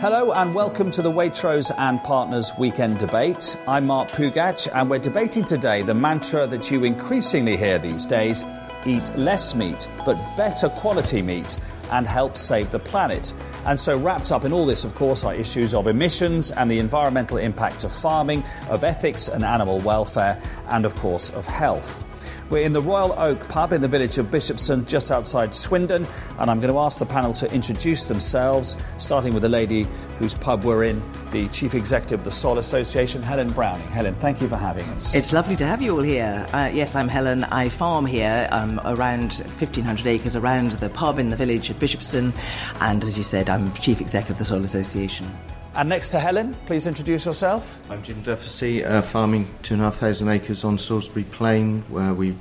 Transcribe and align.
Hello 0.00 0.32
and 0.32 0.54
welcome 0.54 0.90
to 0.92 1.02
the 1.02 1.12
Waitrose 1.12 1.70
and 1.76 2.02
Partners 2.02 2.52
Weekend 2.56 2.98
Debate. 2.98 3.58
I'm 3.68 3.86
Mark 3.86 4.08
Pougatch 4.08 4.66
and 4.74 4.88
we're 4.88 4.98
debating 4.98 5.44
today 5.44 5.82
the 5.82 5.92
mantra 5.92 6.46
that 6.46 6.70
you 6.70 6.84
increasingly 6.84 7.54
hear 7.54 7.78
these 7.78 8.06
days 8.06 8.46
eat 8.86 9.14
less 9.14 9.54
meat, 9.54 9.86
but 10.06 10.16
better 10.38 10.70
quality 10.70 11.20
meat 11.20 11.58
and 11.90 12.06
help 12.06 12.38
save 12.38 12.70
the 12.70 12.78
planet. 12.78 13.34
And 13.66 13.78
so, 13.78 13.98
wrapped 13.98 14.32
up 14.32 14.46
in 14.46 14.54
all 14.54 14.64
this, 14.64 14.84
of 14.84 14.94
course, 14.94 15.22
are 15.22 15.34
issues 15.34 15.74
of 15.74 15.86
emissions 15.86 16.50
and 16.50 16.70
the 16.70 16.78
environmental 16.78 17.36
impact 17.36 17.84
of 17.84 17.92
farming, 17.92 18.42
of 18.70 18.84
ethics 18.84 19.28
and 19.28 19.44
animal 19.44 19.80
welfare, 19.80 20.40
and 20.68 20.86
of 20.86 20.94
course, 20.94 21.28
of 21.28 21.46
health. 21.46 22.06
We're 22.50 22.66
in 22.66 22.72
the 22.72 22.82
Royal 22.82 23.12
Oak 23.16 23.48
pub 23.48 23.72
in 23.72 23.80
the 23.80 23.86
village 23.86 24.18
of 24.18 24.26
Bishopstone, 24.26 24.84
just 24.84 25.12
outside 25.12 25.54
Swindon, 25.54 26.04
and 26.40 26.50
I'm 26.50 26.58
going 26.60 26.72
to 26.72 26.80
ask 26.80 26.98
the 26.98 27.06
panel 27.06 27.32
to 27.34 27.48
introduce 27.54 28.06
themselves, 28.06 28.76
starting 28.98 29.32
with 29.32 29.42
the 29.42 29.48
lady 29.48 29.86
whose 30.18 30.34
pub 30.34 30.64
we're 30.64 30.82
in, 30.82 31.00
the 31.30 31.46
Chief 31.50 31.76
Executive 31.76 32.18
of 32.18 32.24
the 32.24 32.32
Soil 32.32 32.58
Association, 32.58 33.22
Helen 33.22 33.52
Browning. 33.52 33.86
Helen, 33.86 34.16
thank 34.16 34.40
you 34.40 34.48
for 34.48 34.56
having 34.56 34.84
us. 34.88 35.14
It's 35.14 35.32
lovely 35.32 35.54
to 35.56 35.64
have 35.64 35.80
you 35.80 35.94
all 35.94 36.02
here. 36.02 36.44
Uh, 36.52 36.68
yes, 36.74 36.96
I'm 36.96 37.06
Helen. 37.06 37.44
I 37.44 37.68
farm 37.68 38.04
here 38.04 38.48
um, 38.50 38.80
around 38.84 39.34
1,500 39.34 40.08
acres 40.08 40.34
around 40.34 40.72
the 40.72 40.88
pub 40.88 41.20
in 41.20 41.30
the 41.30 41.36
village 41.36 41.70
of 41.70 41.78
Bishopstone, 41.78 42.36
and 42.80 43.04
as 43.04 43.16
you 43.16 43.22
said, 43.22 43.48
I'm 43.48 43.72
Chief 43.74 44.00
Executive 44.00 44.34
of 44.34 44.38
the 44.38 44.44
Soil 44.44 44.64
Association. 44.64 45.32
And 45.74 45.88
next 45.88 46.08
to 46.10 46.20
Helen, 46.20 46.54
please 46.66 46.88
introduce 46.88 47.24
yourself. 47.24 47.78
I'm 47.88 48.02
Jim 48.02 48.20
Duffy, 48.22 48.84
uh, 48.84 49.02
farming 49.02 49.48
two 49.62 49.74
and 49.74 49.82
a 49.82 49.86
half 49.86 49.96
thousand 49.96 50.28
acres 50.28 50.64
on 50.64 50.78
Salisbury 50.78 51.24
Plain, 51.24 51.84
where 51.88 52.12
we 52.12 52.34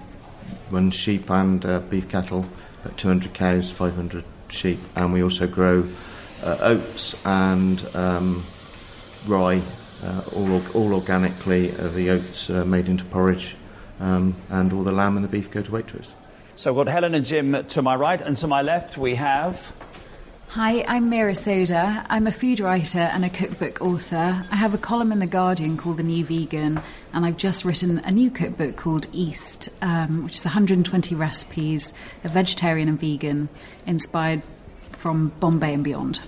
run 0.69 0.91
sheep 0.91 1.29
and 1.29 1.63
uh, 1.65 1.79
beef 1.79 2.09
cattle, 2.09 2.45
about 2.83 2.97
200 2.97 3.33
cows, 3.33 3.71
500 3.71 4.23
sheep, 4.49 4.79
and 4.95 5.13
we 5.13 5.23
also 5.23 5.47
grow 5.47 5.87
uh, 6.43 6.57
oats 6.61 7.15
and 7.25 7.83
um, 7.95 8.43
rye, 9.27 9.61
uh, 10.03 10.21
all, 10.35 10.61
all 10.73 10.93
organically. 10.93 11.71
Uh, 11.71 11.87
the 11.89 12.09
oats 12.09 12.49
are 12.49 12.65
made 12.65 12.87
into 12.87 13.03
porridge, 13.05 13.55
um, 13.99 14.35
and 14.49 14.73
all 14.73 14.83
the 14.83 14.91
lamb 14.91 15.15
and 15.15 15.23
the 15.23 15.29
beef 15.29 15.51
go 15.51 15.61
to 15.61 15.71
Waitrose. 15.71 16.13
So 16.55 16.73
we've 16.73 16.85
got 16.85 16.91
Helen 16.91 17.15
and 17.15 17.25
Jim 17.25 17.65
to 17.65 17.81
my 17.81 17.95
right, 17.95 18.19
and 18.19 18.35
to 18.37 18.47
my 18.47 18.61
left 18.61 18.97
we 18.97 19.15
have. 19.15 19.73
Hi, 20.53 20.83
I'm 20.87 21.11
Meera 21.11 21.37
Sodha. 21.37 22.07
I'm 22.09 22.25
a 22.25 22.31
food 22.31 22.59
writer 22.59 22.97
and 22.97 23.23
a 23.23 23.29
cookbook 23.29 23.79
author. 23.81 24.43
I 24.49 24.55
have 24.55 24.73
a 24.73 24.79
column 24.79 25.11
in 25.11 25.19
The 25.19 25.27
Guardian 25.27 25.77
called 25.77 25.97
The 25.97 26.03
New 26.03 26.25
Vegan, 26.25 26.81
and 27.13 27.23
I've 27.23 27.37
just 27.37 27.63
written 27.63 27.99
a 27.99 28.09
new 28.09 28.31
cookbook 28.31 28.75
called 28.75 29.05
East, 29.13 29.69
um, 29.83 30.23
which 30.23 30.37
is 30.37 30.45
120 30.45 31.13
recipes 31.13 31.93
of 32.23 32.31
vegetarian 32.31 32.89
and 32.89 32.99
vegan, 32.99 33.49
inspired 33.85 34.41
from 34.93 35.33
Bombay 35.39 35.75
and 35.75 35.83
beyond. 35.83 36.19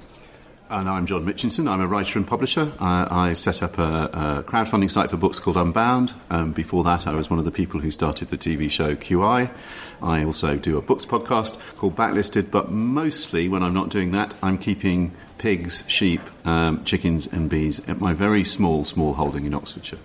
And 0.71 0.89
I'm 0.89 1.05
John 1.05 1.25
Mitchinson. 1.25 1.69
I'm 1.69 1.81
a 1.81 1.85
writer 1.85 2.17
and 2.17 2.25
publisher. 2.25 2.71
I, 2.79 3.29
I 3.29 3.33
set 3.33 3.61
up 3.61 3.77
a, 3.77 3.83
a, 3.83 4.43
crowdfunding 4.43 4.89
site 4.89 5.09
for 5.09 5.17
books 5.17 5.37
called 5.37 5.57
Unbound. 5.57 6.13
Um, 6.29 6.53
before 6.53 6.85
that, 6.85 7.05
I 7.05 7.13
was 7.13 7.29
one 7.29 7.39
of 7.39 7.43
the 7.43 7.51
people 7.51 7.81
who 7.81 7.91
started 7.91 8.29
the 8.29 8.37
TV 8.37 8.71
show 8.71 8.95
QI. 8.95 9.53
I 10.01 10.23
also 10.23 10.55
do 10.55 10.77
a 10.77 10.81
books 10.81 11.05
podcast 11.05 11.59
called 11.75 11.97
Backlisted, 11.97 12.51
but 12.51 12.71
mostly 12.71 13.49
when 13.49 13.63
I'm 13.63 13.73
not 13.73 13.89
doing 13.89 14.11
that, 14.11 14.33
I'm 14.41 14.57
keeping 14.57 15.11
pigs, 15.39 15.83
sheep, 15.89 16.21
um, 16.45 16.85
chickens, 16.85 17.27
and 17.27 17.49
bees 17.49 17.85
at 17.89 17.99
my 17.99 18.13
very 18.13 18.45
small, 18.45 18.85
small 18.85 19.15
holding 19.15 19.45
in 19.45 19.53
Oxfordshire. 19.53 19.99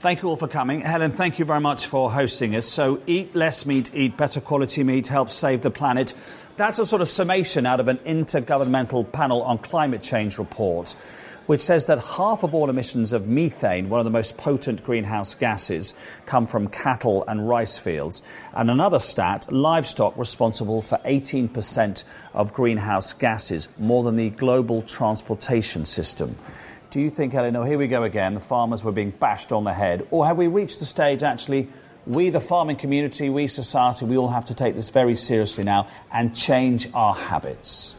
Thank 0.00 0.22
you 0.22 0.30
all 0.30 0.36
for 0.36 0.48
coming. 0.48 0.80
Helen, 0.80 1.10
thank 1.10 1.38
you 1.38 1.44
very 1.44 1.60
much 1.60 1.84
for 1.84 2.10
hosting 2.10 2.56
us. 2.56 2.66
So, 2.66 3.02
eat 3.06 3.36
less 3.36 3.66
meat, 3.66 3.94
eat 3.94 4.16
better 4.16 4.40
quality 4.40 4.82
meat, 4.82 5.08
help 5.08 5.30
save 5.30 5.60
the 5.60 5.70
planet. 5.70 6.14
That's 6.56 6.78
a 6.78 6.86
sort 6.86 7.02
of 7.02 7.08
summation 7.08 7.66
out 7.66 7.80
of 7.80 7.88
an 7.88 7.98
intergovernmental 7.98 9.12
panel 9.12 9.42
on 9.42 9.58
climate 9.58 10.00
change 10.00 10.38
report, 10.38 10.92
which 11.44 11.60
says 11.60 11.84
that 11.84 11.98
half 11.98 12.44
of 12.44 12.54
all 12.54 12.70
emissions 12.70 13.12
of 13.12 13.28
methane, 13.28 13.90
one 13.90 14.00
of 14.00 14.04
the 14.04 14.10
most 14.10 14.38
potent 14.38 14.82
greenhouse 14.84 15.34
gases, 15.34 15.92
come 16.24 16.46
from 16.46 16.68
cattle 16.68 17.22
and 17.28 17.46
rice 17.46 17.76
fields. 17.76 18.22
And 18.54 18.70
another 18.70 19.00
stat 19.00 19.52
livestock 19.52 20.16
responsible 20.16 20.80
for 20.80 20.96
18% 21.04 22.04
of 22.32 22.54
greenhouse 22.54 23.12
gases, 23.12 23.68
more 23.76 24.02
than 24.02 24.16
the 24.16 24.30
global 24.30 24.80
transportation 24.80 25.84
system. 25.84 26.36
Do 26.90 27.00
you 27.00 27.10
think, 27.10 27.34
Eleanor, 27.34 27.64
here 27.64 27.78
we 27.78 27.86
go 27.86 28.02
again, 28.02 28.34
the 28.34 28.40
farmers 28.40 28.82
were 28.82 28.92
being 28.92 29.10
bashed 29.10 29.52
on 29.52 29.64
the 29.64 29.72
head, 29.72 30.06
or 30.10 30.26
have 30.26 30.36
we 30.36 30.48
reached 30.48 30.80
the 30.80 30.84
stage 30.84 31.22
actually? 31.22 31.68
we, 32.06 32.30
the 32.30 32.40
farming 32.40 32.76
community, 32.76 33.30
we, 33.30 33.46
society, 33.46 34.04
we 34.04 34.16
all 34.16 34.28
have 34.28 34.46
to 34.46 34.54
take 34.54 34.74
this 34.74 34.90
very 34.90 35.14
seriously 35.14 35.64
now 35.64 35.86
and 36.12 36.34
change 36.34 36.88
our 36.94 37.14
habits. 37.14 37.94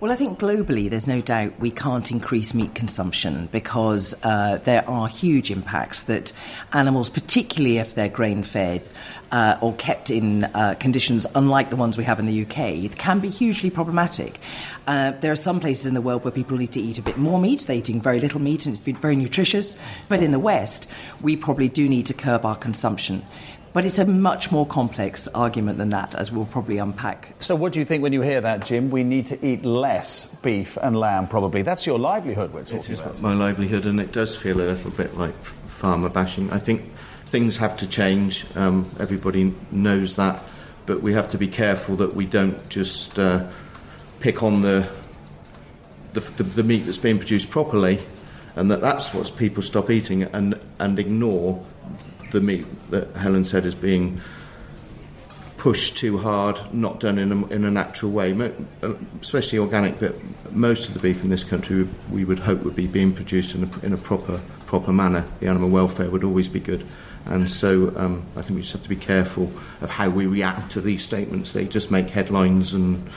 Well, 0.00 0.12
I 0.12 0.14
think 0.14 0.38
globally, 0.38 0.88
there's 0.88 1.08
no 1.08 1.20
doubt 1.20 1.58
we 1.58 1.72
can't 1.72 2.08
increase 2.12 2.54
meat 2.54 2.72
consumption 2.72 3.48
because 3.50 4.14
uh, 4.22 4.60
there 4.62 4.88
are 4.88 5.08
huge 5.08 5.50
impacts 5.50 6.04
that 6.04 6.32
animals, 6.72 7.10
particularly 7.10 7.78
if 7.78 7.96
they're 7.96 8.08
grain 8.08 8.44
fed 8.44 8.84
uh, 9.32 9.58
or 9.60 9.74
kept 9.74 10.10
in 10.10 10.44
uh, 10.44 10.76
conditions 10.78 11.26
unlike 11.34 11.70
the 11.70 11.76
ones 11.76 11.98
we 11.98 12.04
have 12.04 12.20
in 12.20 12.26
the 12.26 12.42
UK, 12.42 12.96
can 12.96 13.18
be 13.18 13.28
hugely 13.28 13.70
problematic. 13.70 14.38
Uh, 14.86 15.10
there 15.20 15.32
are 15.32 15.36
some 15.36 15.58
places 15.58 15.86
in 15.86 15.94
the 15.94 16.00
world 16.00 16.22
where 16.22 16.30
people 16.30 16.56
need 16.56 16.70
to 16.72 16.80
eat 16.80 17.00
a 17.00 17.02
bit 17.02 17.18
more 17.18 17.40
meat. 17.40 17.62
They're 17.62 17.74
eating 17.74 18.00
very 18.00 18.20
little 18.20 18.40
meat 18.40 18.66
and 18.66 18.76
it's 18.76 18.98
very 19.00 19.16
nutritious. 19.16 19.76
But 20.08 20.22
in 20.22 20.30
the 20.30 20.38
West, 20.38 20.88
we 21.22 21.36
probably 21.36 21.68
do 21.68 21.88
need 21.88 22.06
to 22.06 22.14
curb 22.14 22.44
our 22.44 22.56
consumption. 22.56 23.26
But 23.72 23.84
it's 23.84 23.98
a 23.98 24.06
much 24.06 24.50
more 24.50 24.66
complex 24.66 25.28
argument 25.28 25.78
than 25.78 25.90
that, 25.90 26.14
as 26.14 26.32
we'll 26.32 26.46
probably 26.46 26.78
unpack. 26.78 27.34
So, 27.38 27.54
what 27.54 27.72
do 27.72 27.78
you 27.78 27.84
think 27.84 28.02
when 28.02 28.12
you 28.12 28.22
hear 28.22 28.40
that, 28.40 28.64
Jim? 28.64 28.90
We 28.90 29.04
need 29.04 29.26
to 29.26 29.46
eat 29.46 29.64
less 29.64 30.34
beef 30.36 30.78
and 30.80 30.96
lamb, 30.96 31.28
probably. 31.28 31.62
That's 31.62 31.86
your 31.86 31.98
livelihood 31.98 32.52
we're 32.52 32.62
talking 32.62 32.78
it 32.78 32.90
is 32.90 33.00
about. 33.00 33.20
my 33.20 33.34
livelihood, 33.34 33.84
and 33.84 34.00
it 34.00 34.12
does 34.12 34.36
feel 34.36 34.60
a 34.60 34.62
little 34.62 34.90
bit 34.90 35.16
like 35.16 35.34
farmer 35.42 36.08
bashing. 36.08 36.50
I 36.50 36.58
think 36.58 36.82
things 37.26 37.58
have 37.58 37.76
to 37.78 37.86
change. 37.86 38.46
Um, 38.56 38.90
everybody 38.98 39.54
knows 39.70 40.16
that. 40.16 40.42
But 40.86 41.02
we 41.02 41.12
have 41.12 41.30
to 41.32 41.38
be 41.38 41.48
careful 41.48 41.96
that 41.96 42.14
we 42.14 42.24
don't 42.24 42.66
just 42.70 43.18
uh, 43.18 43.50
pick 44.20 44.42
on 44.42 44.62
the, 44.62 44.88
the, 46.14 46.20
the, 46.20 46.42
the 46.42 46.62
meat 46.62 46.86
that's 46.86 46.96
being 46.96 47.18
produced 47.18 47.50
properly 47.50 48.00
and 48.58 48.70
that 48.70 48.80
that's 48.80 49.14
what 49.14 49.30
people 49.36 49.62
stop 49.62 49.88
eating 49.88 50.24
and, 50.24 50.58
and 50.80 50.98
ignore 50.98 51.64
the 52.30 52.40
meat 52.40 52.66
that 52.90 53.14
Helen 53.16 53.44
said 53.44 53.64
is 53.64 53.74
being 53.74 54.20
pushed 55.56 55.96
too 55.98 56.18
hard, 56.18 56.56
not 56.72 57.00
done 57.00 57.18
in 57.18 57.32
a, 57.32 57.46
in 57.48 57.64
a 57.64 57.70
natural 57.70 58.12
way, 58.12 58.32
uh, 58.82 58.94
especially 59.20 59.58
organic. 59.58 59.98
But 59.98 60.14
most 60.52 60.88
of 60.88 60.94
the 60.94 61.00
beef 61.00 61.24
in 61.24 61.30
this 61.30 61.44
country, 61.44 61.88
we 62.10 62.24
would 62.24 62.38
hope, 62.38 62.62
would 62.62 62.76
be 62.76 62.86
being 62.86 63.12
produced 63.12 63.54
in 63.54 63.64
a, 63.64 63.86
in 63.86 63.92
a 63.92 63.96
proper 63.96 64.40
proper 64.66 64.92
manner. 64.92 65.24
The 65.40 65.48
animal 65.48 65.70
welfare 65.70 66.10
would 66.10 66.24
always 66.24 66.48
be 66.48 66.60
good. 66.60 66.86
And 67.24 67.50
so 67.50 67.92
um, 67.96 68.24
I 68.36 68.42
think 68.42 68.56
we 68.56 68.60
just 68.60 68.72
have 68.72 68.82
to 68.82 68.88
be 68.88 68.96
careful 68.96 69.50
of 69.80 69.90
how 69.90 70.08
we 70.08 70.26
react 70.26 70.72
to 70.72 70.80
these 70.80 71.02
statements. 71.02 71.52
They 71.52 71.64
just 71.64 71.90
make 71.90 72.10
headlines 72.10 72.72
and 72.72 73.08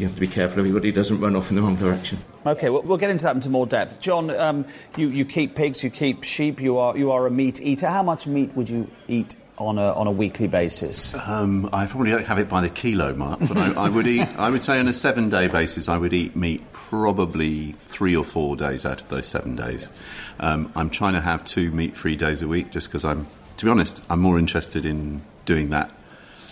you 0.00 0.06
have 0.06 0.14
to 0.14 0.20
be 0.20 0.26
careful 0.26 0.58
everybody 0.58 0.90
doesn't 0.90 1.20
run 1.20 1.36
off 1.36 1.50
in 1.50 1.56
the 1.56 1.62
wrong 1.62 1.76
direction. 1.76 2.18
Okay, 2.46 2.70
well, 2.70 2.80
we'll 2.82 2.96
get 2.96 3.10
into 3.10 3.24
that 3.24 3.36
into 3.36 3.50
more 3.50 3.66
depth. 3.66 4.00
John, 4.00 4.30
um, 4.30 4.64
you, 4.96 5.08
you 5.08 5.26
keep 5.26 5.54
pigs, 5.54 5.84
you 5.84 5.90
keep 5.90 6.24
sheep, 6.24 6.60
you 6.60 6.78
are, 6.78 6.96
you 6.96 7.12
are 7.12 7.26
a 7.26 7.30
meat 7.30 7.60
eater. 7.60 7.88
How 7.88 8.02
much 8.02 8.26
meat 8.26 8.56
would 8.56 8.70
you 8.70 8.90
eat 9.08 9.36
on 9.58 9.76
a, 9.76 9.92
on 9.92 10.06
a 10.06 10.10
weekly 10.10 10.46
basis? 10.46 11.14
Um, 11.28 11.68
I 11.70 11.84
probably 11.84 12.12
don't 12.12 12.24
have 12.24 12.38
it 12.38 12.48
by 12.48 12.62
the 12.62 12.70
kilo 12.70 13.12
mark, 13.14 13.40
but 13.40 13.58
I, 13.58 13.72
I 13.72 13.88
would 13.90 14.06
eat. 14.06 14.26
I 14.38 14.48
would 14.48 14.62
say 14.62 14.80
on 14.80 14.88
a 14.88 14.92
seven-day 14.94 15.48
basis, 15.48 15.86
I 15.86 15.98
would 15.98 16.14
eat 16.14 16.34
meat 16.34 16.62
probably 16.72 17.72
three 17.72 18.16
or 18.16 18.24
four 18.24 18.56
days 18.56 18.86
out 18.86 19.02
of 19.02 19.08
those 19.10 19.26
seven 19.26 19.54
days. 19.54 19.90
Um, 20.38 20.72
I'm 20.74 20.88
trying 20.88 21.12
to 21.12 21.20
have 21.20 21.44
two 21.44 21.70
meat-free 21.72 22.16
days 22.16 22.40
a 22.40 22.48
week, 22.48 22.70
just 22.70 22.88
because 22.88 23.04
I'm, 23.04 23.26
to 23.58 23.66
be 23.66 23.70
honest, 23.70 24.02
I'm 24.08 24.20
more 24.20 24.38
interested 24.38 24.86
in 24.86 25.20
doing 25.44 25.68
that 25.70 25.92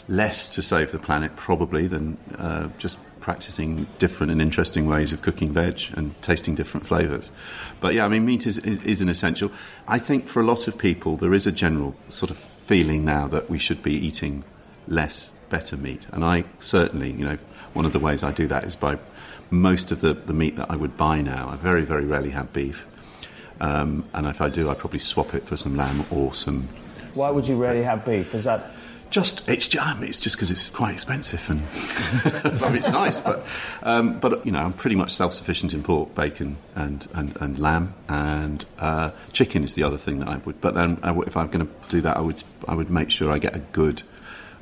less 0.07 0.51
to 0.51 0.63
save 0.63 0.93
the 0.93 0.99
planet 0.99 1.35
probably 1.35 1.87
than 1.87 2.19
uh, 2.37 2.69
just 2.77 2.99
practicing 3.21 3.87
different 3.99 4.33
and 4.33 4.41
interesting 4.41 4.87
ways 4.87 5.13
of 5.13 5.23
cooking 5.23 5.53
veg 5.53 5.81
and 5.95 6.21
tasting 6.23 6.55
different 6.55 6.87
flavours. 6.87 7.31
But 7.81 7.95
yeah, 7.95 8.05
I 8.05 8.09
mean, 8.09 8.25
meat 8.25 8.47
is, 8.47 8.59
is, 8.59 8.83
is, 8.85 9.01
an 9.01 9.09
essential. 9.09 9.51
I 9.87 9.99
think 9.99 10.27
for 10.27 10.41
a 10.41 10.45
lot 10.45 10.69
of 10.69 10.79
people, 10.79 11.17
there 11.17 11.35
is 11.35 11.47
a 11.47 11.53
general 11.53 11.95
sort 12.09 12.31
of 12.31 12.37
feeling 12.37 13.05
now 13.05 13.29
that 13.29 13.49
we 13.49 13.59
should 13.59 13.83
be 13.83 13.95
eating 13.95 14.45
less, 14.87 15.31
better 15.51 15.77
meat. 15.77 16.07
And 16.13 16.25
I 16.25 16.45
certainly, 16.59 17.13
you 17.13 17.25
know, 17.25 17.39
one 17.73 17.85
of 17.85 17.93
the 17.93 17.99
ways 17.99 18.23
I 18.23 18.33
do 18.33 18.47
that 18.49 18.65
is 18.65 18.77
by 18.77 18.99
most 19.51 19.91
of 19.93 20.01
the, 20.01 20.15
the 20.15 20.35
meat 20.35 20.57
that 20.57 20.71
I 20.71 20.77
would 20.77 20.97
buy 20.97 21.21
now. 21.21 21.49
I 21.49 21.57
very, 21.57 21.83
very 21.83 22.05
rarely 22.05 22.31
have 22.31 22.53
beef. 22.53 22.87
Um, 23.61 24.05
and 24.15 24.27
if 24.27 24.41
I 24.41 24.49
do, 24.49 24.71
I 24.71 24.75
probably 24.75 25.01
swap 25.01 25.35
it 25.35 25.47
for 25.47 25.57
some 25.57 25.77
lamb 25.77 26.05
or 26.11 26.35
some. 26.35 26.69
Why 27.15 27.31
would 27.31 27.49
you 27.49 27.57
rarely 27.57 27.83
have 27.83 28.05
beef? 28.05 28.35
Is 28.35 28.45
that 28.45 28.71
just 29.11 29.49
it's 29.49 29.69
just, 29.69 30.03
it's 30.03 30.21
just 30.21 30.37
because 30.37 30.51
it's 30.51 30.69
quite 30.69 30.93
expensive 30.93 31.49
and 31.51 31.63
I 32.63 32.69
mean, 32.69 32.77
it's 32.77 32.89
nice, 32.89 33.21
but 33.21 33.47
um, 33.83 34.19
but 34.21 34.45
you 34.45 34.53
know 34.53 34.61
I'm 34.61 34.73
pretty 34.73 34.97
much 34.97 35.13
self-sufficient 35.13 35.73
in 35.73 35.83
pork, 35.83 36.15
bacon, 36.15 36.57
and 36.75 37.07
and, 37.15 37.37
and 37.41 37.59
lamb, 37.59 37.95
and 38.09 38.65
uh, 38.79 39.11
chicken 39.33 39.65
is 39.65 39.75
the 39.75 39.83
other 39.83 39.99
thing 39.99 40.19
that 40.21 40.29
I 40.29 40.37
would. 40.39 40.61
But 40.61 40.75
then 40.75 40.99
if 41.27 41.37
I'm 41.37 41.49
going 41.49 41.67
to 41.67 41.73
do 41.89 42.01
that, 42.03 42.17
I 42.17 42.21
would 42.21 42.43
I 42.67 42.75
would 42.75 42.91
make 42.91 43.11
sure 43.11 43.33
I 43.33 43.39
get 43.39 43.57
a 43.57 43.61
good, 43.61 44.03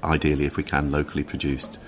ideally 0.02 0.44
if 0.44 0.56
we 0.56 0.62
can, 0.62 0.90
locally 0.90 1.24
produced, 1.24 1.78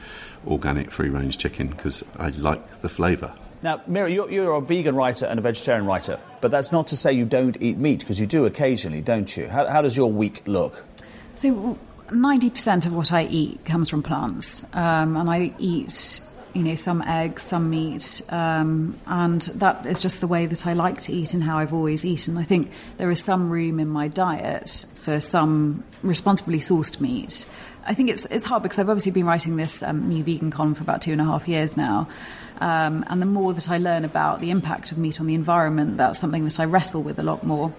organic 0.47 0.91
free-range 0.91 1.39
chicken 1.39 1.69
because 1.69 2.05
I 2.19 2.29
like 2.29 2.81
the 2.81 2.89
flavour. 2.89 3.33
Now, 3.61 3.79
Meera, 3.89 4.13
you're, 4.13 4.31
you're, 4.31 4.55
a 4.55 4.61
vegan 4.61 4.95
writer 4.95 5.27
and 5.27 5.39
a 5.39 5.43
vegetarian 5.43 5.85
writer, 5.85 6.21
but 6.41 6.53
that's 6.53 6.71
not 6.71 6.87
to 6.89 6.97
say 6.97 7.13
you 7.13 7.25
don't 7.25 7.61
eat 7.61 7.77
meat, 7.77 7.99
because 7.99 8.21
you 8.21 8.27
do 8.27 8.47
occasionally, 8.47 9.01
don't 9.01 9.37
you? 9.37 9.49
How, 9.49 9.67
how, 9.67 9.83
does 9.83 9.97
your 9.97 10.13
week 10.13 10.43
look? 10.47 10.85
So, 11.35 11.77
90% 12.09 12.87
of 12.87 12.95
what 12.95 13.13
I 13.13 13.25
eat 13.25 13.65
comes 13.65 13.89
from 13.89 14.03
plants, 14.03 14.65
um, 14.75 15.17
and 15.17 15.29
I 15.29 15.53
eat 15.59 16.21
you 16.55 16.63
know, 16.63 16.75
some 16.77 17.03
eggs, 17.03 17.43
some 17.43 17.71
meat, 17.71 18.23
um, 18.31 18.99
and 19.07 19.43
that 19.43 19.87
is 19.87 20.01
just 20.01 20.21
the 20.21 20.27
way 20.27 20.47
that 20.47 20.67
I 20.67 20.73
like 20.73 21.01
to 21.03 21.13
eat 21.13 21.35
and 21.35 21.43
how 21.43 21.59
I've 21.59 21.73
always 21.73 22.05
eaten. 22.05 22.37
I 22.37 22.43
think 22.43 22.73
there 22.97 23.11
is 23.11 23.23
some 23.23 23.51
room 23.51 23.79
in 23.79 23.89
my 23.89 24.09
diet 24.09 24.87
for 24.97 25.21
some 25.21 25.85
responsibly 26.03 26.59
sourced 26.59 27.01
meat. 27.01 27.49
I 27.85 27.95
think 27.95 28.11
it's 28.11 28.27
it's 28.27 28.45
hard 28.45 28.63
because 28.63 28.79
I've 28.79 28.89
obviously 28.89 29.13
been 29.13 29.27
writing 29.27 29.57
this 29.57 29.83
um, 29.83 30.09
new 30.09 30.25
vegan 30.25 30.51
column 30.51 30.75
for 30.75 30.83
about 30.83 31.03
two 31.03 31.13
and 31.13 31.21
a 31.21 31.25
half 31.25 31.47
years 31.47 31.77
now, 31.77 32.09
um, 32.61 33.05
and 33.09 33.23
the 33.23 33.27
more 33.27 33.53
that 33.53 33.71
I 33.71 33.79
learn 33.79 34.05
about 34.05 34.41
the 34.41 34.51
impact 34.51 34.91
of 34.91 34.99
meat 34.99 35.21
on 35.21 35.27
the 35.27 35.35
environment, 35.35 35.99
that's 35.99 36.19
something 36.19 36.45
that 36.45 36.59
I 36.59 36.65
wrestle 36.65 37.03
with 37.03 37.19
a 37.19 37.23
lot 37.23 37.45
more 37.45 37.73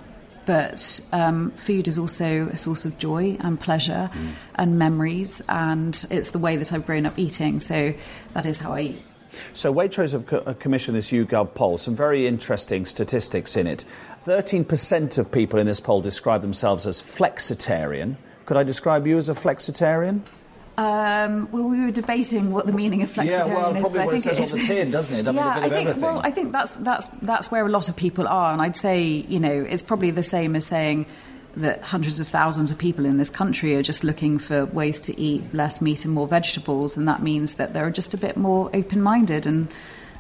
but 0.46 1.00
um, 1.12 1.52
food 1.52 1.88
is 1.88 1.98
also 1.98 2.48
a 2.48 2.58
source 2.58 2.86
of 2.86 2.98
joy 2.98 3.38
and 3.40 3.60
pleasure 3.60 4.10
mm. 4.14 4.32
and 4.56 4.80
memories, 4.80 5.42
and 5.50 6.06
it's 6.10 6.32
the 6.32 6.40
way 6.40 6.58
that 6.58 6.74
I've 6.74 6.86
grown 6.86 7.06
up 7.06 7.18
eating. 7.18 7.60
So 7.60 7.94
that 8.34 8.46
is 8.46 8.60
how 8.60 8.74
I 8.74 8.82
eat. 8.82 9.04
So 9.54 9.74
Waitrose 9.74 10.14
have 10.14 10.26
co- 10.26 10.40
uh, 10.40 10.54
commissioned 10.54 10.98
this 10.98 11.12
YouGov 11.12 11.54
poll, 11.54 11.78
some 11.78 11.96
very 11.96 12.28
interesting 12.28 12.86
statistics 12.86 13.56
in 13.56 13.68
it. 13.68 13.86
13% 14.26 15.18
of 15.18 15.32
people 15.32 15.60
in 15.60 15.66
this 15.66 15.80
poll 15.80 16.02
describe 16.02 16.42
themselves 16.42 16.86
as 16.86 17.02
flexitarian. 17.02 18.18
Could 18.46 18.58
I 18.58 18.64
describe 18.64 19.08
you 19.08 19.18
as 19.18 19.30
a 19.30 19.34
flexitarian? 19.34 20.22
Um, 20.80 21.50
well, 21.52 21.64
we 21.64 21.82
were 21.82 21.92
debating 21.92 22.54
what 22.54 22.66
the 22.66 22.72
meaning 22.72 23.02
of 23.02 23.12
flexitarian 23.12 23.48
yeah, 23.48 23.54
well, 23.54 23.76
is. 23.76 23.82
Probably 23.82 24.00
but 24.00 24.08
I 24.08 24.12
think 24.12 24.26
it 24.28 24.36
says 24.36 24.54
on 24.54 24.60
the 24.60 24.64
tin, 24.64 24.92
doesn't 24.92 25.14
it? 25.14 25.28
I 25.28 25.32
yeah, 25.32 25.56
mean, 25.56 25.64
I 25.64 25.70
think. 25.70 26.02
Well, 26.02 26.22
I 26.24 26.32
think 26.32 26.54
that's 26.54 26.76
that's 26.76 27.08
that's 27.08 27.52
where 27.52 27.66
a 27.66 27.70
lot 27.70 27.90
of 27.90 27.98
people 27.98 28.30
are, 28.30 28.54
and 28.54 28.62
I'd 28.62 28.78
say 28.78 29.04
you 29.04 29.42
know 29.42 29.52
it's 29.52 29.82
probably 29.82 30.12
the 30.12 30.24
same 30.24 30.56
as 30.56 30.66
saying 30.66 31.06
that 31.58 31.82
hundreds 31.84 32.22
of 32.22 32.30
thousands 32.30 32.72
of 32.72 32.78
people 32.78 33.06
in 33.06 33.18
this 33.18 33.30
country 33.30 33.76
are 33.76 33.84
just 33.84 34.06
looking 34.06 34.40
for 34.40 34.68
ways 34.68 35.02
to 35.02 35.20
eat 35.20 35.54
less 35.54 35.82
meat 35.82 36.06
and 36.06 36.14
more 36.14 36.28
vegetables, 36.30 36.96
and 36.96 37.10
that 37.10 37.22
means 37.22 37.56
that 37.56 37.74
they're 37.74 37.92
just 37.92 38.14
a 38.14 38.18
bit 38.18 38.38
more 38.38 38.70
open-minded 38.74 39.46
and 39.46 39.68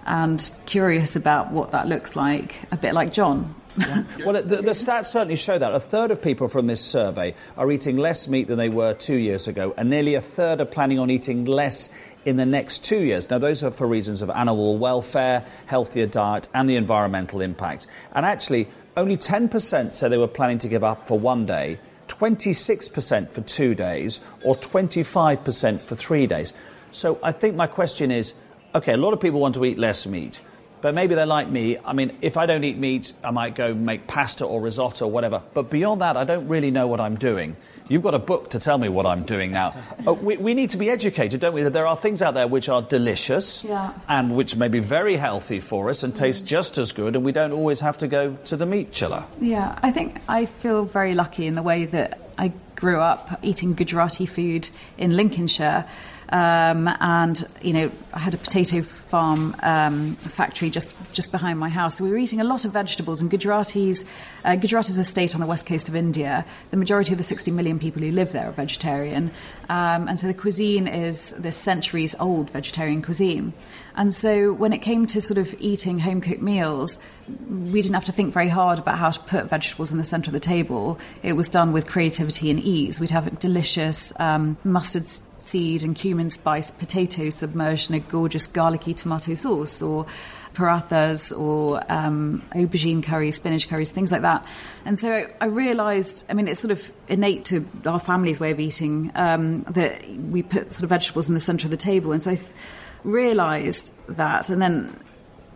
and 0.06 0.52
curious 0.66 1.16
about 1.16 1.52
what 1.52 1.72
that 1.72 1.88
looks 1.88 2.18
like, 2.18 2.56
a 2.74 2.76
bit 2.76 2.94
like 2.94 3.14
John. 3.14 3.56
Well, 4.26 4.34
the, 4.34 4.58
the, 4.58 4.72
stats 4.72 5.06
certainly 5.06 5.38
show 5.38 5.58
that. 5.58 5.74
A 5.74 5.80
third 5.80 6.12
of 6.12 6.22
people 6.22 6.50
from 6.50 6.68
this 6.68 6.84
survey 6.84 7.36
are 7.58 7.72
eating 7.72 7.98
less 7.98 8.28
meat 8.28 8.48
than 8.48 8.58
they 8.58 8.70
were 8.70 8.94
two 8.94 9.16
years 9.16 9.48
ago, 9.48 9.74
and 9.78 9.90
nearly 9.90 10.16
a 10.16 10.22
third 10.22 10.60
are 10.60 10.66
planning 10.66 11.00
on 11.00 11.10
eating 11.10 11.46
less 11.46 11.90
in 12.26 12.36
the 12.36 12.46
next 12.46 12.84
two 12.84 13.00
years. 13.00 13.30
Now, 13.30 13.38
those 13.38 13.64
are 13.64 13.72
for 13.72 13.88
reasons 13.88 14.22
of 14.22 14.30
animal 14.30 14.78
welfare, 14.78 15.46
healthier 15.68 16.06
diet, 16.06 16.50
and 16.54 16.70
the 16.70 16.76
environmental 16.76 17.42
impact. 17.42 17.88
And 18.14 18.26
actually, 18.26 18.68
only 18.98 19.16
10% 19.16 19.94
said 19.94 20.12
they 20.12 20.18
were 20.18 20.28
planning 20.28 20.58
to 20.60 20.68
give 20.68 20.84
up 20.84 21.08
for 21.08 21.18
one 21.18 21.46
day, 21.46 21.80
26% 22.08 23.30
for 23.30 23.42
two 23.42 23.74
days, 23.76 24.20
or 24.44 24.56
25% 24.56 25.80
for 25.80 25.96
three 25.96 26.28
days. 26.28 26.54
So 26.92 27.20
I 27.24 27.31
think 27.31 27.56
my 27.56 27.68
question 27.68 28.12
is 28.12 28.34
okay, 28.76 28.94
a 28.94 28.98
lot 28.98 29.14
of 29.14 29.20
people 29.20 29.40
want 29.40 29.56
to 29.56 29.66
eat 29.66 29.80
less 29.80 30.06
meat. 30.06 30.42
But 30.81 30.96
maybe 30.96 31.16
they're 31.16 31.26
like 31.26 31.50
me. 31.50 31.78
I 31.84 31.94
mean, 31.94 32.18
if 32.22 32.38
I 32.38 32.46
don't 32.46 32.64
eat 32.64 32.78
meat, 32.78 33.14
I 33.24 33.31
might 33.31 33.56
go 33.56 33.74
make 33.74 34.08
pasta 34.08 34.46
or 34.46 34.62
risotto 34.62 35.06
or 35.06 35.12
whatever. 35.12 35.42
But 35.54 35.70
beyond 35.70 36.02
that, 36.02 36.18
I 36.18 36.24
don't 36.24 36.48
really 36.48 36.72
know 36.72 36.88
what 36.88 37.02
I'm 37.02 37.16
doing. 37.16 37.56
You've 37.90 38.04
got 38.04 38.14
a 38.14 38.20
book 38.20 38.52
to 38.52 38.60
tell 38.60 38.78
me 38.78 38.88
what 38.88 39.08
I'm 39.08 39.24
doing 39.24 39.52
now. 39.52 39.76
Uh, 40.08 40.14
we, 40.14 40.38
we, 40.38 40.54
need 40.54 40.70
to 40.70 40.78
be 40.78 40.90
educated, 40.90 41.42
don't 41.42 41.54
we? 41.54 41.64
That 41.64 41.74
there 41.74 41.86
are 41.86 41.98
things 41.98 42.22
out 42.22 42.34
there 42.34 42.48
which 42.48 42.70
are 42.70 42.81
delicious 42.81 43.66
yeah. 43.66 43.92
and 44.08 44.34
which 44.34 44.56
may 44.56 44.70
be 44.70 44.80
very 44.80 45.18
healthy 45.18 45.60
for 45.60 45.90
us 45.90 46.04
and 46.04 46.16
taste 46.16 46.48
just 46.48 46.78
as 46.78 46.94
good, 46.94 47.18
and 47.18 47.26
we 47.26 47.34
don't 47.34 47.52
always 47.52 47.81
have 47.81 47.98
to 47.98 48.08
go 48.08 48.38
to 48.46 48.56
the 48.56 48.66
meat 48.66 48.94
chiller. 48.94 49.26
Yeah, 49.42 49.78
I 49.84 49.92
think 49.92 50.22
I 50.30 50.46
feel 50.46 50.86
very 50.86 51.16
lucky 51.16 51.48
in 51.48 51.56
the 51.56 51.62
way 51.62 51.84
that 51.86 52.22
I 52.38 52.54
grew 52.78 53.02
up 53.02 53.40
eating 53.42 53.74
Gujarati 53.74 54.26
food 54.26 54.70
in 54.98 55.18
Lincolnshire. 55.18 55.86
Um, 56.31 56.88
and 57.00 57.44
you 57.62 57.74
know, 57.74 57.92
I 58.14 58.20
had 58.20 58.34
a 58.34 58.38
potato 58.38 58.81
farm 58.81 59.56
um, 59.64 60.16
factory 60.16 60.70
just 60.70 60.94
just 61.12 61.31
behind 61.31 61.60
my 61.60 61.70
house. 61.70 61.98
So 61.98 62.04
we 62.04 62.12
were 62.12 62.18
eating 62.18 62.40
a 62.40 62.44
lot 62.44 62.66
of 62.66 62.72
vegetables. 62.72 63.22
And 63.22 63.31
Gujaratis, 63.31 64.06
uh, 64.46 64.56
Gujarat 64.56 64.90
is 64.90 64.98
a 64.98 65.04
state 65.04 65.34
on 65.34 65.42
the 65.42 65.48
west 65.48 65.66
coast 65.66 65.90
of 65.90 65.96
India. 65.96 66.46
The 66.72 66.78
majority 66.78 67.14
of 67.14 67.18
the 67.18 67.24
60 67.24 67.52
million 67.52 67.80
people 67.80 68.02
who 68.02 68.12
live 68.12 68.31
there 68.31 68.48
are 68.48 68.52
vegetarian, 68.52 69.31
um, 69.69 70.07
and 70.07 70.19
so 70.19 70.25
the 70.25 70.33
cuisine 70.33 70.88
is 70.88 71.31
this 71.38 71.56
centuries 71.56 72.16
old 72.19 72.50
vegetarian 72.50 73.04
cuisine. 73.04 73.54
And 73.95 74.13
so 74.13 74.54
when 74.54 74.74
it 74.74 74.80
came 74.80 75.06
to 75.07 75.21
sort 75.21 75.38
of 75.38 75.54
eating 75.60 76.00
home 76.00 76.21
cooked 76.21 76.42
meals, 76.42 77.00
we 77.27 77.81
didn't 77.81 77.94
have 77.94 78.06
to 78.06 78.12
think 78.12 78.33
very 78.33 78.48
hard 78.48 78.80
about 78.80 78.98
how 78.98 79.12
to 79.12 79.19
put 79.19 79.45
vegetables 79.45 79.92
in 79.92 79.98
the 79.98 80.06
centre 80.06 80.30
of 80.30 80.33
the 80.33 80.39
table. 80.39 80.98
It 81.21 81.33
was 81.33 81.50
done 81.50 81.71
with 81.71 81.86
creativity 81.86 82.50
and 82.50 82.60
ease. 82.60 83.00
We'd 83.00 83.12
have 83.12 83.38
delicious 83.38 84.18
um, 84.19 84.57
mustard 84.63 85.06
seed 85.06 85.83
and 85.83 85.95
cumin 85.95 86.31
spice 86.31 86.71
potatoes 86.71 87.36
submerged 87.36 87.92
in 87.92 87.95
a 87.95 88.00
gorgeous 88.00 88.48
garlicky 88.48 88.94
tomato 88.94 89.36
sauce 89.36 89.81
or 89.81 90.07
parathas 90.54 91.38
or 91.38 91.81
um, 91.92 92.42
aubergine 92.54 93.04
curries, 93.04 93.36
spinach 93.36 93.69
curries, 93.69 93.92
things 93.92 94.12
like 94.12 94.22
that. 94.22 94.46
And 94.86 95.00
so 95.00 95.28
I 95.40 95.46
realised, 95.46 96.25
I 96.30 96.34
mean, 96.34 96.48
it's 96.48 96.60
sort 96.60 96.72
of 96.72 96.92
innate 97.07 97.46
to 97.46 97.66
our 97.86 98.00
family's 98.00 98.40
way 98.40 98.51
of 98.51 98.60
eating 98.60 99.12
um, 99.16 99.63
that 99.63 100.10
we 100.10 100.44
put 100.44 100.72
sort 100.72 100.84
of 100.84 100.90
vegetables 100.90 101.28
in 101.28 101.34
the 101.34 101.40
centre 101.40 101.68
of 101.68 101.72
the 101.72 101.78
table. 101.78 102.12
And 102.12 102.22
so 102.22 102.31
I 102.31 102.40
realised 103.04 103.94
that, 104.07 104.50
and 104.50 104.62
then 104.62 105.00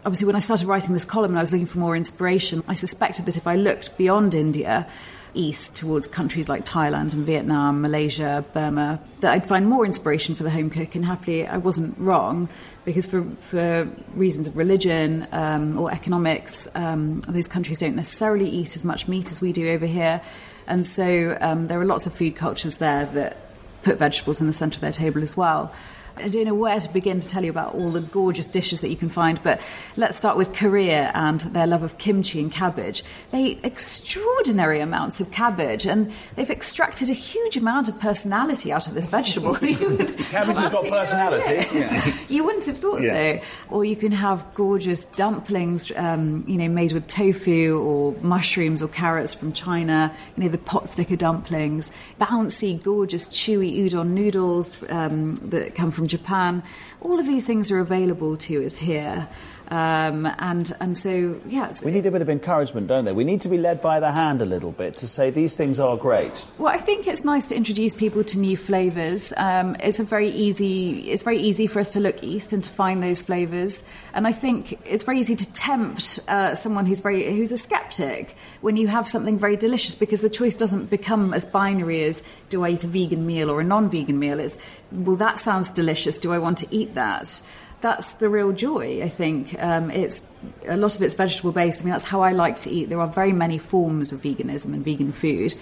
obviously 0.06 0.28
when 0.28 0.36
I 0.36 0.40
started 0.40 0.68
writing 0.68 0.94
this 0.94 1.06
column 1.06 1.32
and 1.32 1.40
I 1.40 1.42
was 1.42 1.52
looking 1.52 1.68
for 1.68 1.80
more 1.80 1.96
inspiration, 1.96 2.64
I 2.68 2.74
suspected 2.74 3.26
that 3.26 3.38
if 3.38 3.48
I 3.48 3.56
looked 3.56 3.98
beyond 3.98 4.36
India, 4.36 4.88
east 5.34 5.76
towards 5.76 6.08
countries 6.08 6.50
like 6.50 6.66
Thailand 6.66 7.14
and 7.14 7.26
Vietnam, 7.26 7.82
Malaysia, 7.82 8.44
Burma, 8.54 9.00
that 9.22 9.34
I'd 9.34 9.48
find 9.48 9.68
more 9.68 9.86
inspiration 9.86 10.36
for 10.36 10.44
the 10.44 10.50
home 10.50 10.70
cook. 10.70 10.96
And 10.96 11.06
happily, 11.06 11.48
I 11.48 11.58
wasn't 11.58 11.98
wrong 11.98 12.50
because 12.86 13.08
for, 13.08 13.24
for 13.42 13.88
reasons 14.14 14.48
of 14.48 14.58
religion 14.58 15.28
um, 15.32 15.78
or 15.80 15.92
economics, 15.92 16.68
um, 16.76 17.20
those 17.22 17.48
countries 17.48 17.78
don't 17.78 17.96
necessarily 17.96 18.50
eat 18.50 18.76
as 18.76 18.84
much 18.84 19.08
meat 19.08 19.32
as 19.32 19.42
we 19.42 19.52
do 19.52 19.72
over 19.72 19.86
here. 19.86 20.22
And 20.68 20.86
so 20.86 21.38
um, 21.42 21.68
there 21.68 21.80
are 21.80 21.86
lots 21.86 22.08
of 22.08 22.14
food 22.14 22.36
cultures 22.36 22.78
there 22.78 23.06
that 23.08 23.38
put 23.84 23.98
vegetables 23.98 24.40
in 24.42 24.48
the 24.48 24.54
centre 24.54 24.78
of 24.78 24.82
their 24.82 24.92
table 24.92 25.22
as 25.22 25.36
well. 25.36 25.74
I 26.18 26.28
don't 26.28 26.46
know 26.46 26.54
where 26.54 26.80
to 26.80 26.94
begin 26.94 27.20
to 27.20 27.28
tell 27.28 27.44
you 27.44 27.50
about 27.50 27.74
all 27.74 27.90
the 27.90 28.02
gorgeous 28.02 28.48
dishes 28.48 28.82
that 28.82 28.90
you 28.90 28.96
can 28.96 29.10
find, 29.10 29.42
but 29.42 29.60
let's 29.98 30.16
start 30.16 30.38
with 30.38 30.54
Korea 30.54 31.12
and 31.16 31.40
their 31.42 31.66
love 31.66 31.82
of 31.82 31.98
kimchi 31.98 32.40
and 32.40 32.52
cabbage. 32.52 33.04
They 33.32 33.44
eat 33.44 33.60
extraordinary 33.64 34.80
amounts 34.80 35.20
of 35.20 35.32
cabbage, 35.32 35.86
and 35.86 36.12
they've 36.36 36.50
extracted 36.50 37.10
a 37.10 37.14
huge 37.14 37.58
amount 37.58 37.90
of 37.90 38.00
personality 38.00 38.72
out 38.72 38.88
of 38.88 38.94
this 38.94 39.08
vegetable. 39.08 39.56
cabbage 39.56 40.18
has 40.30 40.72
got 40.72 40.88
personality. 40.88 41.78
Yeah. 41.78 42.14
you 42.30 42.44
wouldn't 42.44 42.66
have 42.66 42.78
thought 42.78 43.02
yeah. 43.02 43.40
so. 43.40 43.46
Or 43.72 43.86
you 43.86 43.96
can 43.96 44.12
have 44.12 44.46
gorgeous 44.54 45.06
dumplings, 45.06 45.92
um, 45.96 46.44
you 46.48 46.58
know, 46.58 46.70
made 46.70 46.94
with 46.94 47.08
tofu 47.08 47.80
or 47.80 48.14
mushrooms 48.22 48.84
or 48.84 48.88
carrots 48.88 49.34
from 49.34 49.52
China. 49.52 50.16
You 50.38 50.44
know, 50.44 50.50
the 50.50 50.58
pot 50.60 50.90
sticker 50.90 51.16
dumplings, 51.16 51.92
bouncy, 52.22 52.82
gorgeous, 52.82 53.30
chewy 53.30 53.84
udon 53.84 54.10
noodles 54.10 54.84
um, 54.90 55.34
that 55.50 55.74
come 55.76 55.92
from 55.92 56.03
from 56.04 56.10
Japan. 56.10 56.64
All 57.00 57.18
of 57.18 57.26
these 57.26 57.48
things 57.48 57.72
are 57.72 57.80
available 57.80 58.36
to 58.36 58.66
us 58.66 58.76
here. 58.76 59.30
Um, 59.70 60.28
and 60.40 60.72
and 60.82 60.98
so 60.98 61.40
yeah, 61.48 61.72
we 61.86 61.92
need 61.92 62.06
a 62.06 62.12
bit 62.12 62.22
of 62.22 62.30
encouragement, 62.30 62.88
don't 62.88 63.06
they? 63.06 63.14
We 63.14 63.24
need 63.24 63.42
to 63.42 63.50
be 63.50 63.58
led 63.58 63.82
by 63.82 64.00
the 64.00 64.12
hand 64.12 64.42
a 64.42 64.46
little 64.46 64.72
bit 64.72 64.96
to 64.96 65.08
say 65.08 65.30
these 65.30 65.56
things 65.56 65.80
are 65.80 65.96
great. 65.96 66.46
Well, 66.58 66.72
I 66.72 66.78
think 66.78 67.08
it's 67.08 67.24
nice 67.24 67.48
to 67.48 67.56
introduce 67.56 67.94
people 67.94 68.24
to 68.26 68.40
new 68.40 68.58
flavours. 68.58 69.34
Um, 69.38 69.76
it's 69.80 70.00
a 70.00 70.04
very 70.04 70.30
easy 70.30 71.10
it's 71.10 71.24
very 71.24 71.40
easy 71.40 71.68
for 71.68 71.80
us 71.80 71.92
to 71.94 72.00
look 72.00 72.24
east 72.24 72.52
and 72.54 72.64
to 72.64 72.70
find 72.70 73.02
those 73.02 73.22
flavours, 73.22 73.84
and 74.14 74.28
I 74.28 74.34
think 74.34 74.80
it's 74.86 75.04
very 75.04 75.20
easy 75.20 75.36
to 75.36 75.54
tempt 75.54 76.20
uh, 76.28 76.54
someone 76.56 76.86
who's 76.86 77.00
very 77.00 77.34
who's 77.36 77.52
a 77.52 77.58
skeptic 77.58 78.36
when 78.62 78.76
you 78.76 78.88
have 78.88 79.08
something 79.08 79.40
very 79.40 79.56
delicious 79.56 79.96
because 79.96 80.22
the 80.22 80.30
choice 80.30 80.56
doesn't 80.56 80.90
become 80.90 81.34
as 81.34 81.46
binary 81.46 82.04
as 82.04 82.22
do 82.50 82.66
I 82.66 82.70
eat 82.70 82.84
a 82.84 82.88
vegan 82.88 83.26
meal 83.26 83.50
or 83.50 83.62
a 83.62 83.64
non-vegan 83.64 84.20
meal. 84.20 84.40
It's 84.40 84.58
well 84.92 85.16
that 85.16 85.40
sounds 85.40 85.72
delicious. 85.72 86.18
Do 86.18 86.34
I 86.34 86.38
want 86.38 86.58
to 86.60 86.68
eat 86.70 86.96
that? 86.96 87.42
That's 87.84 88.14
the 88.14 88.30
real 88.30 88.54
joy. 88.54 89.04
I 89.04 89.10
think 89.10 89.62
um, 89.62 89.92
it's 89.92 90.26
a 90.68 90.78
lot 90.78 90.96
of 90.96 91.02
it's 91.02 91.14
vegetable 91.14 91.52
based. 91.52 91.82
I 91.82 91.84
mean, 91.84 91.92
that's 91.92 92.06
how 92.06 92.22
I 92.22 92.32
like 92.32 92.58
to 92.60 92.70
eat. 92.70 92.88
There 92.88 93.02
are 93.02 93.08
very 93.08 93.34
many 93.34 93.58
forms 93.58 94.14
of 94.14 94.22
veganism 94.22 94.74
and 94.74 94.84
vegan 94.84 95.12
food, 95.12 95.54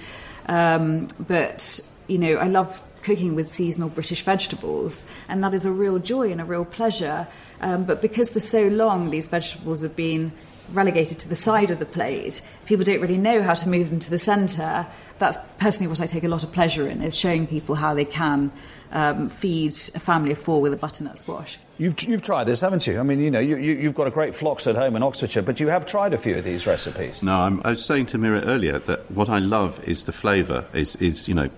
um, 0.46 1.08
but 1.28 1.82
you 2.08 2.20
know, 2.20 2.36
I 2.36 2.48
love 2.48 2.80
cooking 3.02 3.34
with 3.34 3.50
seasonal 3.50 3.90
British 3.90 4.22
vegetables, 4.22 5.10
and 5.28 5.44
that 5.44 5.56
is 5.56 5.66
a 5.66 5.72
real 5.72 5.98
joy 5.98 6.32
and 6.32 6.40
a 6.40 6.46
real 6.46 6.64
pleasure. 6.64 7.28
Um, 7.60 7.86
but 7.86 8.02
because 8.02 8.32
for 8.32 8.40
so 8.40 8.68
long 8.68 9.10
these 9.10 9.28
vegetables 9.28 9.82
have 9.82 9.96
been 9.96 10.32
relegated 10.74 11.20
to 11.20 11.28
the 11.28 11.36
side 11.36 11.70
of 11.72 11.80
the 11.80 11.86
plate. 11.86 12.48
People 12.66 12.86
don't 12.86 13.02
really 13.02 13.18
know 13.18 13.42
how 13.42 13.56
to 13.56 13.68
move 13.68 13.90
them 13.90 14.00
to 14.00 14.10
the 14.10 14.20
centre. 14.20 14.88
That's 15.18 15.38
personally 15.58 15.90
what 15.90 16.00
I 16.00 16.06
take 16.06 16.24
a 16.24 16.30
lot 16.30 16.44
of 16.44 16.54
pleasure 16.54 16.88
in, 16.88 17.02
is 17.02 17.18
showing 17.18 17.46
people 17.46 17.76
how 17.76 17.94
they 17.94 18.06
can 18.06 18.54
um, 18.92 19.28
feed 19.28 19.74
a 19.96 20.00
family 20.00 20.32
of 20.32 20.38
four 20.38 20.62
with 20.62 20.72
a 20.72 20.78
butternut 20.78 21.18
squash. 21.18 21.58
You've, 21.82 22.00
you've 22.04 22.22
tried 22.22 22.44
this, 22.44 22.62
haven't 22.62 22.86
you? 22.86 23.00
I 23.00 23.02
mean, 23.02 23.20
you 23.20 23.32
know, 23.32 23.40
you, 23.40 23.58
you, 23.58 23.88
have 23.88 23.96
got 23.96 24.06
a 24.06 24.12
great 24.12 24.36
flocks 24.36 24.68
at 24.68 24.76
home 24.76 24.96
in 24.96 25.02
Oxfordshire, 25.02 25.42
but 25.42 25.60
you 25.60 25.70
have 25.70 25.88
tried 25.88 26.14
a 26.14 26.18
few 26.20 26.36
of 26.36 26.44
these 26.44 26.68
recipes. 26.68 27.24
No, 27.24 27.40
I'm, 27.40 27.60
i 27.66 27.70
was 27.70 27.84
saying 27.84 28.06
to 28.08 28.20
Meera 28.20 28.46
earlier 28.46 28.78
that 28.78 29.10
what 29.10 29.30
I 29.30 29.40
love 29.40 29.84
is 29.84 30.04
the 30.04 30.12
flavour, 30.12 30.66
is, 30.74 30.96
is, 30.98 31.28
you 31.28 31.34
know, 31.34 31.50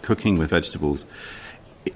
cooking 0.00 0.38
with 0.38 0.48
vegetables 0.48 1.04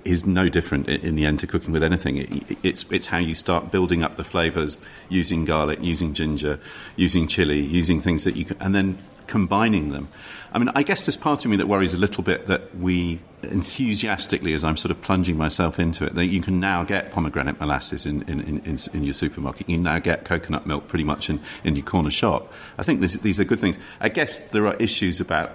is 0.04 0.26
no 0.26 0.50
different 0.50 0.90
in 0.90 1.14
the 1.14 1.24
end 1.24 1.40
to 1.40 1.46
cooking 1.46 1.72
with 1.72 1.82
anything. 1.82 2.44
It's, 2.62 2.84
it's 2.90 3.06
how 3.06 3.16
you 3.16 3.34
start 3.34 3.70
building 3.70 4.02
up 4.02 4.18
the 4.18 4.24
flavours 4.24 4.76
using 5.08 5.46
garlic, 5.46 5.78
using 5.80 6.12
ginger, 6.12 6.60
using 6.96 7.26
chili, 7.26 7.60
using 7.60 8.02
things 8.02 8.24
that 8.24 8.36
you 8.36 8.44
can, 8.44 8.58
and 8.60 8.74
then 8.74 8.98
combining 9.26 9.88
them. 9.88 10.08
I 10.54 10.58
mean, 10.58 10.70
I 10.76 10.84
guess 10.84 11.04
there's 11.04 11.16
part 11.16 11.44
of 11.44 11.50
me 11.50 11.56
that 11.56 11.66
worries 11.66 11.94
a 11.94 11.98
little 11.98 12.22
bit 12.22 12.46
that 12.46 12.76
we 12.76 13.18
enthusiastically, 13.42 14.54
as 14.54 14.62
I'm 14.62 14.76
sort 14.76 14.92
of 14.92 15.02
plunging 15.02 15.36
myself 15.36 15.80
into 15.80 16.04
it, 16.04 16.14
that 16.14 16.26
you 16.26 16.40
can 16.40 16.60
now 16.60 16.84
get 16.84 17.10
pomegranate 17.10 17.58
molasses 17.58 18.06
in, 18.06 18.22
in, 18.22 18.40
in, 18.40 18.78
in 18.92 19.02
your 19.02 19.14
supermarket. 19.14 19.68
You 19.68 19.78
now 19.78 19.98
get 19.98 20.24
coconut 20.24 20.64
milk 20.64 20.86
pretty 20.86 21.02
much 21.02 21.28
in, 21.28 21.40
in 21.64 21.74
your 21.74 21.84
corner 21.84 22.10
shop. 22.10 22.52
I 22.78 22.84
think 22.84 23.00
this, 23.00 23.14
these 23.14 23.40
are 23.40 23.44
good 23.44 23.58
things. 23.58 23.80
I 23.98 24.08
guess 24.08 24.38
there 24.38 24.64
are 24.68 24.74
issues 24.74 25.20
about, 25.20 25.50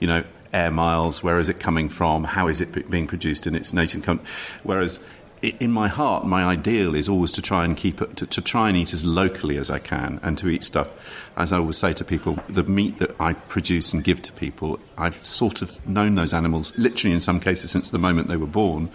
you 0.00 0.06
know, 0.06 0.22
air 0.52 0.70
miles, 0.70 1.22
where 1.22 1.38
is 1.38 1.48
it 1.48 1.58
coming 1.58 1.88
from, 1.88 2.24
how 2.24 2.46
is 2.46 2.60
it 2.60 2.90
being 2.90 3.06
produced 3.06 3.46
in 3.46 3.54
its 3.54 3.72
native 3.72 4.02
country. 4.02 4.26
Whereas 4.64 5.02
in 5.42 5.72
my 5.72 5.88
heart, 5.88 6.24
my 6.24 6.44
ideal 6.44 6.94
is 6.94 7.08
always 7.08 7.32
to 7.32 7.42
try 7.42 7.64
and 7.64 7.76
keep 7.76 8.00
it, 8.00 8.16
to, 8.16 8.26
to, 8.26 8.40
try 8.40 8.68
and 8.68 8.76
eat 8.78 8.92
as 8.92 9.04
locally 9.04 9.58
as 9.58 9.70
I 9.70 9.80
can, 9.80 10.20
and 10.22 10.38
to 10.38 10.48
eat 10.48 10.62
stuff, 10.62 10.94
as 11.36 11.52
I 11.52 11.58
always 11.58 11.78
say 11.78 11.92
to 11.94 12.04
people, 12.04 12.38
the 12.46 12.62
meat 12.62 13.00
that 13.00 13.16
I 13.18 13.32
produce 13.32 13.92
and 13.92 14.04
give 14.04 14.22
to 14.22 14.32
people, 14.32 14.78
I've 14.96 15.16
sort 15.16 15.60
of 15.60 15.84
known 15.86 16.14
those 16.14 16.32
animals, 16.32 16.76
literally 16.78 17.12
in 17.12 17.20
some 17.20 17.40
cases, 17.40 17.72
since 17.72 17.90
the 17.90 17.98
moment 17.98 18.28
they 18.28 18.36
were 18.36 18.46
born, 18.46 18.88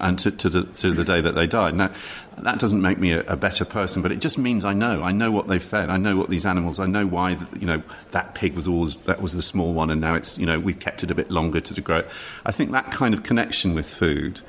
and 0.00 0.18
to, 0.20 0.30
to, 0.30 0.48
the, 0.48 0.62
to 0.62 0.92
the 0.92 1.04
day 1.04 1.20
that 1.20 1.34
they 1.34 1.46
died. 1.46 1.74
Now, 1.74 1.90
that 2.38 2.58
doesn't 2.58 2.80
make 2.80 2.96
me 2.96 3.12
a, 3.12 3.20
a, 3.24 3.36
better 3.36 3.66
person, 3.66 4.00
but 4.00 4.10
it 4.10 4.20
just 4.20 4.38
means 4.38 4.64
I 4.64 4.72
know. 4.72 5.02
I 5.02 5.12
know 5.12 5.30
what 5.30 5.48
they've 5.48 5.62
fed. 5.62 5.90
I 5.90 5.98
know 5.98 6.16
what 6.16 6.30
these 6.30 6.46
animals. 6.46 6.80
I 6.80 6.86
know 6.86 7.06
why. 7.06 7.36
You 7.60 7.66
know 7.66 7.82
that 8.12 8.34
pig 8.34 8.54
was 8.54 8.66
always 8.66 8.96
that 8.98 9.20
was 9.20 9.34
the 9.34 9.42
small 9.42 9.74
one, 9.74 9.90
and 9.90 10.00
now 10.00 10.14
it's 10.14 10.38
you 10.38 10.46
know 10.46 10.58
we've 10.58 10.78
kept 10.78 11.02
it 11.02 11.10
a 11.10 11.14
bit 11.14 11.30
longer 11.30 11.60
to 11.60 11.80
grow. 11.82 12.02
I 12.46 12.52
think 12.52 12.72
that 12.72 12.90
kind 12.90 13.12
of 13.12 13.22
connection 13.22 13.74
with 13.74 13.90
food 13.90 14.40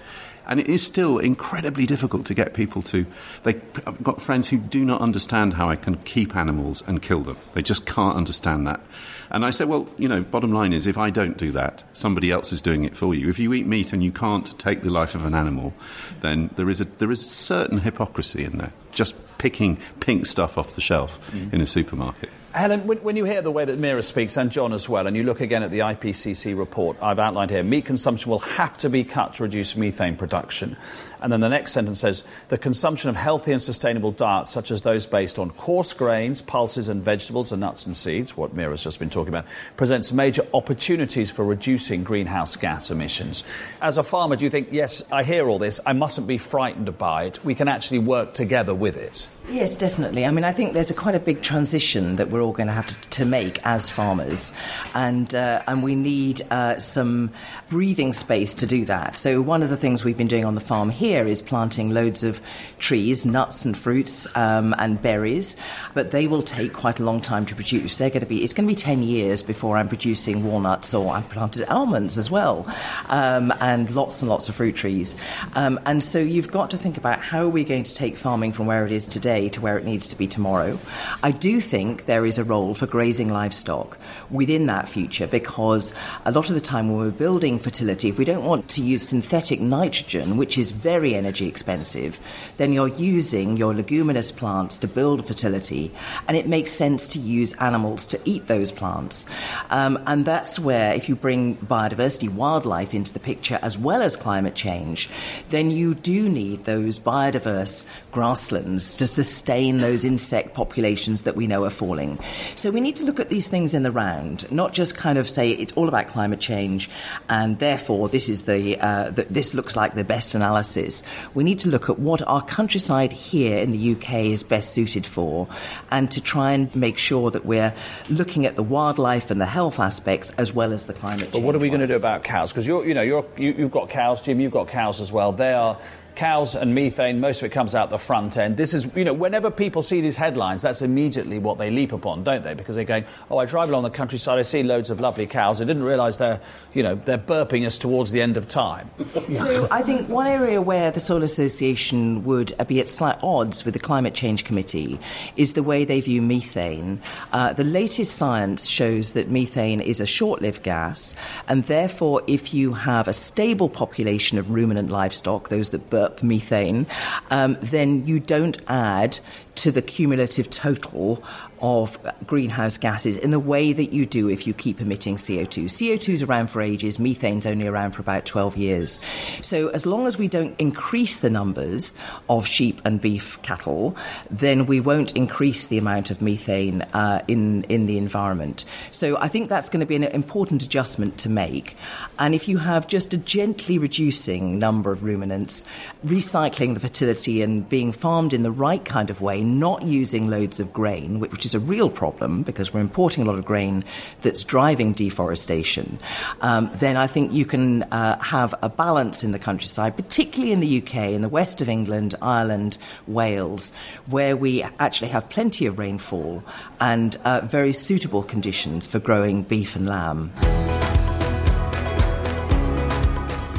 and 0.46 0.60
it 0.60 0.68
is 0.68 0.86
still 0.86 1.18
incredibly 1.20 1.86
difficult 1.86 2.26
to 2.28 2.34
get 2.34 2.54
people 2.54 2.82
to. 2.84 3.06
They, 3.44 3.62
I've 3.86 4.04
got 4.04 4.22
friends 4.22 4.50
who 4.50 4.58
do 4.58 4.84
not 4.84 5.02
understand 5.02 5.54
how 5.54 5.70
I 5.70 5.76
can 5.76 5.98
keep 5.98 6.36
animals 6.36 6.84
and 6.88 7.02
kill 7.02 7.22
them. 7.22 7.38
They 7.54 7.62
just 7.62 7.86
can't 7.86 8.16
understand 8.16 8.68
that. 8.68 8.82
And 9.30 9.46
I 9.46 9.50
said, 9.50 9.68
well, 9.68 9.90
you 9.98 10.08
know, 10.08 10.22
bottom 10.22 10.52
line 10.52 10.74
is 10.74 10.86
if 10.86 10.98
I 10.98 11.10
don't 11.10 11.38
do 11.38 11.52
that, 11.52 11.84
somebody 11.94 12.30
else 12.30 12.54
is 12.54 12.62
doing 12.62 12.84
it 12.84 12.96
for 12.96 13.16
you. 13.16 13.30
If 13.30 13.40
you 13.40 13.54
eat 13.54 13.66
meat 13.66 13.94
and 13.94 14.04
you 14.04 14.12
can't 14.12 14.58
take 14.60 14.82
the 14.82 14.92
life 14.92 15.16
of 15.16 15.26
an 15.26 15.34
animal, 15.34 15.74
then 16.22 16.52
there 16.56 16.70
is 16.70 16.82
a, 16.82 16.86
there 16.86 17.12
is 17.12 17.28
certain 17.28 17.80
hypocrisy 17.80 18.44
in 18.44 18.58
there. 18.58 18.74
Just 18.92 19.16
picking 19.40 19.78
pink 20.00 20.26
stuff 20.26 20.58
off 20.58 20.76
the 20.76 20.82
shelf 20.82 21.20
mm. 21.32 21.52
in 21.52 21.62
a 21.62 21.66
supermarket. 21.66 22.30
Helen, 22.54 22.82
when 22.82 23.16
you 23.16 23.26
hear 23.26 23.42
the 23.42 23.50
way 23.50 23.66
that 23.66 23.82
Meera 23.82 24.04
speaks, 24.04 24.38
and 24.38 24.52
John 24.52 24.74
as 24.74 24.88
well, 24.88 25.08
and 25.08 25.18
you 25.18 25.24
look 25.24 25.42
again 25.42 25.64
at 25.64 25.72
the 25.72 25.80
IPCC 25.80 26.56
report 26.56 26.98
I've 27.02 27.18
outlined 27.18 27.50
here, 27.50 27.64
meat 27.64 27.86
consumption 27.86 28.30
will 28.30 28.38
have 28.40 28.78
to 28.78 28.90
be 28.92 29.04
cut 29.04 29.34
to 29.36 29.44
reduce 29.44 29.76
methane 29.76 30.18
production. 30.18 30.78
And 31.20 31.32
then 31.32 31.40
the 31.40 31.50
next 31.50 31.72
sentence 31.72 32.02
says 32.02 32.24
the 32.50 32.60
consumption 32.60 33.10
of 33.10 33.16
healthy 33.16 33.54
and 33.54 33.62
sustainable 33.62 34.12
diets, 34.12 34.52
such 34.52 34.70
as 34.70 34.84
those 34.84 35.08
based 35.08 35.40
on 35.40 35.50
coarse 35.50 35.94
grains, 35.94 36.44
pulses, 36.44 36.90
and 36.90 37.02
vegetables, 37.02 37.52
and 37.52 37.60
nuts 37.60 37.88
and 37.88 37.98
seeds, 37.98 38.38
what 38.38 38.56
Meera's 38.56 38.84
just 38.84 39.00
been 39.00 39.10
talking 39.10 39.34
about, 39.34 39.46
presents 39.76 40.14
major 40.14 40.46
opportunities 40.54 41.32
for 41.32 41.44
reducing 41.44 42.04
greenhouse 42.04 42.56
gas 42.56 42.92
emissions. 42.92 43.44
As 43.82 43.98
a 43.98 44.04
farmer, 44.04 44.36
do 44.36 44.46
you 44.46 44.52
think, 44.52 44.68
yes, 44.72 45.04
I 45.12 45.24
hear 45.24 45.50
all 45.50 45.58
this, 45.58 45.80
I 45.88 45.94
mustn't 45.94 46.28
be 46.28 46.38
frightened 46.38 47.00
by 47.00 47.24
it, 47.24 47.44
we 47.44 47.56
can 47.56 47.68
actually 47.68 48.00
work 48.00 48.36
together 48.36 48.76
with 48.76 48.96
it? 48.96 49.28
Yes, 49.50 49.76
definitely. 49.76 50.26
I 50.26 50.32
mean, 50.32 50.46
I 50.46 50.54
think 50.54 50.74
there's 50.74 50.90
a 50.90 50.94
quite 50.94 51.16
a 51.16 51.20
big 51.20 51.42
transition 51.42 52.16
that 52.16 52.30
we're 52.30 52.42
all 52.42 52.54
going 52.54 52.68
to 52.68 52.74
have 52.74 52.88
to, 52.88 53.10
to 53.18 53.26
make 53.26 53.60
as 53.66 53.90
farmers, 53.90 54.54
and 54.94 55.36
uh, 55.36 55.62
and 55.68 55.84
we 55.84 55.96
need 55.96 56.42
uh, 56.50 56.80
some 56.80 57.30
breathing 57.70 58.14
space 58.14 58.54
to 58.56 58.66
do 58.66 58.86
that. 58.86 59.18
So 59.18 59.42
one 59.42 59.62
of 59.62 59.70
the 59.70 59.76
things 59.78 60.04
we've 60.04 60.18
been 60.18 60.30
doing 60.30 60.46
on 60.46 60.56
the 60.56 60.62
farm 60.62 60.90
here 60.90 61.28
is 61.28 61.42
planting 61.42 61.90
loads 61.90 62.24
of 62.24 62.42
trees, 62.80 63.26
nuts 63.26 63.66
and 63.66 63.78
fruits 63.78 64.34
um, 64.38 64.74
and 64.78 65.00
berries, 65.02 65.58
but 65.94 66.12
they 66.12 66.26
will 66.26 66.42
take 66.42 66.72
quite 66.74 67.02
a 67.02 67.04
long 67.04 67.20
time 67.20 67.46
to 67.48 67.54
produce. 67.54 67.98
They're 67.98 68.10
going 68.10 68.22
to 68.22 68.26
be 68.26 68.44
it's 68.44 68.54
going 68.54 68.68
to 68.68 68.74
be 68.74 68.80
ten 68.80 69.04
years 69.04 69.44
before 69.44 69.76
I'm 69.76 69.90
producing 69.90 70.46
walnuts 70.46 70.94
or 70.94 71.12
I've 71.12 71.30
planted 71.30 71.68
almonds 71.68 72.18
as 72.18 72.32
well, 72.32 72.66
um, 73.10 73.54
and 73.60 73.92
lots 73.92 74.22
and 74.22 74.30
lots 74.30 74.48
of 74.48 74.56
fruit 74.56 74.76
trees. 74.78 75.18
Um, 75.54 75.82
and 75.86 76.02
so 76.02 76.18
you've 76.20 76.52
got 76.52 76.72
to 76.72 76.78
think 76.78 76.98
about 76.98 77.20
how 77.20 77.44
are 77.44 77.50
we 77.50 77.66
going 77.66 77.84
to 77.84 77.94
take 77.94 78.16
farming 78.16 78.54
from 78.54 78.68
where 78.68 78.86
it 78.86 78.94
is 78.94 79.06
today 79.06 79.33
today 79.34 79.50
to 79.50 79.62
where 79.62 79.78
it 79.80 79.86
needs 79.86 80.08
to 80.08 80.16
be 80.16 80.28
tomorrow. 80.28 80.78
I 81.24 81.32
do 81.32 81.60
think 81.60 82.06
there 82.06 82.26
is 82.26 82.38
a 82.38 82.44
role 82.44 82.76
for 82.76 82.86
grazing 82.86 83.30
livestock 83.30 83.98
within 84.30 84.68
that 84.68 84.88
future 84.88 85.26
because 85.26 85.94
a 86.26 86.32
lot 86.32 86.50
of 86.50 86.56
the 86.56 86.62
time 86.62 86.90
when 86.90 87.00
we're 87.00 87.12
building 87.12 87.58
fertility, 87.58 88.10
if 88.10 88.20
we 88.20 88.26
don't 88.26 88.46
want 88.46 88.70
to 88.70 88.84
use 88.84 89.08
synthetic 89.08 89.60
nitrogen, 89.60 90.38
which 90.38 90.58
is 90.58 90.72
very 90.72 91.16
energy 91.16 91.48
expensive, 91.48 92.20
then 92.58 92.74
you're 92.74 92.88
using 92.88 93.58
your 93.58 93.74
leguminous 93.74 94.32
plants 94.32 94.78
to 94.78 94.88
build 94.88 95.26
fertility, 95.26 95.92
and 96.28 96.38
it 96.38 96.48
makes 96.48 96.72
sense 96.72 97.08
to 97.08 97.20
use 97.20 97.54
animals 97.54 98.06
to 98.06 98.20
eat 98.26 98.46
those 98.46 98.72
plants. 98.72 99.26
Um, 99.72 99.98
and 100.06 100.26
that's 100.26 100.60
where, 100.60 100.94
if 100.94 101.10
you 101.10 101.16
bring 101.16 101.58
biodiversity, 101.58 102.30
wildlife 102.30 102.94
into 102.94 103.14
the 103.14 103.20
picture 103.20 103.58
as 103.64 103.80
well 103.80 104.04
as 104.04 104.16
climate 104.16 104.54
change, 104.54 105.10
then 105.50 105.72
you 105.72 105.96
do 105.96 106.30
need 106.30 106.66
those 106.66 107.00
biodiverse 107.00 107.86
grasslands 108.12 108.96
to 108.96 109.08
sustain 109.24 109.78
those 109.78 110.04
insect 110.04 110.54
populations 110.54 111.24
that 111.24 111.36
we 111.36 111.48
know 111.48 111.64
are 111.64 111.70
falling. 111.70 112.20
So 112.56 112.72
we 112.72 112.82
need 112.82 112.96
to 112.98 113.04
look 113.04 113.20
at 113.20 113.30
these 113.30 113.48
things 113.48 113.74
in 113.74 113.84
the 113.84 113.92
round, 113.92 114.52
not 114.52 114.74
just 114.74 114.96
kind 114.96 115.18
of 115.18 115.30
say 115.30 115.52
it's 115.52 115.74
all 115.74 115.88
about 115.88 116.08
climate 116.08 116.40
change 116.40 116.90
and 117.30 117.60
therefore 117.60 118.10
this 118.10 118.30
is 118.30 118.44
the, 118.44 118.80
uh, 118.80 119.12
the 119.12 119.24
this 119.30 119.54
looks 119.54 119.76
like 119.76 119.96
the 119.96 120.04
best 120.04 120.36
analysis. 120.36 121.04
We 121.34 121.44
need 121.44 121.60
to 121.60 121.70
look 121.70 121.90
at 121.90 122.00
what 122.00 122.22
our 122.28 122.42
countryside 122.42 123.14
here 123.14 123.58
in 123.58 123.72
the 123.72 123.94
UK 123.94 124.26
is 124.26 124.44
best 124.44 124.74
suited 124.74 125.06
for 125.06 125.48
and 125.92 126.12
to 126.12 126.22
try 126.22 126.52
and 126.52 126.74
make 126.76 126.98
sure 126.98 127.32
that 127.32 127.46
we're 127.46 127.74
looking 128.10 128.46
at 128.46 128.56
the 128.56 128.64
wildlife 128.64 129.32
and 129.32 129.40
the 129.40 129.46
health 129.46 129.80
aspects 129.80 130.32
as 130.32 130.54
well 130.54 130.74
as 130.74 130.86
the 130.86 130.94
climate 130.94 131.22
change. 131.22 131.34
But 131.34 131.42
what 131.44 131.56
are 131.56 131.60
we 131.60 131.70
going 131.70 131.82
to 131.82 131.88
do 131.88 131.96
about 131.96 132.24
cows? 132.24 132.52
Because 132.52 132.68
you're, 132.68 132.86
you 132.86 132.94
know, 132.94 133.02
you're, 133.02 133.26
you, 133.38 133.54
you've 133.54 133.72
got 133.72 133.90
cows, 133.90 134.22
Jim, 134.22 134.40
you've 134.40 134.52
got 134.52 134.68
cows 134.68 135.00
as 135.00 135.12
well. 135.12 135.32
They 135.32 135.54
are 135.54 135.78
cows 136.16 136.56
and 136.56 136.76
methane, 136.76 137.20
most 137.20 137.40
of 137.40 137.46
it 137.46 137.52
comes 137.52 137.76
out 137.76 137.90
the 137.90 137.98
front 137.98 138.38
end. 138.38 138.58
This 138.58 138.74
is, 138.74 138.88
you 138.96 139.04
know, 139.04 139.14
whenever 139.14 139.52
people 139.52 139.82
see 139.82 140.02
these 140.02 140.18
headlines, 140.18 140.62
that's 140.62 140.82
immediately 140.82 141.40
what 141.40 141.58
they 141.58 141.70
leap 141.70 141.92
upon, 141.92 142.24
don't 142.24 142.44
they? 142.44 142.54
Because 142.54 142.76
they're 142.76 142.84
going, 142.84 143.06
oh, 143.30 143.38
I 143.38 143.46
drive 143.46 143.70
along 143.70 143.84
the 143.84 143.90
countryside, 143.90 144.40
I 144.40 144.44
see 144.44 144.64
loads 144.64 144.90
of 144.90 145.00
lovely 145.00 145.28
cows. 145.28 145.62
I 145.62 145.66
didn't 145.66 145.84
realise 145.84 146.18
they're, 146.18 146.42
you 146.74 146.84
know, 146.84 146.96
they're 146.96 147.18
burping 147.18 147.66
us 147.66 147.78
towards 147.78 148.12
the 148.12 148.22
end 148.22 148.38
of 148.38 148.48
time. 148.48 148.90
So 149.34 149.68
I 149.72 149.82
think 149.82 150.10
one 150.10 150.28
area 150.28 150.62
where 150.62 150.92
the 150.92 151.00
Soil 151.00 151.24
Association 151.24 152.24
would 152.24 152.54
be 152.68 152.80
at 152.80 152.90
slight 152.90 153.18
odds 153.24 153.66
with 153.66 153.74
the 153.74 153.80
Climate 153.80 154.14
Change 154.14 154.44
Committee 154.44 155.00
is 155.38 155.54
the 155.54 155.64
way 155.64 155.86
they 155.86 156.02
view 156.02 156.22
methane. 156.22 157.02
Uh, 157.32 157.54
the 157.54 157.64
latest 157.64 158.16
science 158.16 158.68
shows 158.68 159.14
that 159.14 159.30
methane 159.30 159.82
is 159.82 160.00
a 160.00 160.06
short-lived 160.06 160.62
gas, 160.62 161.16
and 161.48 161.64
therefore, 161.66 162.22
if 162.28 162.54
you 162.54 162.74
have 162.74 163.08
a 163.08 163.14
stable 163.14 163.70
population 163.70 164.38
of 164.38 164.52
ruminant 164.52 164.90
livestock, 164.90 165.50
those 165.50 165.72
that 165.72 165.90
burp 165.90 166.03
methane, 166.22 166.88
um, 167.30 167.58
then 167.62 168.06
you 168.06 168.20
don't 168.20 168.58
add 168.68 169.20
to 169.56 169.72
the 169.72 169.82
cumulative 169.82 170.50
total 170.50 171.24
of 171.64 171.98
greenhouse 172.28 172.78
gases 172.78 173.16
in 173.16 173.32
the 173.32 173.40
way 173.40 173.72
that 173.72 173.94
you 173.94 174.06
do 174.06 174.30
if 174.30 174.46
you 174.46 174.54
keep 174.54 174.82
emitting 174.82 175.16
CO2. 175.16 175.64
CO2 175.66 176.10
is 176.10 176.22
around 176.22 176.48
for 176.48 176.62
ages, 176.62 177.00
methane's 177.00 177.48
only 177.48 177.66
around 177.66 177.92
for 177.92 178.02
about 178.02 178.26
12 178.26 178.58
years. 178.58 179.00
So 179.42 179.70
as 179.70 179.86
long 179.86 180.06
as 180.06 180.18
we 180.18 180.28
don't 180.28 180.60
increase 180.60 181.22
the 181.22 181.30
numbers 181.30 181.96
of 182.30 182.46
sheep 182.46 182.82
and 182.84 183.00
beef 183.00 183.42
cattle, 183.44 183.96
then 184.30 184.66
we 184.66 184.82
won't 184.82 185.16
increase 185.16 185.68
the 185.68 185.78
amount 185.78 186.12
of 186.12 186.22
methane 186.22 186.82
uh, 186.94 187.24
in, 187.30 187.64
in 187.64 187.86
the 187.86 187.98
environment. 187.98 188.66
So 188.92 189.18
I 189.18 189.30
think 189.30 189.48
that's 189.48 189.70
going 189.70 189.80
to 189.80 189.86
be 189.86 189.96
an 189.96 190.04
important 190.04 190.64
adjustment 190.64 191.18
to 191.20 191.30
make. 191.30 191.78
And 192.20 192.36
if 192.36 192.50
you 192.50 192.58
have 192.58 192.88
just 192.88 193.14
a 193.14 193.18
gently 193.18 193.78
reducing 193.78 194.60
number 194.60 194.92
of 194.92 195.04
ruminants, 195.04 195.66
recycling 196.06 196.74
the 196.74 196.82
fertility 196.82 197.42
and 197.42 197.68
being 197.70 197.94
farmed 197.94 198.34
in 198.34 198.44
the 198.44 198.52
right 198.52 198.84
kind 198.84 199.10
of 199.10 199.22
way, 199.22 199.42
not 199.44 199.84
using 199.84 200.30
loads 200.30 200.60
of 200.60 200.74
grain, 200.74 201.22
which 201.22 201.46
is 201.46 201.53
a 201.54 201.60
real 201.60 201.90
problem 201.90 202.44
because 202.44 202.74
we're 202.74 202.80
importing 202.80 203.24
a 203.24 203.28
lot 203.28 203.38
of 203.38 203.46
grain 203.46 203.84
that's 204.22 204.44
driving 204.44 204.94
deforestation, 204.94 206.00
um, 206.42 206.70
then 206.76 206.98
I 206.98 207.08
think 207.08 207.34
you 207.34 207.46
can 207.46 207.84
uh, 207.84 208.22
have 208.22 208.56
a 208.62 208.70
balance 208.70 209.24
in 209.24 209.32
the 209.32 209.40
countryside, 209.40 209.96
particularly 209.96 210.52
in 210.52 210.60
the 210.60 210.82
UK, 210.82 211.12
in 211.12 211.22
the 211.22 211.30
west 211.30 211.62
of 211.62 211.70
England, 211.70 212.16
Ireland, 212.22 212.78
Wales, 213.08 213.74
where 214.08 214.36
we 214.36 214.64
actually 214.80 215.10
have 215.10 215.30
plenty 215.30 215.66
of 215.66 215.80
rainfall 215.80 216.44
and 216.80 217.16
uh, 217.26 217.42
very 217.42 217.74
suitable 217.74 218.24
conditions 218.24 218.88
for 218.88 219.00
growing 219.00 219.44
beef 219.44 219.76
and 219.76 219.88
lamb. 219.88 220.32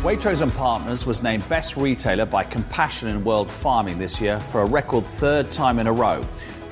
Waitrose 0.05 0.43
and 0.43 0.53
Partners 0.53 1.07
was 1.07 1.23
named 1.23 1.49
Best 1.49 1.79
Retailer 1.79 2.27
by 2.27 2.45
Compassion 2.45 3.09
in 3.09 3.25
World 3.25 3.51
Farming 3.51 3.97
this 3.97 4.21
year 4.21 4.39
for 4.39 4.61
a 4.61 4.67
record 4.67 5.07
third 5.07 5.51
time 5.51 5.79
in 5.79 5.87
a 5.87 5.93
row 5.95 6.23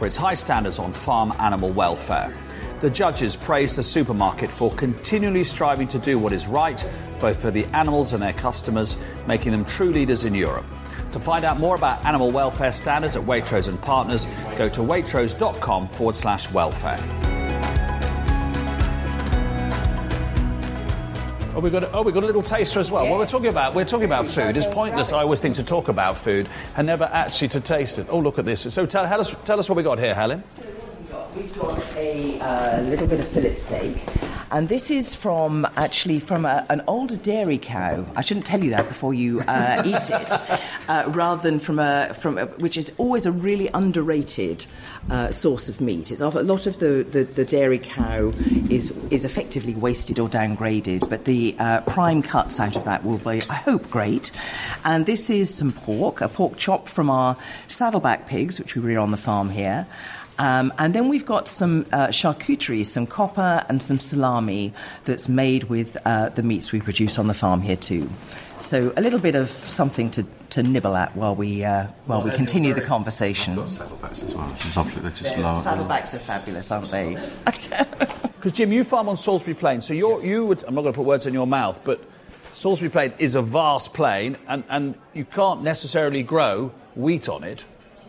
for 0.02 0.06
its 0.06 0.16
high 0.16 0.34
standards 0.34 0.80
on 0.80 0.92
farm 0.92 1.32
animal 1.38 1.70
welfare. 1.70 2.34
The 2.80 2.90
judges 2.90 3.36
praised 3.36 3.76
the 3.76 3.84
supermarket 3.84 4.50
for 4.50 4.68
continually 4.72 5.44
striving 5.44 5.86
to 5.86 5.98
do 6.00 6.18
what 6.18 6.32
is 6.32 6.48
right, 6.48 6.84
both 7.20 7.40
for 7.40 7.52
the 7.52 7.66
animals 7.66 8.12
and 8.12 8.20
their 8.20 8.32
customers, 8.32 8.96
making 9.28 9.52
them 9.52 9.64
true 9.64 9.92
leaders 9.92 10.24
in 10.24 10.34
Europe. 10.34 10.66
To 11.12 11.20
find 11.20 11.44
out 11.44 11.60
more 11.60 11.76
about 11.76 12.04
animal 12.04 12.32
welfare 12.32 12.72
standards 12.72 13.14
at 13.14 13.22
Waitrose 13.22 13.68
and 13.68 13.80
Partners, 13.80 14.26
go 14.58 14.68
to 14.70 14.80
waitrose.com 14.80 15.86
forward 15.90 16.16
slash 16.16 16.50
welfare. 16.50 16.98
Oh, 21.54 21.60
we 21.60 21.68
got 21.68 21.84
a, 21.84 21.92
oh, 21.92 22.02
we 22.02 22.12
got 22.12 22.22
a 22.22 22.26
little 22.26 22.42
taster 22.42 22.80
as 22.80 22.90
well. 22.90 23.04
Well, 23.04 23.18
we're 23.18 23.26
talking 23.26 23.48
about 23.48 23.74
we're 23.74 23.84
talking 23.84 24.06
about 24.06 24.26
food. 24.26 24.56
It's 24.56 24.66
pointless, 24.66 25.12
I 25.12 25.20
always 25.20 25.40
think, 25.40 25.56
to 25.56 25.62
talk 25.62 25.88
about 25.88 26.16
food 26.16 26.48
and 26.76 26.86
never 26.86 27.04
actually 27.04 27.48
to 27.48 27.60
taste 27.60 27.98
it. 27.98 28.06
Oh, 28.08 28.18
look 28.18 28.38
at 28.38 28.46
this. 28.46 28.62
So 28.72 28.86
tell, 28.86 29.04
us 29.04 29.36
tell 29.44 29.58
us 29.58 29.68
what 29.68 29.76
we 29.76 29.82
got 29.82 29.98
here, 29.98 30.14
Helen. 30.14 30.42
So 30.46 30.66
We've 31.36 31.58
got 31.58 31.96
a 31.96 32.38
uh, 32.40 32.80
little 32.82 33.06
bit 33.06 33.20
of 33.20 33.28
fillet 33.28 33.52
steak, 33.52 33.96
and 34.52 34.68
this 34.68 34.90
is 34.90 35.14
from 35.14 35.66
actually 35.76 36.20
from 36.20 36.44
a, 36.44 36.66
an 36.68 36.82
older 36.86 37.16
dairy 37.16 37.56
cow. 37.56 38.04
I 38.14 38.20
shouldn't 38.20 38.44
tell 38.44 38.62
you 38.62 38.70
that 38.70 38.86
before 38.86 39.14
you 39.14 39.40
uh, 39.40 39.82
eat 39.86 40.10
it, 40.10 40.60
uh, 40.88 41.04
rather 41.08 41.42
than 41.42 41.58
from 41.58 41.78
a 41.78 42.12
from 42.14 42.36
a, 42.36 42.46
which 42.46 42.76
is 42.76 42.92
always 42.98 43.24
a 43.24 43.32
really 43.32 43.70
underrated 43.72 44.66
uh, 45.10 45.30
source 45.30 45.70
of 45.70 45.80
meat. 45.80 46.12
It's 46.12 46.20
a 46.20 46.28
lot 46.28 46.66
of 46.66 46.78
the, 46.78 47.02
the, 47.02 47.24
the, 47.24 47.46
dairy 47.46 47.78
cow 47.78 48.32
is 48.70 48.90
is 49.10 49.24
effectively 49.24 49.74
wasted 49.74 50.18
or 50.18 50.28
downgraded, 50.28 51.08
but 51.08 51.24
the 51.24 51.56
uh, 51.58 51.80
prime 51.80 52.22
cuts 52.22 52.60
out 52.60 52.76
of 52.76 52.84
that 52.84 53.04
will 53.04 53.18
be, 53.18 53.40
I 53.48 53.54
hope, 53.54 53.90
great. 53.90 54.30
And 54.84 55.06
this 55.06 55.30
is 55.30 55.52
some 55.52 55.72
pork, 55.72 56.20
a 56.20 56.28
pork 56.28 56.58
chop 56.58 56.88
from 56.88 57.08
our 57.08 57.38
saddleback 57.68 58.28
pigs, 58.28 58.60
which 58.60 58.74
we 58.74 58.82
rear 58.82 58.98
on 58.98 59.12
the 59.12 59.16
farm 59.16 59.48
here. 59.48 59.86
Um, 60.38 60.72
and 60.78 60.94
then 60.94 61.08
we've 61.08 61.26
got 61.26 61.46
some 61.46 61.86
uh, 61.92 62.08
charcuterie, 62.08 62.84
some 62.86 63.06
coppa, 63.06 63.66
and 63.68 63.82
some 63.82 64.00
salami 64.00 64.72
that's 65.04 65.28
made 65.28 65.64
with 65.64 65.96
uh, 66.06 66.30
the 66.30 66.42
meats 66.42 66.72
we 66.72 66.80
produce 66.80 67.18
on 67.18 67.26
the 67.28 67.34
farm 67.34 67.60
here 67.62 67.76
too. 67.76 68.10
So 68.58 68.92
a 68.96 69.00
little 69.00 69.18
bit 69.18 69.34
of 69.34 69.48
something 69.48 70.10
to, 70.12 70.24
to 70.50 70.62
nibble 70.62 70.96
at 70.96 71.16
while 71.16 71.34
we 71.34 71.64
uh, 71.64 71.86
while 72.06 72.20
well, 72.20 72.30
we 72.30 72.36
continue 72.36 72.72
the 72.72 72.80
conversation. 72.80 73.52
I've 73.52 73.58
got 73.58 73.68
saddlebacks 73.68 74.24
as 74.24 74.34
well, 74.34 74.46
which 74.48 74.64
is 74.64 74.76
lovely. 74.76 75.02
They're 75.02 75.10
just 75.10 75.36
yeah, 75.36 75.54
Saddlebacks 75.54 76.14
are 76.14 76.18
fabulous, 76.18 76.70
aren't 76.70 76.90
they? 76.90 77.16
Because 78.42 78.58
Jim, 78.58 78.72
you 78.72 78.82
farm 78.82 79.08
on 79.08 79.16
Salisbury 79.16 79.54
Plain, 79.54 79.82
so 79.82 79.94
you're, 79.94 80.20
you 80.24 80.44
would. 80.44 80.64
I'm 80.64 80.74
not 80.74 80.82
going 80.82 80.92
to 80.92 80.96
put 80.96 81.06
words 81.06 81.28
in 81.28 81.32
your 81.32 81.46
mouth, 81.46 81.80
but 81.84 82.02
Salisbury 82.54 82.90
Plain 82.90 83.12
is 83.18 83.36
a 83.36 83.42
vast 83.42 83.94
plain, 83.94 84.36
and, 84.48 84.64
and 84.68 84.96
you 85.14 85.24
can't 85.24 85.62
necessarily 85.62 86.24
grow 86.24 86.72
wheat 86.96 87.28
on 87.28 87.44
it 87.44 87.64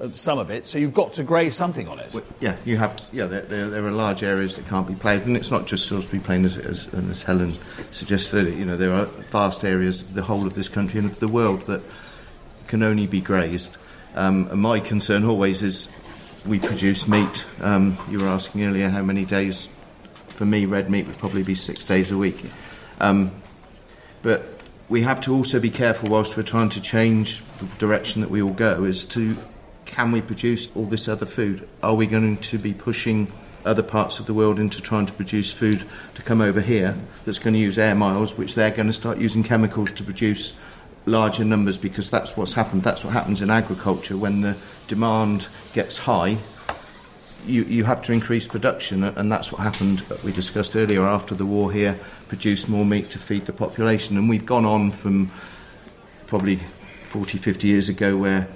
some 0.10 0.40
of 0.40 0.50
it, 0.50 0.68
so 0.68 0.78
you've 0.78 0.94
got 0.94 1.14
to 1.14 1.24
graze 1.24 1.56
something 1.56 1.88
on 1.88 2.00
it. 2.00 2.14
Well, 2.14 2.24
yeah, 2.40 2.56
you 2.66 2.78
have. 2.78 3.02
Yeah, 3.12 3.26
there, 3.26 3.42
there, 3.42 3.70
there, 3.70 3.86
are 3.86 3.92
large 3.92 4.24
areas 4.24 4.56
that 4.56 4.68
can't 4.68 4.88
be 4.88 4.96
played, 4.96 5.22
and 5.24 5.38
it's 5.38 5.52
not 5.52 5.66
just 5.66 5.88
Salisbury 5.88 6.22
Plain, 6.22 6.46
as, 6.46 6.58
as, 6.58 6.94
as 6.94 7.24
Helen 7.24 7.54
suggested. 7.92 8.54
You 8.58 8.66
know, 8.66 8.78
there 8.78 8.94
are 8.94 9.06
vast 9.06 9.64
areas, 9.64 10.02
of 10.02 10.14
the 10.14 10.24
whole 10.24 10.46
of 10.46 10.56
this 10.56 10.68
country 10.68 11.00
and 11.00 11.10
of 11.10 11.20
the 11.20 11.28
world, 11.28 11.64
that 11.64 11.82
can 12.68 12.84
only 12.84 13.08
be 13.08 13.22
grazed. 13.22 13.76
Um, 14.16 14.48
and 14.52 14.62
my 14.62 14.80
concern 14.80 15.26
always 15.26 15.64
is 15.64 15.90
we 16.46 16.60
produce 16.60 17.08
meat. 17.08 17.46
Um, 17.62 17.98
you 18.10 18.20
were 18.20 18.28
asking 18.28 18.64
earlier 18.64 18.90
how 18.90 19.02
many 19.02 19.26
days. 19.26 19.70
For 20.30 20.46
me, 20.46 20.66
red 20.66 20.90
meat 20.90 21.08
would 21.08 21.18
probably 21.18 21.44
be 21.44 21.56
six 21.56 21.84
days 21.84 22.12
a 22.12 22.18
week. 22.18 22.44
Um, 23.00 23.32
but 24.24 24.44
we 24.90 25.02
have 25.02 25.22
to 25.22 25.34
also 25.34 25.60
be 25.60 25.70
careful 25.70 26.10
whilst 26.10 26.36
we're 26.36 26.44
trying 26.44 26.70
to 26.70 26.82
change 26.82 27.44
the 27.60 27.66
direction 27.78 28.22
that 28.22 28.30
we 28.30 28.42
all 28.42 28.54
go 28.54 28.84
is 28.84 29.04
to 29.06 29.38
can 29.94 30.12
we 30.12 30.22
produce 30.22 30.70
all 30.76 30.86
this 30.86 31.08
other 31.08 31.28
food? 31.28 31.70
Are 31.84 31.94
we 31.94 32.08
going 32.08 32.38
to 32.38 32.58
be 32.58 32.74
pushing 32.74 33.32
other 33.64 33.84
parts 33.84 34.20
of 34.20 34.26
the 34.26 34.34
world 34.34 34.60
into 34.60 34.82
trying 34.82 35.06
to 35.06 35.14
produce 35.14 35.54
food 35.54 35.86
to 36.16 36.24
come 36.24 36.42
over 36.42 36.62
here 36.62 36.98
that's 37.26 37.38
going 37.38 37.54
to 37.54 37.60
use 37.60 37.78
air 37.78 37.94
miles, 37.94 38.36
which 38.36 38.56
they're 38.56 38.72
going 38.72 38.88
to 38.88 38.94
start 38.94 39.20
using 39.20 39.44
chemicals 39.44 39.92
to 39.92 40.04
produce 40.04 40.54
larger 41.06 41.46
numbers 41.46 41.78
because 41.78 42.10
that's 42.10 42.36
what's 42.36 42.54
happened. 42.54 42.82
That's 42.82 43.04
what 43.04 43.14
happens 43.14 43.40
in 43.40 43.52
agriculture 43.52 44.18
when 44.18 44.42
the 44.42 44.58
demand 44.88 45.48
gets 45.74 46.00
high. 46.00 46.38
You, 47.46 47.64
you 47.66 47.84
have 47.84 48.02
to 48.04 48.14
increase 48.14 48.48
production, 48.48 49.04
and 49.04 49.32
that's 49.32 49.52
what 49.52 49.62
happened. 49.62 50.02
We 50.26 50.32
discussed 50.32 50.76
earlier 50.76 51.04
after 51.04 51.36
the 51.36 51.46
war 51.46 51.72
here, 51.72 52.00
produce 52.30 52.68
more 52.68 52.84
meat 52.84 53.12
to 53.12 53.20
feed 53.20 53.46
the 53.46 53.54
population. 53.54 54.18
And 54.18 54.28
we've 54.28 54.46
gone 54.46 54.66
on 54.66 54.90
from 54.90 55.30
probably 56.26 56.56
40, 57.04 57.38
50 57.38 57.68
years 57.68 57.90
ago 57.90 58.18
where 58.18 58.48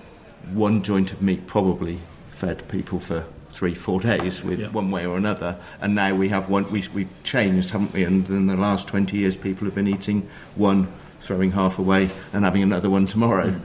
one 0.54 0.84
joint 0.84 1.12
of 1.12 1.22
meat 1.22 1.48
probably 1.48 2.00
fed 2.30 2.68
people 2.70 3.00
for 3.00 3.26
three, 3.50 3.74
four 3.74 4.00
days 4.00 4.44
with 4.44 4.62
yeah. 4.62 4.70
one 4.70 4.92
way 4.92 5.06
or 5.06 5.18
another. 5.18 5.58
And 5.82 5.96
now 5.96 6.14
we 6.14 6.30
have 6.30 6.50
one, 6.50 6.70
we, 6.72 6.84
we've 6.94 7.10
changed, 7.24 7.72
haven't 7.72 7.92
we? 7.92 8.04
And 8.04 8.28
in 8.30 8.46
the 8.46 8.56
last 8.56 8.88
20 8.88 9.18
years, 9.18 9.36
people 9.36 9.66
have 9.66 9.74
been 9.74 9.88
eating 9.88 10.30
one, 10.56 10.88
throwing 11.20 11.52
half 11.52 11.80
away, 11.80 12.12
and 12.34 12.46
having 12.46 12.62
another 12.62 12.90
one 12.90 13.08
tomorrow. 13.08 13.52
Mm. 13.52 13.62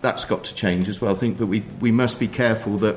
That's 0.00 0.24
got 0.24 0.44
to 0.44 0.54
change 0.54 0.88
as 0.88 1.00
well. 1.00 1.12
I 1.12 1.14
think 1.14 1.38
that 1.38 1.46
we, 1.46 1.60
we 1.78 1.92
must 1.92 2.18
be 2.18 2.26
careful 2.26 2.78
that 2.78 2.96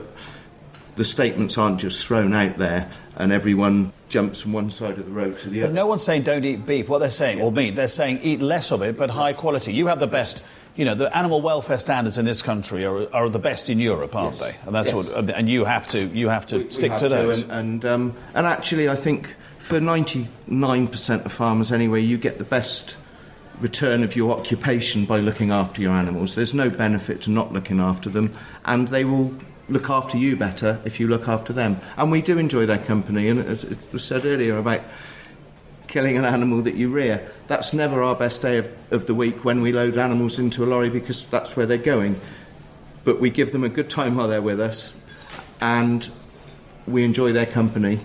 the 0.95 1.05
statements 1.05 1.57
aren't 1.57 1.79
just 1.79 2.05
thrown 2.05 2.33
out 2.33 2.57
there 2.57 2.89
and 3.15 3.31
everyone 3.31 3.91
jumps 4.09 4.41
from 4.41 4.53
one 4.53 4.71
side 4.71 4.97
of 4.97 5.05
the 5.05 5.11
road 5.11 5.39
to 5.39 5.49
the 5.49 5.61
other. 5.61 5.67
but 5.67 5.69
other. 5.69 5.73
No 5.73 5.87
one's 5.87 6.03
saying 6.03 6.23
don't 6.23 6.45
eat 6.45 6.65
beef. 6.65 6.89
What 6.89 6.99
they're 6.99 7.09
saying, 7.09 7.41
or 7.41 7.51
meat, 7.51 7.75
they're 7.75 7.87
saying 7.87 8.21
eat 8.23 8.41
less 8.41 8.71
of 8.71 8.81
it, 8.81 8.97
but 8.97 9.09
high 9.09 9.33
quality. 9.33 9.73
You 9.73 9.87
have 9.87 9.99
the 9.99 10.07
best 10.07 10.43
you 10.75 10.85
know, 10.85 10.95
the 10.95 11.15
animal 11.15 11.41
welfare 11.41 11.77
standards 11.77 12.17
in 12.17 12.25
this 12.25 12.41
country 12.41 12.83
are, 12.85 13.13
are 13.13 13.29
the 13.29 13.39
best 13.39 13.69
in 13.69 13.79
Europe, 13.79 14.15
aren't 14.15 14.37
yes. 14.37 14.41
they? 14.41 14.55
And 14.65 14.73
that's 14.73 14.91
yes. 14.91 15.09
what, 15.11 15.29
and 15.29 15.49
you 15.49 15.65
have 15.65 15.87
to, 15.89 16.07
you 16.07 16.29
have 16.29 16.47
to 16.47 16.57
we, 16.57 16.69
stick 16.69 16.83
we 16.83 16.89
have 16.89 16.99
to 17.01 17.09
those. 17.09 17.41
and 17.43 17.51
and, 17.51 17.85
um, 17.85 18.13
and 18.33 18.47
actually, 18.47 18.89
I 18.89 18.95
think 18.95 19.35
for 19.59 19.79
99% 19.79 21.25
of 21.25 21.31
farmers 21.31 21.71
anyway, 21.71 22.01
you 22.01 22.17
get 22.17 22.37
the 22.37 22.43
best 22.43 22.95
return 23.59 24.03
of 24.03 24.15
your 24.15 24.37
occupation 24.37 25.05
by 25.05 25.19
looking 25.19 25.51
after 25.51 25.81
your 25.81 25.93
animals. 25.93 26.35
There's 26.35 26.53
no 26.53 26.69
benefit 26.69 27.21
to 27.21 27.31
not 27.31 27.53
looking 27.53 27.79
after 27.79 28.09
them, 28.09 28.33
and 28.65 28.87
they 28.87 29.05
will 29.05 29.33
look 29.69 29.89
after 29.89 30.17
you 30.17 30.35
better 30.35 30.81
if 30.85 30.99
you 30.99 31.07
look 31.07 31.27
after 31.27 31.53
them. 31.53 31.79
And 31.97 32.11
we 32.11 32.21
do 32.21 32.37
enjoy 32.37 32.65
their 32.65 32.79
company, 32.79 33.29
and 33.29 33.39
as 33.39 33.63
it 33.63 33.77
was 33.91 34.03
said 34.03 34.25
earlier 34.25 34.57
about 34.57 34.81
killing 35.87 36.17
an 36.17 36.25
animal 36.25 36.61
that 36.61 36.75
you 36.75 36.89
rear. 36.89 37.29
That's 37.47 37.73
never 37.73 38.01
our 38.01 38.15
best 38.15 38.41
day 38.41 38.57
of, 38.57 38.77
of 38.91 39.05
the 39.05 39.15
week 39.15 39.43
when 39.45 39.61
we 39.61 39.71
load 39.71 39.97
animals 39.97 40.39
into 40.39 40.63
a 40.63 40.67
lorry 40.67 40.89
because 40.89 41.23
that's 41.25 41.55
where 41.55 41.65
they're 41.65 41.77
going. 41.77 42.19
But 43.03 43.19
we 43.19 43.29
give 43.29 43.51
them 43.51 43.63
a 43.63 43.69
good 43.69 43.89
time 43.89 44.15
while 44.15 44.27
they're 44.27 44.41
with 44.41 44.59
us 44.59 44.95
and 45.61 46.09
we 46.87 47.03
enjoy 47.03 47.31
their 47.31 47.45
company 47.45 47.99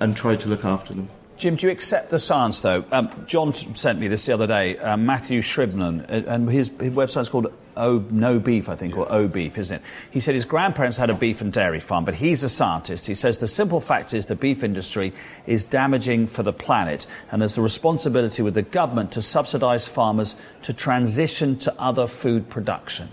and 0.00 0.16
try 0.16 0.36
to 0.36 0.48
look 0.48 0.64
after 0.64 0.94
them. 0.94 1.08
Jim, 1.36 1.56
do 1.56 1.66
you 1.66 1.72
accept 1.72 2.10
the 2.10 2.18
science, 2.18 2.60
though? 2.60 2.84
Um, 2.90 3.24
John 3.26 3.52
sent 3.52 3.98
me 3.98 4.08
this 4.08 4.24
the 4.24 4.32
other 4.32 4.46
day, 4.46 4.78
uh, 4.78 4.96
Matthew 4.96 5.42
Shribman, 5.42 6.02
uh, 6.10 6.30
and 6.30 6.48
his, 6.50 6.68
his 6.68 6.94
website's 6.94 7.28
called 7.28 7.52
o, 7.76 7.98
No 8.10 8.38
Beef, 8.38 8.70
I 8.70 8.74
think, 8.74 8.94
yeah. 8.94 9.00
or 9.02 9.12
O 9.12 9.28
Beef, 9.28 9.58
isn't 9.58 9.76
it? 9.76 9.82
He 10.10 10.18
said 10.18 10.34
his 10.34 10.46
grandparents 10.46 10.96
had 10.96 11.10
a 11.10 11.14
beef 11.14 11.42
and 11.42 11.52
dairy 11.52 11.80
farm, 11.80 12.06
but 12.06 12.14
he's 12.14 12.42
a 12.42 12.48
scientist. 12.48 13.06
He 13.06 13.14
says 13.14 13.38
the 13.38 13.46
simple 13.46 13.82
fact 13.82 14.14
is 14.14 14.26
the 14.26 14.34
beef 14.34 14.64
industry 14.64 15.12
is 15.46 15.62
damaging 15.62 16.26
for 16.26 16.42
the 16.42 16.54
planet, 16.54 17.06
and 17.30 17.42
there's 17.42 17.54
the 17.54 17.60
responsibility 17.60 18.40
with 18.40 18.54
the 18.54 18.62
government 18.62 19.10
to 19.12 19.20
subsidise 19.20 19.86
farmers 19.86 20.36
to 20.62 20.72
transition 20.72 21.56
to 21.58 21.74
other 21.78 22.06
food 22.06 22.48
production. 22.48 23.10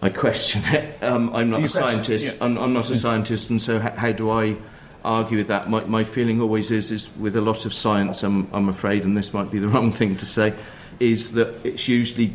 I 0.00 0.08
question 0.08 0.62
it. 0.74 1.02
Um, 1.02 1.34
I'm 1.34 1.50
not 1.50 1.60
you 1.60 1.66
a 1.66 1.68
scientist. 1.68 2.24
Yeah. 2.24 2.32
I'm, 2.40 2.56
I'm, 2.56 2.72
not 2.72 2.88
a 2.88 2.96
scientist, 2.96 3.50
and 3.50 3.60
so 3.60 3.78
how, 3.78 3.90
how 3.90 4.12
do 4.12 4.30
I 4.30 4.56
argue 5.04 5.38
with 5.38 5.48
that. 5.48 5.68
My, 5.68 5.84
my 5.84 6.04
feeling 6.04 6.40
always 6.40 6.70
is, 6.70 6.90
is 6.90 7.14
with 7.16 7.36
a 7.36 7.40
lot 7.40 7.66
of 7.66 7.72
science, 7.72 8.22
I'm, 8.22 8.48
I'm 8.52 8.68
afraid, 8.68 9.04
and 9.04 9.16
this 9.16 9.32
might 9.32 9.50
be 9.50 9.58
the 9.58 9.68
wrong 9.74 9.92
thing 9.92 10.16
to 10.16 10.26
say, 10.26 10.54
is 11.00 11.32
that 11.32 11.64
it's 11.64 11.88
usually 11.88 12.34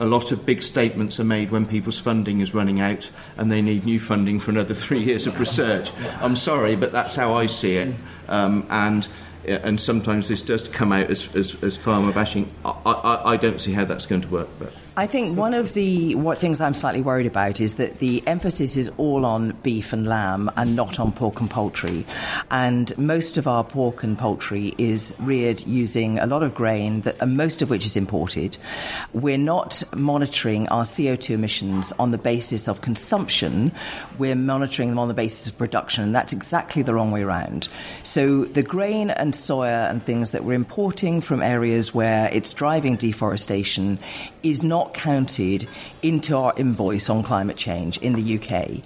a 0.00 0.06
lot 0.06 0.30
of 0.30 0.46
big 0.46 0.62
statements 0.62 1.18
are 1.18 1.24
made 1.24 1.50
when 1.50 1.66
people's 1.66 1.98
funding 1.98 2.40
is 2.40 2.54
running 2.54 2.80
out 2.80 3.10
and 3.36 3.50
they 3.50 3.60
need 3.60 3.84
new 3.84 3.98
funding 3.98 4.38
for 4.38 4.50
another 4.50 4.74
three 4.84 5.00
years 5.00 5.26
of 5.26 5.38
research. 5.38 5.92
I'm 6.20 6.36
sorry, 6.36 6.76
but 6.76 6.92
that's 6.92 7.16
how 7.16 7.34
I 7.34 7.46
see 7.46 7.76
it. 7.76 7.94
Um, 8.28 8.66
and 8.70 9.08
and 9.46 9.80
sometimes 9.80 10.28
this 10.28 10.42
does 10.42 10.68
come 10.68 10.92
out 10.92 11.08
as, 11.10 11.34
as, 11.34 11.62
as 11.62 11.76
farmer 11.76 12.12
bashing. 12.12 12.52
I, 12.64 12.70
I, 12.84 13.32
I 13.32 13.36
don't 13.36 13.58
see 13.58 13.72
how 13.72 13.84
that's 13.86 14.04
going 14.04 14.20
to 14.22 14.28
work. 14.28 14.48
But. 14.58 14.72
I 14.98 15.06
think 15.06 15.38
one 15.38 15.54
of 15.54 15.74
the 15.74 16.16
what 16.16 16.38
things 16.38 16.60
I'm 16.60 16.74
slightly 16.74 17.02
worried 17.02 17.26
about 17.26 17.60
is 17.60 17.76
that 17.76 18.00
the 18.00 18.20
emphasis 18.26 18.76
is 18.76 18.90
all 18.96 19.24
on 19.24 19.52
beef 19.62 19.92
and 19.92 20.08
lamb 20.08 20.50
and 20.56 20.74
not 20.74 20.98
on 20.98 21.12
pork 21.12 21.38
and 21.40 21.48
poultry. 21.48 22.04
And 22.50 22.98
most 22.98 23.38
of 23.38 23.46
our 23.46 23.62
pork 23.62 24.02
and 24.02 24.18
poultry 24.18 24.74
is 24.76 25.14
reared 25.20 25.64
using 25.68 26.18
a 26.18 26.26
lot 26.26 26.42
of 26.42 26.52
grain, 26.52 27.02
that, 27.02 27.28
most 27.28 27.62
of 27.62 27.70
which 27.70 27.86
is 27.86 27.96
imported. 27.96 28.56
We're 29.12 29.38
not 29.38 29.84
monitoring 29.94 30.66
our 30.66 30.82
CO2 30.82 31.30
emissions 31.30 31.92
on 32.00 32.10
the 32.10 32.18
basis 32.18 32.66
of 32.66 32.80
consumption, 32.80 33.70
we're 34.18 34.34
monitoring 34.34 34.88
them 34.88 34.98
on 34.98 35.06
the 35.06 35.14
basis 35.14 35.46
of 35.46 35.56
production, 35.56 36.02
and 36.02 36.12
that's 36.12 36.32
exactly 36.32 36.82
the 36.82 36.92
wrong 36.92 37.12
way 37.12 37.22
around. 37.22 37.68
So 38.02 38.46
the 38.46 38.64
grain 38.64 39.10
and 39.10 39.32
soya 39.32 39.88
and 39.88 40.02
things 40.02 40.32
that 40.32 40.42
we're 40.42 40.54
importing 40.54 41.20
from 41.20 41.40
areas 41.40 41.94
where 41.94 42.28
it's 42.32 42.52
driving 42.52 42.96
deforestation 42.96 44.00
is 44.42 44.64
not 44.64 44.87
counted 44.94 45.68
into 46.02 46.36
our 46.36 46.52
invoice 46.56 47.10
on 47.10 47.22
climate 47.22 47.56
change 47.56 47.98
in 47.98 48.14
the 48.14 48.38
UK. 48.38 48.82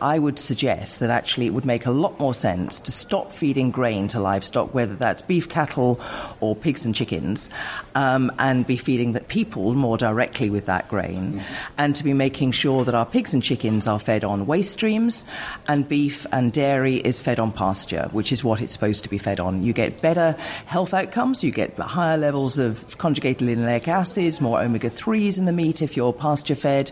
I 0.00 0.18
would 0.18 0.38
suggest 0.38 1.00
that 1.00 1.10
actually 1.10 1.46
it 1.46 1.54
would 1.54 1.64
make 1.64 1.86
a 1.86 1.90
lot 1.90 2.18
more 2.18 2.34
sense 2.34 2.80
to 2.80 2.92
stop 2.92 3.32
feeding 3.32 3.70
grain 3.70 4.08
to 4.08 4.20
livestock, 4.20 4.74
whether 4.74 4.94
that's 4.94 5.22
beef 5.22 5.48
cattle 5.48 6.00
or 6.40 6.54
pigs 6.54 6.84
and 6.84 6.94
chickens, 6.94 7.50
um, 7.94 8.30
and 8.38 8.66
be 8.66 8.76
feeding 8.76 9.12
the 9.12 9.20
people 9.20 9.74
more 9.74 9.96
directly 9.96 10.50
with 10.50 10.66
that 10.66 10.88
grain, 10.88 11.34
mm. 11.34 11.42
and 11.78 11.96
to 11.96 12.04
be 12.04 12.12
making 12.12 12.52
sure 12.52 12.84
that 12.84 12.94
our 12.94 13.06
pigs 13.06 13.32
and 13.32 13.42
chickens 13.42 13.86
are 13.86 13.98
fed 13.98 14.24
on 14.24 14.46
waste 14.46 14.72
streams, 14.72 15.24
and 15.68 15.88
beef 15.88 16.26
and 16.32 16.52
dairy 16.52 16.96
is 16.96 17.20
fed 17.20 17.38
on 17.38 17.50
pasture, 17.52 18.08
which 18.12 18.32
is 18.32 18.44
what 18.44 18.60
it's 18.60 18.72
supposed 18.72 19.02
to 19.04 19.10
be 19.10 19.18
fed 19.18 19.40
on. 19.40 19.62
You 19.62 19.72
get 19.72 20.02
better 20.02 20.32
health 20.66 20.92
outcomes, 20.92 21.42
you 21.42 21.50
get 21.50 21.76
higher 21.78 22.18
levels 22.18 22.58
of 22.58 22.98
conjugated 22.98 23.48
linoleic 23.48 23.88
acids, 23.88 24.40
more 24.40 24.60
omega 24.60 24.90
3s 24.90 25.38
in 25.38 25.45
the 25.46 25.52
meat 25.52 25.82
if 25.82 25.96
you're 25.96 26.12
pasture 26.12 26.54
fed, 26.54 26.90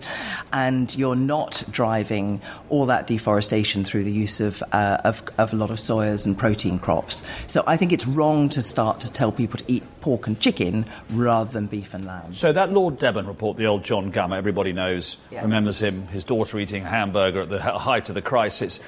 and 0.53 0.97
you're 0.97 1.17
not 1.17 1.63
driving 1.71 2.41
all 2.69 2.87
that 2.87 3.07
deforestation 3.07 3.85
through 3.85 4.05
the 4.05 4.13
use 4.13 4.41
of, 4.41 4.63
uh, 4.73 4.99
of, 5.05 5.23
of 5.39 5.53
a 5.53 5.57
lot 5.57 5.71
of 5.71 5.79
soyas 5.79 6.25
and 6.25 6.37
protein 6.39 6.79
crops. 6.79 7.25
So 7.47 7.63
I 7.67 7.77
think 7.77 7.93
it's 7.93 8.07
wrong 8.07 8.49
to 8.51 8.63
start 8.63 9.01
to 9.01 9.13
tell 9.13 9.33
people 9.33 9.59
to 9.59 9.65
eat 9.69 9.83
pork 10.01 10.27
and 10.27 10.39
chicken 10.39 10.87
rather 11.11 11.51
than 11.51 11.67
beef 11.67 11.95
and 11.95 12.05
lamb. 12.05 12.35
So 12.35 12.53
that 12.53 12.73
Lord 12.73 12.99
Deben 12.99 13.27
report, 13.27 13.57
the 13.57 13.67
old 13.67 13.85
John 13.85 14.13
Gummer, 14.13 14.37
everybody 14.37 14.73
knows, 14.73 15.19
yeah. 15.31 15.43
remembers 15.43 15.81
him, 15.81 16.07
his 16.09 16.25
daughter 16.25 16.59
eating 16.59 16.85
a 16.85 16.89
hamburger 16.89 17.41
at 17.41 17.49
the 17.49 17.61
height 17.61 18.09
of 18.09 18.15
the 18.15 18.23
crisis. 18.23 18.81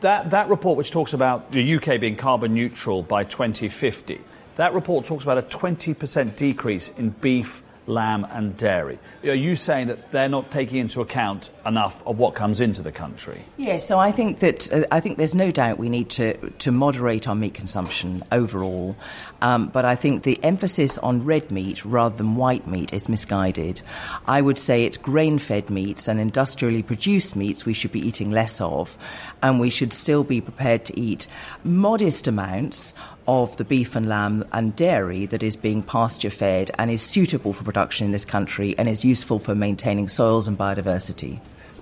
That, 0.00 0.30
that 0.30 0.48
report, 0.48 0.78
which 0.78 0.90
talks 0.90 1.12
about 1.12 1.50
the 1.50 1.74
UK 1.76 2.00
being 2.00 2.16
carbon 2.16 2.54
neutral 2.54 3.02
by 3.02 3.24
2050, 3.24 4.20
that 4.56 4.72
report 4.72 5.06
talks 5.06 5.24
about 5.24 5.38
a 5.38 5.42
20% 5.42 6.36
decrease 6.36 6.88
in 6.98 7.10
beef 7.10 7.62
lamb, 7.88 8.24
and 8.30 8.56
dairy. 8.56 8.98
Are 9.24 9.34
you 9.34 9.56
saying 9.56 9.88
that 9.88 10.12
they're 10.12 10.28
not 10.28 10.50
taking 10.50 10.78
into 10.78 11.00
account 11.00 11.50
enough 11.66 12.06
of 12.06 12.18
what 12.18 12.34
comes 12.34 12.60
into 12.60 12.82
the 12.82 12.92
country? 12.92 13.44
Yes, 13.56 13.86
so 13.86 13.98
I 13.98 14.12
think 14.12 14.38
that 14.38 14.72
uh, 14.72 14.84
I 14.92 15.00
think 15.00 15.18
there's 15.18 15.34
no 15.34 15.50
doubt 15.50 15.78
we 15.78 15.88
need 15.88 16.10
to 16.10 16.50
to 16.50 16.70
moderate 16.70 17.26
our 17.26 17.34
meat 17.34 17.54
consumption 17.54 18.22
overall, 18.30 18.96
um, 19.42 19.68
but 19.68 19.84
I 19.84 19.96
think 19.96 20.22
the 20.22 20.42
emphasis 20.44 20.98
on 20.98 21.24
red 21.24 21.50
meat 21.50 21.84
rather 21.84 22.16
than 22.16 22.36
white 22.36 22.68
meat 22.68 22.92
is 22.92 23.08
misguided. 23.08 23.82
I 24.26 24.40
would 24.40 24.58
say 24.58 24.84
it's 24.84 24.96
grain-fed 24.96 25.68
meats 25.68 26.06
and 26.06 26.20
industrially 26.20 26.82
produced 26.82 27.34
meats 27.34 27.66
we 27.66 27.74
should 27.74 27.92
be 27.92 28.06
eating 28.06 28.30
less 28.30 28.60
of, 28.60 28.96
and 29.42 29.58
we 29.58 29.70
should 29.70 29.92
still 29.92 30.22
be 30.22 30.40
prepared 30.40 30.84
to 30.86 30.98
eat 30.98 31.26
modest 31.64 32.28
amounts 32.28 32.94
of 33.28 33.54
the 33.58 33.64
beef 33.64 33.94
and 33.94 34.08
lamb 34.08 34.42
and 34.52 34.74
dairy 34.74 35.26
that 35.26 35.42
is 35.42 35.54
being 35.54 35.82
pasture 35.82 36.30
fed 36.30 36.70
and 36.78 36.90
is 36.90 37.02
suitable 37.02 37.52
for 37.52 37.62
production 37.62 38.06
in 38.06 38.12
this 38.12 38.24
country 38.24 38.74
and 38.78 38.88
is 38.88 39.04
useful 39.08 39.38
for 39.38 39.54
maintaining 39.54 40.08
soils 40.08 40.46
and 40.46 40.56
biodiversity. 40.58 41.40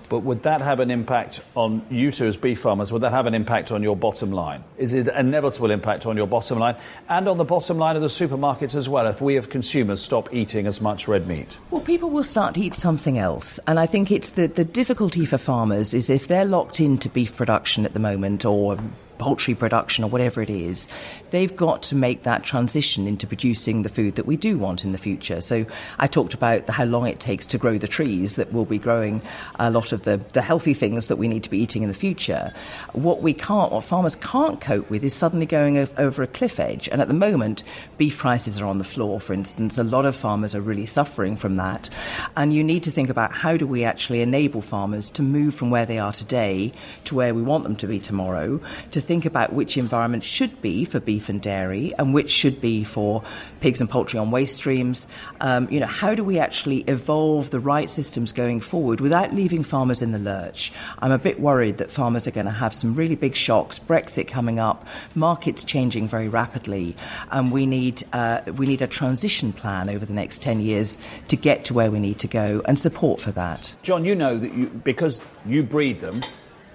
But 0.09 0.19
would 0.19 0.43
that 0.43 0.61
have 0.61 0.79
an 0.79 0.89
impact 0.89 1.41
on 1.55 1.85
you 1.89 2.11
two 2.11 2.27
as 2.27 2.37
beef 2.37 2.61
farmers? 2.61 2.93
Would 2.93 3.01
that 3.01 3.11
have 3.11 3.25
an 3.25 3.33
impact 3.33 3.73
on 3.73 3.83
your 3.83 3.95
bottom 3.95 4.31
line? 4.31 4.63
Is 4.77 4.93
it 4.93 5.09
an 5.09 5.27
inevitable 5.27 5.69
impact 5.69 6.05
on 6.05 6.15
your 6.15 6.27
bottom 6.27 6.59
line 6.59 6.77
and 7.09 7.27
on 7.27 7.37
the 7.37 7.43
bottom 7.43 7.77
line 7.77 7.97
of 7.97 8.01
the 8.01 8.07
supermarkets 8.07 8.73
as 8.73 8.87
well 8.87 9.05
if 9.07 9.19
we, 9.19 9.37
as 9.37 9.45
consumers, 9.47 10.01
stop 10.01 10.33
eating 10.33 10.65
as 10.65 10.79
much 10.79 11.09
red 11.09 11.27
meat? 11.27 11.59
Well, 11.71 11.81
people 11.81 12.09
will 12.09 12.23
start 12.23 12.55
to 12.55 12.61
eat 12.61 12.73
something 12.73 13.17
else. 13.17 13.59
And 13.67 13.79
I 13.79 13.85
think 13.85 14.09
it's 14.09 14.31
the, 14.31 14.47
the 14.47 14.63
difficulty 14.63 15.25
for 15.25 15.37
farmers 15.37 15.93
is 15.93 16.09
if 16.09 16.27
they're 16.27 16.45
locked 16.45 16.79
into 16.79 17.09
beef 17.09 17.35
production 17.35 17.83
at 17.83 17.93
the 17.93 17.99
moment 17.99 18.45
or 18.45 18.77
poultry 19.17 19.55
production 19.55 20.03
or 20.03 20.09
whatever 20.09 20.41
it 20.41 20.49
is, 20.49 20.87
they've 21.31 21.55
got 21.55 21.83
to 21.83 21.95
make 21.95 22.23
that 22.23 22.43
transition 22.43 23.07
into 23.07 23.27
producing 23.27 23.83
the 23.83 23.89
food 23.89 24.15
that 24.15 24.25
we 24.25 24.35
do 24.35 24.57
want 24.57 24.83
in 24.83 24.91
the 24.91 24.97
future. 24.97 25.41
So 25.41 25.65
I 25.99 26.07
talked 26.07 26.33
about 26.33 26.65
the, 26.65 26.71
how 26.71 26.85
long 26.85 27.07
it 27.07 27.19
takes 27.19 27.45
to 27.47 27.57
grow 27.57 27.77
the 27.77 27.87
trees 27.87 28.35
that 28.35 28.53
will 28.53 28.65
be 28.65 28.77
growing 28.77 29.21
a 29.59 29.71
lot 29.71 29.91
of 29.91 30.03
the, 30.03 30.17
the 30.33 30.41
healthy 30.41 30.73
things 30.73 31.07
that 31.07 31.17
we 31.17 31.27
need 31.27 31.43
to 31.43 31.49
be 31.49 31.59
eating 31.59 31.83
in 31.83 31.89
the 31.89 31.95
future. 31.95 32.53
What 32.93 33.21
we 33.21 33.33
can't, 33.33 33.71
what 33.71 33.83
farmers 33.83 34.15
can't 34.15 34.61
cope 34.61 34.89
with 34.89 35.03
is 35.03 35.13
suddenly 35.13 35.45
going 35.45 35.77
over 35.97 36.23
a 36.23 36.27
cliff 36.27 36.59
edge. 36.59 36.87
And 36.89 37.01
at 37.01 37.07
the 37.07 37.13
moment, 37.13 37.63
beef 37.97 38.17
prices 38.17 38.59
are 38.59 38.65
on 38.65 38.77
the 38.77 38.83
floor, 38.83 39.19
for 39.19 39.33
instance. 39.33 39.77
A 39.77 39.83
lot 39.83 40.05
of 40.05 40.15
farmers 40.15 40.55
are 40.55 40.61
really 40.61 40.85
suffering 40.85 41.35
from 41.35 41.55
that. 41.57 41.89
And 42.35 42.53
you 42.53 42.63
need 42.63 42.83
to 42.83 42.91
think 42.91 43.09
about 43.09 43.33
how 43.33 43.57
do 43.57 43.67
we 43.67 43.83
actually 43.83 44.21
enable 44.21 44.61
farmers 44.61 45.09
to 45.11 45.21
move 45.21 45.55
from 45.55 45.69
where 45.69 45.85
they 45.85 45.99
are 45.99 46.13
today 46.13 46.71
to 47.05 47.15
where 47.15 47.33
we 47.33 47.41
want 47.41 47.63
them 47.63 47.75
to 47.77 47.87
be 47.87 47.99
tomorrow, 47.99 48.59
to 48.91 49.01
think 49.07 49.25
about 49.25 49.53
which 49.53 49.77
environment 49.77 50.23
should 50.23 50.61
be 50.61 50.83
for 50.83 50.99
beef 50.99 51.29
and 51.29 51.41
dairy 51.41 51.93
and 51.97 52.13
which 52.13 52.29
should 52.29 52.59
be 52.59 52.83
for 52.83 53.23
pigs 53.61 53.79
and 53.79 53.89
poultry 53.89 54.19
on 54.19 54.31
waste 54.31 54.57
streams. 54.57 55.07
Um, 55.39 55.69
you 55.71 55.79
know, 55.79 55.87
how 55.87 56.13
do 56.13 56.23
we 56.23 56.37
actually 56.37 56.79
evolve 56.81 57.49
the 57.49 57.59
right 57.59 57.89
systems 57.89 58.33
going 58.33 58.59
forward 58.59 58.99
without 58.99 59.33
leaving 59.33 59.63
farmers 59.63 60.01
in 60.01 60.11
the 60.11 60.19
lurch? 60.19 60.73
I'm 60.99 61.13
a 61.13 61.17
bit 61.17 61.39
worried 61.39 61.77
that 61.77 61.89
farmers 61.89 62.27
are 62.27 62.31
going 62.31 62.47
to 62.47 62.51
have 62.51 62.73
some 62.73 62.95
really 62.95 63.15
big 63.15 63.33
shocks. 63.33 63.79
Brexit 63.79 64.27
coming 64.27 64.59
up, 64.59 64.85
markets 65.15 65.63
changing 65.63 66.09
very 66.09 66.27
rapidly, 66.27 66.95
and 67.31 67.51
we 67.51 67.65
need 67.65 68.03
uh, 68.11 68.41
we 68.57 68.65
need 68.65 68.81
a 68.81 68.87
transition 68.87 69.53
plan 69.53 69.89
over 69.89 70.05
the 70.05 70.13
next 70.13 70.41
ten 70.41 70.59
years 70.59 70.97
to 71.29 71.37
get 71.37 71.63
to 71.65 71.73
where 71.73 71.89
we 71.89 71.99
need 71.99 72.19
to 72.19 72.27
go 72.27 72.61
and 72.65 72.77
support 72.77 73.21
for 73.21 73.31
that. 73.31 73.73
John, 73.83 74.03
you 74.03 74.15
know 74.15 74.37
that 74.37 74.53
you, 74.53 74.67
because 74.67 75.21
you 75.45 75.63
breed 75.63 76.01
them 76.01 76.21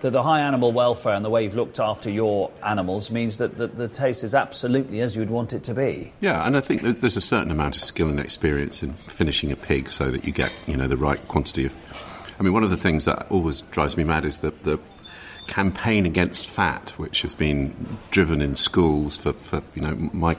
that 0.02 0.10
the 0.10 0.22
high 0.22 0.40
animal 0.40 0.72
welfare 0.72 1.14
and 1.14 1.24
the 1.24 1.30
way 1.30 1.44
you've 1.44 1.54
looked 1.54 1.78
after 1.78 2.10
your 2.10 2.50
animals 2.64 3.10
means 3.10 3.38
that 3.38 3.56
the, 3.56 3.68
the 3.68 3.88
taste 3.88 4.24
is 4.24 4.34
absolutely 4.34 5.00
as 5.00 5.14
you'd 5.16 5.30
want 5.30 5.52
it 5.52 5.62
to 5.64 5.74
be. 5.74 6.12
Yeah, 6.20 6.44
and 6.44 6.56
I 6.56 6.60
think 6.60 6.82
there's 6.82 7.16
a 7.16 7.20
certain 7.20 7.52
amount 7.52 7.76
of 7.76 7.82
skill 7.82 8.08
and 8.08 8.18
experience 8.18 8.82
in 8.82 8.94
finishing 8.94 9.52
a 9.52 9.56
pig 9.56 9.88
so 9.88 10.10
that 10.10 10.24
you 10.24 10.32
get, 10.32 10.52
you 10.66 10.76
know, 10.76 10.88
the 10.88 10.96
right 10.96 11.20
quantity 11.28 11.66
of. 11.66 11.72
I 12.38 12.42
mean, 12.42 12.52
one 12.52 12.64
of 12.64 12.70
the 12.70 12.76
things 12.76 13.04
that 13.04 13.30
always 13.30 13.60
drives 13.60 13.96
me 13.96 14.02
mad 14.02 14.24
is 14.24 14.40
the, 14.40 14.50
the 14.50 14.80
campaign 15.46 16.04
against 16.04 16.48
fat, 16.48 16.90
which 16.96 17.22
has 17.22 17.34
been 17.34 17.98
driven 18.10 18.42
in 18.42 18.56
schools 18.56 19.16
for, 19.16 19.32
for 19.34 19.62
you 19.74 19.82
know, 19.82 19.94
my 20.12 20.36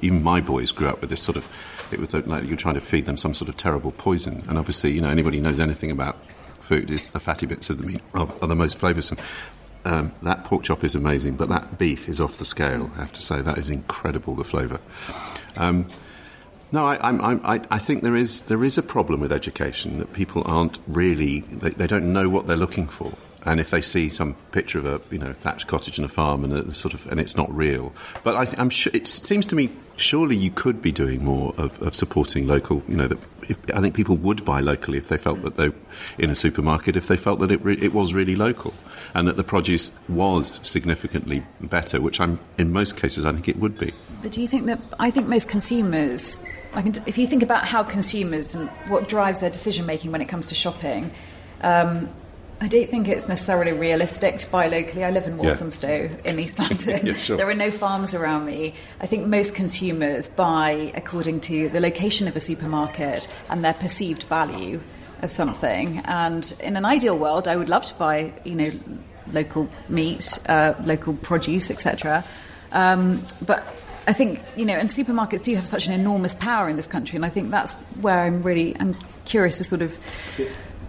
even 0.00 0.22
my 0.22 0.40
boys 0.40 0.72
grew 0.72 0.88
up 0.88 1.02
with 1.02 1.10
this 1.10 1.20
sort 1.20 1.36
of 1.36 1.46
it 1.90 2.00
was 2.00 2.14
like 2.26 2.44
you're 2.46 2.56
trying 2.56 2.76
to 2.76 2.80
feed 2.80 3.04
them 3.04 3.18
some 3.18 3.34
sort 3.34 3.50
of 3.50 3.58
terrible 3.58 3.92
poison. 3.92 4.42
And 4.48 4.58
obviously, 4.58 4.92
you 4.92 5.02
know, 5.02 5.10
anybody 5.10 5.36
who 5.36 5.42
knows 5.42 5.60
anything 5.60 5.90
about 5.90 6.16
food 6.62 6.90
is 6.90 7.04
the 7.06 7.20
fatty 7.20 7.46
bits 7.46 7.70
of 7.70 7.78
the 7.78 7.86
meat 7.86 8.02
are, 8.14 8.28
are 8.40 8.48
the 8.48 8.56
most 8.56 8.78
flavoursome. 8.78 9.18
Um, 9.84 10.12
that 10.22 10.44
pork 10.44 10.62
chop 10.62 10.84
is 10.84 10.94
amazing, 10.94 11.36
but 11.36 11.48
that 11.48 11.76
beef 11.76 12.08
is 12.08 12.20
off 12.20 12.36
the 12.36 12.44
scale. 12.44 12.90
I 12.96 13.00
have 13.00 13.12
to 13.14 13.22
say 13.22 13.40
that 13.40 13.58
is 13.58 13.68
incredible. 13.68 14.36
The 14.36 14.44
flavour. 14.44 14.80
Um, 15.56 15.86
no, 16.70 16.86
I, 16.86 16.96
I, 16.96 17.60
I, 17.70 17.78
think 17.78 18.02
there 18.02 18.16
is 18.16 18.42
there 18.42 18.64
is 18.64 18.78
a 18.78 18.82
problem 18.82 19.20
with 19.20 19.30
education 19.30 19.98
that 19.98 20.12
people 20.14 20.42
aren't 20.46 20.78
really 20.86 21.40
they, 21.40 21.70
they 21.70 21.86
don't 21.86 22.12
know 22.12 22.30
what 22.30 22.46
they're 22.46 22.56
looking 22.56 22.88
for 22.88 23.12
and 23.44 23.60
if 23.60 23.70
they 23.70 23.80
see 23.80 24.08
some 24.08 24.34
picture 24.52 24.78
of 24.78 24.86
a 24.86 25.00
you 25.10 25.18
know 25.18 25.32
thatched 25.32 25.66
cottage 25.66 25.98
and 25.98 26.04
a 26.04 26.08
farm 26.08 26.44
and 26.44 26.52
a 26.52 26.74
sort 26.74 26.94
of 26.94 27.06
and 27.10 27.20
it's 27.20 27.36
not 27.36 27.52
real. 27.54 27.92
But 28.22 28.36
I 28.36 28.60
am 28.60 28.70
sure 28.70 28.92
it 28.94 29.08
seems 29.08 29.46
to 29.48 29.56
me 29.56 29.74
surely 29.96 30.36
you 30.36 30.50
could 30.50 30.80
be 30.80 30.90
doing 30.90 31.24
more 31.24 31.54
of, 31.58 31.80
of 31.82 31.94
supporting 31.94 32.46
local. 32.46 32.82
You 32.88 32.96
know 32.96 33.08
that 33.08 33.18
if, 33.48 33.58
I 33.74 33.80
think 33.80 33.94
people 33.94 34.16
would 34.16 34.44
buy 34.44 34.60
locally 34.60 34.98
if 34.98 35.08
they 35.08 35.18
felt 35.18 35.42
that 35.42 35.56
they 35.56 35.70
in 36.18 36.30
a 36.30 36.34
supermarket 36.34 36.96
if 36.96 37.06
they 37.06 37.16
felt 37.16 37.40
that 37.40 37.50
it 37.50 37.62
re, 37.62 37.76
it 37.80 37.92
was 37.92 38.14
really 38.14 38.36
local 38.36 38.72
and 39.14 39.28
that 39.28 39.36
the 39.36 39.44
produce 39.44 39.90
was 40.08 40.60
significantly 40.66 41.44
better, 41.60 42.00
which 42.00 42.20
I'm 42.20 42.40
in 42.58 42.72
most 42.72 42.96
cases 42.96 43.24
I 43.24 43.32
think 43.32 43.48
it 43.48 43.56
would 43.56 43.78
be. 43.78 43.92
But 44.22 44.32
do 44.32 44.40
you 44.40 44.48
think 44.48 44.66
that 44.66 44.80
I 44.98 45.10
think 45.10 45.28
most 45.28 45.48
consumers. 45.48 46.44
Like 46.74 46.86
if 47.06 47.18
you 47.18 47.26
think 47.26 47.42
about 47.42 47.66
how 47.66 47.82
consumers 47.82 48.54
and 48.54 48.70
what 48.88 49.06
drives 49.06 49.40
their 49.40 49.50
decision 49.50 49.84
making 49.84 50.10
when 50.10 50.22
it 50.22 50.26
comes 50.26 50.46
to 50.46 50.54
shopping, 50.54 51.10
um, 51.60 52.08
I 52.62 52.68
don't 52.68 52.88
think 52.88 53.08
it's 53.08 53.28
necessarily 53.28 53.72
realistic 53.72 54.38
to 54.38 54.48
buy 54.48 54.68
locally. 54.68 55.02
I 55.02 55.10
live 55.10 55.26
in 55.26 55.36
Walthamstow 55.36 55.88
yeah. 55.88 56.30
in 56.30 56.38
East 56.38 56.58
London. 56.60 57.06
yeah, 57.06 57.14
sure. 57.14 57.36
There 57.36 57.50
are 57.50 57.54
no 57.54 57.72
farms 57.72 58.14
around 58.14 58.46
me. 58.46 58.74
I 59.00 59.06
think 59.06 59.26
most 59.26 59.56
consumers 59.56 60.28
buy 60.28 60.92
according 60.94 61.40
to 61.40 61.68
the 61.70 61.80
location 61.80 62.28
of 62.28 62.36
a 62.36 62.40
supermarket 62.40 63.26
and 63.50 63.64
their 63.64 63.74
perceived 63.74 64.22
value 64.22 64.80
of 65.22 65.32
something. 65.32 66.02
And 66.04 66.54
in 66.62 66.76
an 66.76 66.84
ideal 66.84 67.18
world, 67.18 67.48
I 67.48 67.56
would 67.56 67.68
love 67.68 67.84
to 67.86 67.94
buy, 67.94 68.32
you 68.44 68.54
know, 68.54 68.70
local 69.32 69.68
meat, 69.88 70.38
uh, 70.48 70.74
local 70.84 71.14
produce, 71.14 71.68
etc. 71.68 72.24
Um, 72.70 73.26
but 73.44 73.74
I 74.06 74.12
think 74.12 74.40
you 74.56 74.66
know, 74.66 74.74
and 74.74 74.88
supermarkets 74.88 75.42
do 75.42 75.56
have 75.56 75.66
such 75.66 75.88
an 75.88 75.94
enormous 75.94 76.34
power 76.34 76.68
in 76.68 76.76
this 76.76 76.86
country, 76.86 77.16
and 77.16 77.26
I 77.26 77.28
think 77.28 77.50
that's 77.50 77.82
where 78.00 78.20
I'm 78.20 78.44
really 78.44 78.76
I'm 78.78 78.96
curious 79.24 79.58
to 79.58 79.64
sort 79.64 79.82
of. 79.82 79.98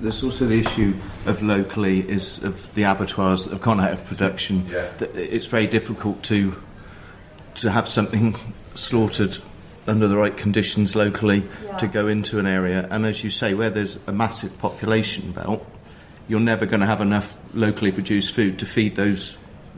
There's 0.02 0.24
also 0.24 0.46
the 0.46 0.60
issue 0.60 0.94
of 1.26 1.42
locally 1.42 2.00
is 2.00 2.44
of 2.44 2.74
the 2.76 2.84
abattoirs 2.84 3.46
that 3.46 3.52
have 3.52 3.62
gone 3.62 3.80
out 3.80 3.94
of 3.94 4.06
production. 4.06 4.66
Yeah. 4.68 4.90
It's 5.00 5.48
very 5.48 5.68
difficult 5.68 6.24
to 6.24 6.56
to 7.56 7.72
have 7.72 7.88
something 7.88 8.36
slaughtered 8.76 9.38
under 9.88 10.08
the 10.08 10.18
right 10.18 10.36
conditions 10.36 10.96
locally 10.96 11.44
yeah. 11.64 11.78
to 11.78 11.88
go 11.88 12.08
into 12.08 12.40
an 12.40 12.48
area. 12.48 12.88
And 12.90 13.06
as 13.06 13.24
you 13.24 13.30
say, 13.30 13.54
where 13.54 13.70
there's 13.70 13.98
a 14.08 14.12
massive 14.12 14.58
population 14.58 15.32
belt, 15.32 15.66
you're 16.28 16.40
never 16.40 16.66
going 16.66 16.80
to 16.80 16.86
have 16.86 17.02
enough 17.02 17.38
locally 17.54 17.92
produced 17.92 18.34
food 18.34 18.60
to 18.60 18.66
feed 18.66 18.96
those 18.96 19.36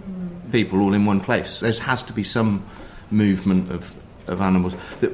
mm. 0.10 0.51
people 0.51 0.82
all 0.82 0.93
in 0.93 1.06
one 1.06 1.19
place. 1.19 1.60
There 1.60 1.71
has 1.71 2.04
to 2.04 2.13
be 2.13 2.23
some 2.23 2.65
movement 3.12 3.71
of, 3.71 3.95
of 4.28 4.41
animals. 4.41 4.75
That 5.01 5.12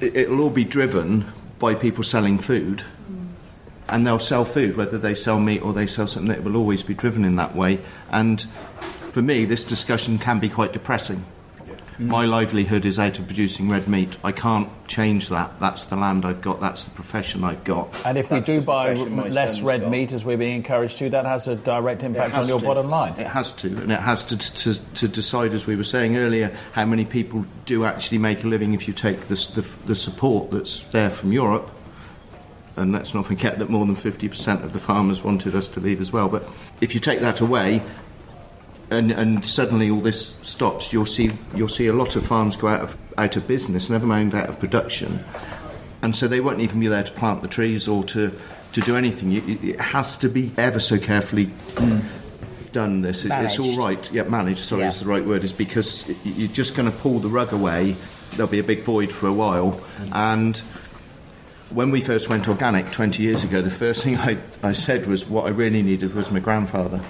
it'll 0.00 0.40
all 0.40 0.50
be 0.50 0.64
driven 0.64 1.30
by 1.58 1.74
people 1.74 2.02
selling 2.02 2.38
food. 2.38 2.82
And 3.92 4.06
they'll 4.06 4.18
sell 4.18 4.44
food 4.44 4.76
whether 4.76 4.98
they 4.98 5.14
sell 5.14 5.38
meat 5.38 5.62
or 5.62 5.72
they 5.72 5.86
sell 5.86 6.06
something. 6.06 6.34
It 6.34 6.42
will 6.42 6.56
always 6.56 6.82
be 6.82 6.94
driven 6.94 7.24
in 7.24 7.36
that 7.36 7.54
way. 7.54 7.78
And 8.10 8.44
for 9.12 9.22
me, 9.22 9.44
this 9.44 9.64
discussion 9.64 10.18
can 10.18 10.40
be 10.40 10.48
quite 10.48 10.72
depressing 10.72 11.24
Mm. 11.98 12.06
My 12.06 12.24
livelihood 12.24 12.84
is 12.84 12.98
out 12.98 13.18
of 13.18 13.26
producing 13.26 13.68
red 13.68 13.86
meat. 13.86 14.16
I 14.24 14.32
can't 14.32 14.68
change 14.88 15.28
that. 15.28 15.58
That's 15.60 15.86
the 15.86 15.96
land 15.96 16.24
I've 16.24 16.40
got. 16.40 16.60
That's 16.60 16.84
the 16.84 16.90
profession 16.90 17.44
I've 17.44 17.64
got. 17.64 17.94
And 18.06 18.16
if 18.16 18.28
that's 18.28 18.46
we 18.46 18.54
do 18.54 18.60
buy 18.60 18.94
less 18.94 19.60
red 19.60 19.82
got. 19.82 19.90
meat, 19.90 20.12
as 20.12 20.24
we're 20.24 20.36
being 20.36 20.56
encouraged 20.56 20.98
to, 20.98 21.10
that 21.10 21.26
has 21.26 21.48
a 21.48 21.56
direct 21.56 22.02
impact 22.02 22.34
on 22.34 22.48
your 22.48 22.60
to. 22.60 22.66
bottom 22.66 22.88
line. 22.88 23.12
It 23.18 23.26
has 23.26 23.52
to, 23.52 23.68
and 23.68 23.92
it 23.92 24.00
has 24.00 24.24
to, 24.24 24.38
to, 24.38 24.94
to 24.94 25.08
decide, 25.08 25.52
as 25.52 25.66
we 25.66 25.76
were 25.76 25.84
saying 25.84 26.16
earlier, 26.16 26.56
how 26.72 26.86
many 26.86 27.04
people 27.04 27.44
do 27.66 27.84
actually 27.84 28.18
make 28.18 28.42
a 28.42 28.46
living 28.46 28.72
if 28.72 28.88
you 28.88 28.94
take 28.94 29.28
the, 29.28 29.34
the, 29.54 29.66
the 29.86 29.94
support 29.94 30.50
that's 30.50 30.84
there 30.86 31.10
from 31.10 31.32
Europe 31.32 31.70
and 32.76 32.92
let's 32.92 33.14
not 33.14 33.26
forget 33.26 33.58
that 33.58 33.68
more 33.68 33.84
than 33.84 33.96
50% 33.96 34.64
of 34.64 34.72
the 34.72 34.78
farmers 34.78 35.22
wanted 35.22 35.54
us 35.54 35.68
to 35.68 35.80
leave 35.80 36.00
as 36.00 36.12
well. 36.12 36.28
But 36.28 36.48
if 36.80 36.94
you 36.94 37.00
take 37.00 37.20
that 37.20 37.40
away, 37.40 37.82
and, 38.90 39.10
and 39.10 39.44
suddenly 39.44 39.90
all 39.90 40.00
this 40.00 40.36
stops, 40.42 40.92
you'll 40.92 41.06
see 41.06 41.32
you'll 41.54 41.68
see 41.68 41.86
a 41.86 41.92
lot 41.92 42.14
of 42.14 42.26
farms 42.26 42.56
go 42.56 42.68
out 42.68 42.80
of 42.82 42.96
out 43.16 43.36
of 43.36 43.46
business, 43.46 43.88
never 43.88 44.06
mind 44.06 44.34
out 44.34 44.48
of 44.48 44.60
production, 44.60 45.24
and 46.02 46.14
so 46.14 46.28
they 46.28 46.40
won't 46.40 46.60
even 46.60 46.80
be 46.80 46.88
there 46.88 47.02
to 47.02 47.12
plant 47.12 47.40
the 47.40 47.48
trees 47.48 47.88
or 47.88 48.04
to 48.04 48.34
to 48.74 48.80
do 48.80 48.96
anything. 48.96 49.32
It, 49.32 49.80
has 49.80 50.16
to 50.18 50.28
be 50.28 50.52
ever 50.56 50.80
so 50.80 50.98
carefully. 50.98 51.46
Mm. 51.74 52.04
Done 52.72 53.02
this. 53.02 53.26
it's 53.26 53.58
all 53.58 53.76
right. 53.76 54.10
Yeah, 54.12 54.22
managed. 54.22 54.60
Sorry, 54.60 54.82
yeah. 54.82 54.88
is 54.88 55.00
the 55.00 55.06
right 55.06 55.24
word. 55.24 55.44
Is 55.44 55.52
because 55.52 56.08
you're 56.24 56.48
just 56.48 56.74
going 56.74 56.90
to 56.90 56.96
pull 56.98 57.18
the 57.18 57.28
rug 57.28 57.52
away. 57.52 57.96
There'll 58.30 58.50
be 58.50 58.60
a 58.60 58.64
big 58.64 58.80
void 58.80 59.12
for 59.12 59.26
a 59.26 59.32
while, 59.32 59.72
mm. 59.72 60.14
and 60.14 60.62
when 61.74 61.90
we 61.90 62.00
first 62.00 62.28
went 62.28 62.48
organic 62.48 62.90
20 62.92 63.22
years 63.22 63.44
ago, 63.44 63.62
the 63.62 63.70
first 63.70 64.04
thing 64.04 64.16
I, 64.16 64.36
I 64.62 64.72
said 64.72 65.06
was 65.06 65.26
what 65.26 65.46
I 65.46 65.50
really 65.50 65.82
needed 65.82 66.14
was 66.14 66.30
my 66.30 66.40
grandfather 66.40 67.00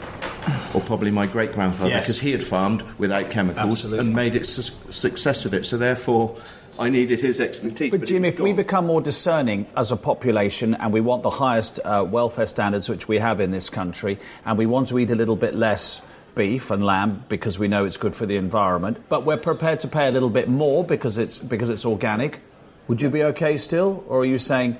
or 0.75 0.81
probably 0.81 1.11
my 1.11 1.27
great 1.27 1.53
grandfather, 1.53 1.91
yes. 1.91 2.07
because 2.07 2.21
he 2.21 2.33
had 2.33 2.43
farmed 2.43 2.83
without 2.99 3.31
chemicals 3.31 3.85
Absolutely. 3.85 3.99
and 4.01 4.15
made 4.15 4.35
it 4.35 4.47
su- 4.47 4.73
success 4.91 5.45
of 5.45 5.55
it. 5.55 5.65
So 5.65 5.77
therefore, 5.77 6.37
I 6.79 6.89
needed 6.89 7.21
his 7.21 7.41
expertise. 7.41 7.91
But, 7.91 8.01
but 8.01 8.09
Jim, 8.09 8.25
if 8.25 8.39
gone. 8.39 8.45
we 8.45 8.53
become 8.53 8.87
more 8.87 9.01
discerning 9.01 9.67
as 9.77 9.93
a 9.93 9.97
population 9.97 10.75
and 10.75 10.93
we 10.93 11.01
want 11.01 11.23
the 11.23 11.31
highest 11.31 11.79
uh, 11.85 12.05
welfare 12.09 12.47
standards 12.47 12.89
which 12.89 13.09
we 13.09 13.19
have 13.19 13.41
in 13.41 13.51
this 13.51 13.69
country, 13.69 14.19
and 14.45 14.59
we 14.59 14.67
want 14.67 14.89
to 14.89 14.99
eat 14.99 15.11
a 15.11 15.15
little 15.15 15.37
bit 15.37 15.55
less 15.55 16.01
beef 16.35 16.71
and 16.71 16.85
lamb 16.85 17.25
because 17.29 17.59
we 17.59 17.69
know 17.69 17.85
it's 17.85 17.99
good 17.99 18.15
for 18.15 18.27
the 18.27 18.37
environment, 18.37 18.99
but 19.09 19.25
we're 19.25 19.37
prepared 19.37 19.81
to 19.81 19.89
pay 19.89 20.09
a 20.09 20.11
little 20.11 20.31
bit 20.31 20.49
more 20.49 20.83
because 20.83 21.19
it's 21.19 21.39
because 21.39 21.69
it's 21.69 21.85
organic, 21.85 22.41
would 22.89 23.03
you 23.03 23.11
be 23.11 23.23
okay 23.25 23.57
still, 23.57 24.05
or 24.09 24.21
are 24.21 24.25
you 24.25 24.39
saying? 24.39 24.77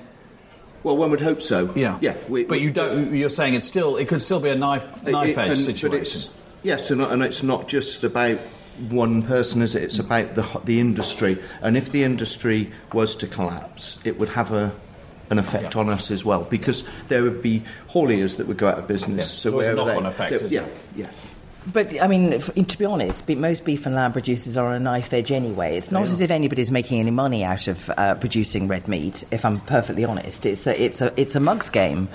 Well, 0.83 0.97
one 0.97 1.11
would 1.11 1.21
hope 1.21 1.41
so. 1.41 1.71
Yeah, 1.75 1.97
yeah. 2.01 2.17
We, 2.27 2.43
but 2.43 2.59
you 2.61 2.71
don't. 2.71 3.15
You're 3.15 3.29
saying 3.29 3.53
it's 3.53 3.67
still. 3.67 3.97
It 3.97 4.07
could 4.07 4.21
still 4.21 4.39
be 4.39 4.49
a 4.49 4.55
knife 4.55 5.03
knife 5.03 5.37
edge 5.37 5.57
situation. 5.57 6.31
yes, 6.61 6.91
and, 6.91 7.01
and 7.01 7.23
it's 7.23 7.43
not 7.43 7.67
just 7.67 8.03
about 8.03 8.37
one 8.89 9.21
person, 9.23 9.61
is 9.61 9.75
it? 9.75 9.83
It's 9.83 9.99
about 9.99 10.35
the 10.35 10.61
the 10.65 10.79
industry. 10.79 11.41
And 11.61 11.77
if 11.77 11.91
the 11.91 12.03
industry 12.03 12.71
was 12.91 13.15
to 13.17 13.27
collapse, 13.27 13.99
it 14.03 14.19
would 14.19 14.29
have 14.29 14.51
a 14.51 14.73
an 15.29 15.39
effect 15.39 15.75
yeah. 15.75 15.81
on 15.81 15.89
us 15.89 16.11
as 16.11 16.23
well 16.25 16.43
because 16.43 16.83
there 17.07 17.23
would 17.23 17.41
be 17.41 17.63
hauliers 17.89 18.37
that 18.37 18.47
would 18.47 18.57
go 18.57 18.67
out 18.67 18.77
of 18.77 18.87
business. 18.87 19.17
Yeah. 19.17 19.39
So, 19.39 19.51
so 19.51 19.59
it's 19.59 19.69
a 19.69 19.73
knock-on 19.73 20.05
effect, 20.05 20.51
yeah, 20.51 20.61
it? 20.63 20.77
yeah. 20.95 21.09
But 21.71 22.01
I 22.01 22.07
mean, 22.07 22.39
to 22.39 22.77
be 22.77 22.85
honest, 22.85 23.27
most 23.29 23.63
beef 23.63 23.85
and 23.85 23.95
lamb 23.95 24.11
producers 24.11 24.57
are 24.57 24.67
on 24.67 24.73
a 24.73 24.79
knife 24.79 25.13
edge 25.13 25.31
anyway. 25.31 25.77
It's 25.77 25.91
not 25.91 26.03
as 26.03 26.19
if 26.19 26.29
anybody's 26.29 26.71
making 26.71 26.99
any 26.99 27.11
money 27.11 27.43
out 27.43 27.67
of 27.67 27.89
uh, 27.91 28.15
producing 28.15 28.67
red 28.67 28.87
meat. 28.87 29.23
If 29.31 29.45
I'm 29.45 29.61
perfectly 29.61 30.03
honest, 30.03 30.45
it's 30.45 30.67
a, 30.67 30.81
it's 30.81 31.01
a 31.01 31.13
it's 31.19 31.35
a 31.35 31.39
mugs 31.39 31.69
game. 31.69 32.09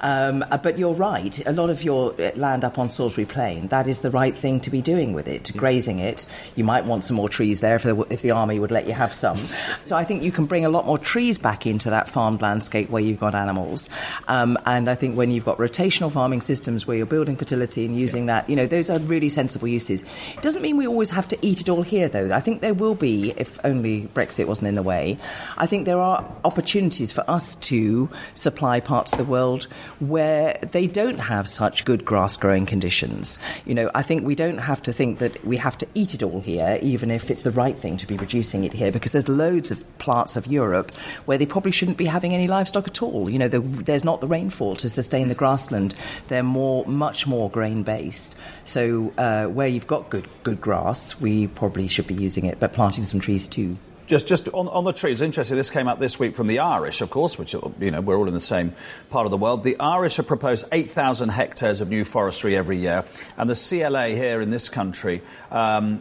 Um, 0.00 0.44
uh, 0.50 0.58
but 0.58 0.78
you're 0.78 0.94
right. 0.94 1.44
A 1.46 1.52
lot 1.52 1.70
of 1.70 1.82
your 1.82 2.14
uh, 2.20 2.30
land 2.36 2.64
up 2.64 2.78
on 2.78 2.90
Salisbury 2.90 3.26
Plain, 3.26 3.68
that 3.68 3.86
is 3.86 4.00
the 4.00 4.10
right 4.10 4.34
thing 4.34 4.60
to 4.60 4.70
be 4.70 4.80
doing 4.80 5.12
with 5.12 5.26
it, 5.26 5.52
grazing 5.56 5.98
it. 5.98 6.24
You 6.54 6.64
might 6.64 6.84
want 6.84 7.04
some 7.04 7.16
more 7.16 7.28
trees 7.28 7.60
there 7.60 7.76
if 7.76 7.82
the, 7.82 8.00
if 8.10 8.22
the 8.22 8.30
army 8.30 8.60
would 8.60 8.70
let 8.70 8.86
you 8.86 8.92
have 8.92 9.12
some. 9.12 9.38
So 9.84 9.96
I 9.96 10.04
think 10.04 10.22
you 10.22 10.30
can 10.30 10.46
bring 10.46 10.64
a 10.64 10.68
lot 10.68 10.86
more 10.86 10.98
trees 10.98 11.38
back 11.38 11.66
into 11.66 11.90
that 11.90 12.08
farmed 12.08 12.42
landscape 12.42 12.90
where 12.90 13.02
you've 13.02 13.18
got 13.18 13.34
animals. 13.34 13.88
Um, 14.28 14.56
and 14.66 14.88
I 14.88 14.94
think 14.94 15.16
when 15.16 15.30
you've 15.30 15.44
got 15.44 15.58
rotational 15.58 16.12
farming 16.12 16.42
systems 16.42 16.86
where 16.86 16.96
you're 16.96 17.06
building 17.06 17.36
fertility 17.36 17.84
and 17.84 17.98
using 17.98 18.26
yeah. 18.26 18.40
that, 18.40 18.50
you 18.50 18.56
know, 18.56 18.66
those 18.66 18.87
are 18.90 18.98
really 19.00 19.28
sensible 19.28 19.68
uses. 19.68 20.02
It 20.34 20.42
doesn't 20.42 20.62
mean 20.62 20.76
we 20.76 20.86
always 20.86 21.10
have 21.10 21.28
to 21.28 21.38
eat 21.42 21.60
it 21.60 21.68
all 21.68 21.82
here, 21.82 22.08
though. 22.08 22.32
I 22.32 22.40
think 22.40 22.60
there 22.60 22.74
will 22.74 22.94
be, 22.94 23.32
if 23.36 23.58
only 23.64 24.08
Brexit 24.14 24.46
wasn't 24.46 24.68
in 24.68 24.74
the 24.74 24.82
way, 24.82 25.18
I 25.56 25.66
think 25.66 25.84
there 25.84 26.00
are 26.00 26.24
opportunities 26.44 27.12
for 27.12 27.28
us 27.28 27.54
to 27.56 28.08
supply 28.34 28.80
parts 28.80 29.12
of 29.12 29.18
the 29.18 29.24
world 29.24 29.64
where 30.00 30.58
they 30.72 30.86
don't 30.86 31.18
have 31.18 31.48
such 31.48 31.84
good 31.84 32.04
grass 32.04 32.36
growing 32.36 32.66
conditions. 32.66 33.38
You 33.64 33.74
know, 33.74 33.90
I 33.94 34.02
think 34.02 34.24
we 34.24 34.34
don't 34.34 34.58
have 34.58 34.82
to 34.82 34.92
think 34.92 35.18
that 35.18 35.44
we 35.44 35.56
have 35.56 35.78
to 35.78 35.88
eat 35.94 36.14
it 36.14 36.22
all 36.22 36.40
here, 36.40 36.78
even 36.82 37.10
if 37.10 37.30
it's 37.30 37.42
the 37.42 37.50
right 37.50 37.78
thing 37.78 37.96
to 37.98 38.06
be 38.06 38.16
producing 38.16 38.64
it 38.64 38.72
here, 38.72 38.92
because 38.92 39.12
there's 39.12 39.28
loads 39.28 39.70
of 39.70 39.84
parts 39.98 40.36
of 40.36 40.46
Europe 40.46 40.94
where 41.26 41.38
they 41.38 41.46
probably 41.46 41.72
shouldn't 41.72 41.96
be 41.96 42.06
having 42.06 42.34
any 42.34 42.48
livestock 42.48 42.86
at 42.86 43.02
all. 43.02 43.28
You 43.28 43.38
know, 43.38 43.48
the, 43.48 43.60
there's 43.60 44.04
not 44.04 44.20
the 44.20 44.26
rainfall 44.26 44.76
to 44.76 44.88
sustain 44.88 45.28
the 45.28 45.34
grassland. 45.34 45.94
They're 46.28 46.42
more, 46.42 46.84
much 46.86 47.26
more 47.26 47.50
grain 47.50 47.82
based. 47.82 48.34
So 48.64 48.77
uh, 49.16 49.46
where 49.46 49.68
you've 49.68 49.86
got 49.86 50.10
good 50.10 50.28
good 50.42 50.60
grass, 50.60 51.20
we 51.20 51.46
probably 51.46 51.88
should 51.88 52.06
be 52.06 52.14
using 52.14 52.46
it, 52.46 52.60
but 52.60 52.72
planting 52.72 53.04
some 53.04 53.20
trees 53.20 53.48
too. 53.48 53.76
Just, 54.08 54.26
just 54.26 54.48
on, 54.48 54.68
on 54.68 54.84
the 54.84 54.94
trees, 54.94 55.20
interesting. 55.20 55.58
This 55.58 55.68
came 55.68 55.86
out 55.86 56.00
this 56.00 56.18
week 56.18 56.34
from 56.34 56.46
the 56.46 56.60
Irish, 56.60 57.02
of 57.02 57.10
course, 57.10 57.38
which 57.38 57.52
you 57.52 57.90
know 57.90 58.00
we're 58.00 58.16
all 58.16 58.26
in 58.26 58.32
the 58.32 58.40
same 58.40 58.72
part 59.10 59.26
of 59.26 59.30
the 59.30 59.36
world. 59.36 59.64
The 59.64 59.78
Irish 59.78 60.16
have 60.16 60.26
proposed 60.26 60.64
8,000 60.72 61.28
hectares 61.28 61.82
of 61.82 61.90
new 61.90 62.04
forestry 62.04 62.56
every 62.56 62.78
year, 62.78 63.04
and 63.36 63.50
the 63.50 63.54
CLA 63.54 64.08
here 64.08 64.40
in 64.40 64.48
this 64.48 64.70
country. 64.70 65.20
Um, 65.50 66.00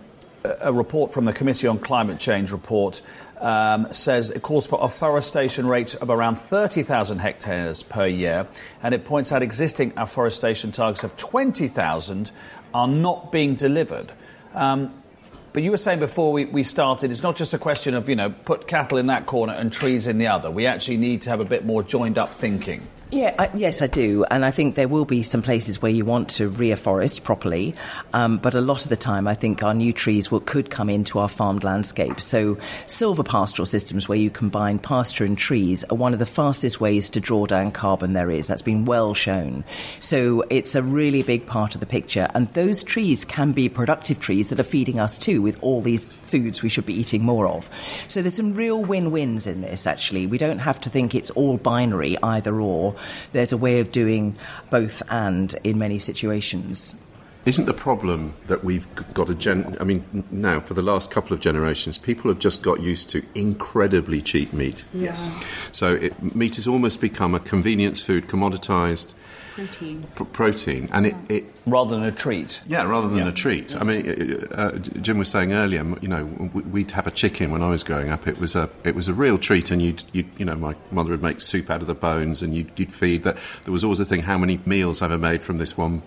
a 0.61 0.71
report 0.71 1.13
from 1.13 1.25
the 1.25 1.33
Committee 1.33 1.67
on 1.67 1.79
Climate 1.79 2.19
Change 2.19 2.51
report 2.53 3.01
um, 3.39 3.91
says 3.93 4.29
it 4.29 4.41
calls 4.41 4.65
for 4.65 4.79
afforestation 4.81 5.67
rates 5.67 5.93
of 5.95 6.09
around 6.09 6.35
30,000 6.35 7.19
hectares 7.19 7.83
per 7.83 8.05
year, 8.05 8.47
and 8.81 8.93
it 8.93 9.05
points 9.05 9.31
out 9.31 9.41
existing 9.41 9.93
afforestation 9.97 10.71
targets 10.71 11.03
of 11.03 11.15
20,000 11.17 12.31
are 12.73 12.87
not 12.87 13.31
being 13.31 13.55
delivered. 13.55 14.11
Um, 14.53 14.93
but 15.53 15.63
you 15.63 15.71
were 15.71 15.77
saying 15.77 15.99
before 15.99 16.31
we, 16.31 16.45
we 16.45 16.63
started, 16.63 17.09
it's 17.09 17.23
not 17.23 17.35
just 17.35 17.53
a 17.53 17.57
question 17.57 17.95
of, 17.95 18.07
you 18.09 18.15
know, 18.15 18.29
put 18.29 18.67
cattle 18.67 18.97
in 18.97 19.07
that 19.07 19.25
corner 19.25 19.53
and 19.53 19.73
trees 19.73 20.05
in 20.05 20.17
the 20.17 20.27
other. 20.27 20.51
We 20.51 20.67
actually 20.67 20.97
need 20.97 21.23
to 21.23 21.29
have 21.31 21.39
a 21.39 21.45
bit 21.45 21.65
more 21.65 21.81
joined 21.81 22.17
up 22.17 22.33
thinking. 22.33 22.87
Yeah, 23.09 23.33
I, 23.39 23.49
yes, 23.55 23.81
I 23.81 23.87
do, 23.87 24.25
and 24.29 24.43
I 24.43 24.51
think 24.51 24.75
there 24.75 24.89
will 24.89 25.05
be 25.05 25.23
some 25.23 25.41
places 25.41 25.81
where 25.81 25.91
you 25.91 26.03
want 26.03 26.27
to 26.31 26.51
reforest 26.51 27.23
properly, 27.23 27.73
um, 28.11 28.37
but 28.37 28.53
a 28.53 28.59
lot 28.59 28.83
of 28.83 28.89
the 28.89 28.97
time, 28.97 29.29
I 29.29 29.33
think 29.33 29.63
our 29.63 29.73
new 29.73 29.93
trees 29.93 30.29
will 30.29 30.41
could 30.41 30.69
come 30.69 30.89
into 30.89 31.19
our 31.19 31.29
farmed 31.29 31.63
landscape. 31.63 32.19
So, 32.19 32.55
silvopastoral 32.85 33.65
systems 33.65 34.09
where 34.09 34.17
you 34.17 34.29
combine 34.29 34.77
pasture 34.77 35.23
and 35.23 35.37
trees 35.37 35.85
are 35.85 35.95
one 35.95 36.11
of 36.11 36.19
the 36.19 36.25
fastest 36.25 36.81
ways 36.81 37.09
to 37.11 37.21
draw 37.21 37.45
down 37.45 37.71
carbon 37.71 38.11
there 38.11 38.29
is. 38.29 38.47
That's 38.47 38.61
been 38.61 38.83
well 38.83 39.13
shown. 39.13 39.63
So, 40.01 40.43
it's 40.49 40.75
a 40.75 40.83
really 40.83 41.23
big 41.23 41.45
part 41.45 41.75
of 41.75 41.79
the 41.79 41.87
picture, 41.87 42.27
and 42.33 42.49
those 42.49 42.83
trees 42.83 43.23
can 43.23 43.53
be 43.53 43.69
productive 43.69 44.19
trees 44.19 44.49
that 44.49 44.59
are 44.59 44.63
feeding 44.63 44.99
us 44.99 45.17
too 45.17 45.41
with 45.41 45.57
all 45.61 45.79
these 45.79 46.07
foods 46.23 46.61
we 46.61 46.67
should 46.67 46.85
be 46.85 46.99
eating 46.99 47.23
more 47.23 47.47
of. 47.47 47.69
So, 48.09 48.21
there's 48.21 48.35
some 48.35 48.51
real 48.51 48.83
win-wins 48.83 49.47
in 49.47 49.61
this. 49.61 49.87
Actually, 49.87 50.27
we 50.27 50.37
don't 50.37 50.59
have 50.59 50.81
to 50.81 50.89
think 50.89 51.15
it's 51.15 51.29
all 51.31 51.55
binary 51.55 52.17
either 52.21 52.59
or 52.59 52.96
there's 53.33 53.51
a 53.51 53.57
way 53.57 53.79
of 53.79 53.91
doing 53.91 54.35
both 54.69 55.01
and 55.09 55.55
in 55.63 55.77
many 55.77 55.99
situations. 55.99 56.95
Isn't 57.47 57.65
the 57.65 57.73
problem 57.73 58.33
that 58.47 58.63
we've 58.63 58.85
got 59.13 59.29
a 59.29 59.35
gen? 59.35 59.77
I 59.79 59.83
mean, 59.83 60.25
now 60.29 60.59
for 60.59 60.73
the 60.73 60.81
last 60.81 61.09
couple 61.11 61.33
of 61.33 61.39
generations, 61.39 61.97
people 61.97 62.29
have 62.29 62.39
just 62.39 62.61
got 62.61 62.81
used 62.81 63.09
to 63.11 63.23
incredibly 63.35 64.21
cheap 64.21 64.53
meat. 64.53 64.83
Yes. 64.93 65.27
So 65.71 65.93
it, 65.95 66.35
meat 66.35 66.55
has 66.57 66.67
almost 66.67 66.99
become 67.01 67.33
a 67.33 67.39
convenience 67.39 67.99
food, 68.01 68.27
commoditized 68.27 69.13
Protein. 69.55 70.05
pr- 70.13 70.23
protein, 70.25 70.87
and 70.91 71.07
it, 71.07 71.15
it 71.29 71.45
Rather 71.65 71.95
than 71.95 72.03
a 72.05 72.11
treat. 72.11 72.59
yeah, 72.67 72.83
rather 72.83 73.07
than 73.09 73.19
Yeah. 73.19 73.29
a 73.29 73.31
treat. 73.31 73.75
I 73.75 73.83
mean, 73.83 74.33
uh, 74.51 74.55
uh, 74.55 74.71
Jim 74.77 75.17
was 75.17 75.29
saying 75.29 75.51
earlier, 75.53 75.83
you 75.99 76.07
know, 76.07 76.25
we'd 76.53 76.91
have 76.91 77.07
a 77.07 77.11
chicken 77.11 77.49
when 77.51 77.63
I 77.63 77.69
was 77.69 77.81
growing 77.81 78.09
up. 78.11 78.27
It 78.27 78.37
was 78.39 78.55
a 78.55 78.69
it 78.83 78.93
was 78.93 79.07
a 79.07 79.13
real 79.15 79.37
treat, 79.39 79.71
and 79.71 79.81
you'd, 79.81 80.03
you'd 80.11 80.27
you 80.37 80.45
know, 80.45 80.55
my 80.55 80.75
mother 80.91 81.09
would 81.11 81.23
make 81.23 81.41
soup 81.41 81.71
out 81.71 81.81
of 81.81 81.87
the 81.87 81.95
bones, 81.95 82.43
and 82.43 82.53
you'd, 82.55 82.71
you'd 82.77 82.93
feed 82.93 83.23
that. 83.23 83.37
There 83.63 83.71
was 83.71 83.83
always 83.83 83.99
a 83.99 84.05
thing: 84.05 84.23
how 84.23 84.37
many 84.37 84.59
meals 84.65 84.99
have 84.99 85.11
I 85.11 85.17
made 85.17 85.41
from 85.41 85.57
this 85.57 85.75
one 85.75 86.03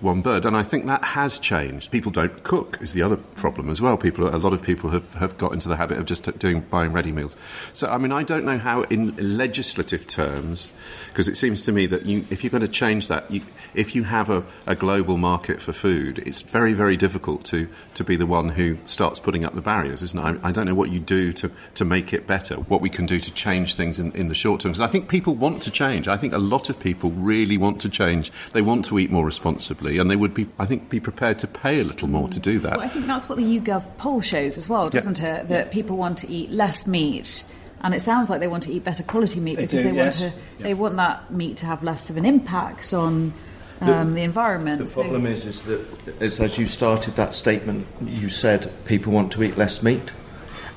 one 0.00 0.22
bird, 0.22 0.44
and 0.44 0.56
I 0.56 0.62
think 0.62 0.86
that 0.86 1.02
has 1.04 1.38
changed. 1.38 1.90
People 1.90 2.12
don't 2.12 2.42
cook 2.44 2.78
is 2.80 2.92
the 2.92 3.02
other 3.02 3.16
problem 3.16 3.68
as 3.68 3.80
well. 3.80 3.96
People, 3.96 4.28
a 4.28 4.36
lot 4.36 4.52
of 4.52 4.62
people 4.62 4.90
have, 4.90 5.14
have 5.14 5.38
got 5.38 5.52
into 5.52 5.68
the 5.68 5.76
habit 5.76 5.98
of 5.98 6.04
just 6.04 6.38
doing 6.38 6.60
buying 6.60 6.92
ready 6.92 7.12
meals. 7.12 7.36
So, 7.72 7.88
I 7.88 7.98
mean, 7.98 8.12
I 8.12 8.22
don't 8.22 8.44
know 8.44 8.58
how, 8.58 8.82
in 8.82 9.16
legislative 9.16 10.06
terms, 10.06 10.72
because 11.08 11.28
it 11.28 11.36
seems 11.36 11.62
to 11.62 11.72
me 11.72 11.86
that 11.86 12.06
you, 12.06 12.24
if 12.30 12.44
you're 12.44 12.50
going 12.50 12.60
to 12.60 12.68
change 12.68 13.08
that, 13.08 13.30
you, 13.30 13.42
if 13.74 13.94
you 13.94 14.04
have 14.04 14.30
a, 14.30 14.44
a 14.66 14.74
global 14.74 15.16
market 15.16 15.60
for 15.60 15.72
food, 15.72 16.20
it's 16.26 16.42
very, 16.42 16.74
very 16.74 16.96
difficult 16.96 17.44
to, 17.46 17.68
to 17.94 18.04
be 18.04 18.16
the 18.16 18.26
one 18.26 18.50
who 18.50 18.76
starts 18.86 19.18
putting 19.18 19.44
up 19.44 19.54
the 19.54 19.60
barriers, 19.60 20.02
isn't 20.02 20.18
it? 20.18 20.40
I, 20.42 20.48
I 20.48 20.52
don't 20.52 20.66
know 20.66 20.74
what 20.74 20.90
you 20.90 21.00
do 21.00 21.32
to, 21.34 21.50
to 21.74 21.84
make 21.84 22.12
it 22.12 22.26
better, 22.26 22.54
what 22.56 22.80
we 22.80 22.90
can 22.90 23.06
do 23.06 23.18
to 23.20 23.32
change 23.32 23.74
things 23.74 23.98
in, 23.98 24.12
in 24.12 24.28
the 24.28 24.34
short 24.34 24.60
term. 24.60 24.72
Because 24.72 24.80
I 24.80 24.86
think 24.86 25.08
people 25.08 25.34
want 25.34 25.62
to 25.62 25.70
change. 25.70 26.06
I 26.08 26.16
think 26.16 26.32
a 26.32 26.38
lot 26.38 26.70
of 26.70 26.78
people 26.78 27.10
really 27.10 27.56
want 27.56 27.80
to 27.80 27.88
change. 27.88 28.30
They 28.52 28.62
want 28.62 28.84
to 28.86 28.98
eat 28.98 29.10
more 29.10 29.24
responsibly, 29.24 29.87
and 29.96 30.10
they 30.10 30.16
would 30.16 30.34
be, 30.34 30.48
I 30.58 30.66
think, 30.66 30.90
be 30.90 31.00
prepared 31.00 31.38
to 31.38 31.46
pay 31.46 31.80
a 31.80 31.84
little 31.84 32.08
more 32.08 32.28
to 32.28 32.38
do 32.38 32.58
that. 32.58 32.72
Well, 32.76 32.86
I 32.86 32.88
think 32.88 33.06
that's 33.06 33.28
what 33.28 33.38
the 33.38 33.44
YouGov 33.44 33.96
poll 33.96 34.20
shows 34.20 34.58
as 34.58 34.68
well, 34.68 34.90
doesn't 34.90 35.22
it? 35.22 35.48
That 35.48 35.70
people 35.70 35.96
want 35.96 36.18
to 36.18 36.28
eat 36.28 36.50
less 36.50 36.86
meat. 36.86 37.44
And 37.80 37.94
it 37.94 38.02
sounds 38.02 38.28
like 38.28 38.40
they 38.40 38.48
want 38.48 38.64
to 38.64 38.72
eat 38.72 38.84
better 38.84 39.04
quality 39.04 39.38
meat 39.40 39.54
They 39.56 39.62
because 39.62 39.82
do, 39.82 39.90
they 39.90 39.96
yes. 39.96 40.20
want 40.20 40.34
to. 40.34 40.62
They 40.62 40.74
want 40.74 40.96
that 40.96 41.30
meat 41.32 41.58
to 41.58 41.66
have 41.66 41.82
less 41.82 42.10
of 42.10 42.16
an 42.16 42.24
impact 42.24 42.92
on 42.92 43.32
um, 43.80 44.14
the, 44.14 44.22
environment. 44.22 44.80
The 44.80 44.86
So- 44.88 45.02
problem 45.02 45.26
is, 45.26 45.44
is 45.44 45.62
that 45.62 45.80
is 46.20 46.40
as 46.40 46.58
you 46.58 46.66
started 46.66 47.14
that 47.16 47.34
statement, 47.34 47.86
you 48.04 48.28
said 48.28 48.70
people 48.84 49.12
want 49.12 49.32
to 49.32 49.42
eat 49.44 49.56
less 49.56 49.82
meat, 49.82 50.12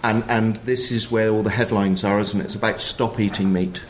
and 0.03 0.23
and 0.27 0.57
this 0.57 0.91
is 0.91 1.09
where 1.09 1.29
all 1.29 1.41
the 1.41 1.49
headlines 1.49 2.03
are, 2.03 2.19
isn't 2.19 2.39
it? 2.39 2.45
It's 2.45 2.55
about 2.55 2.79
stop 2.81 3.19
eating 3.19 3.51
meat, 3.51 3.81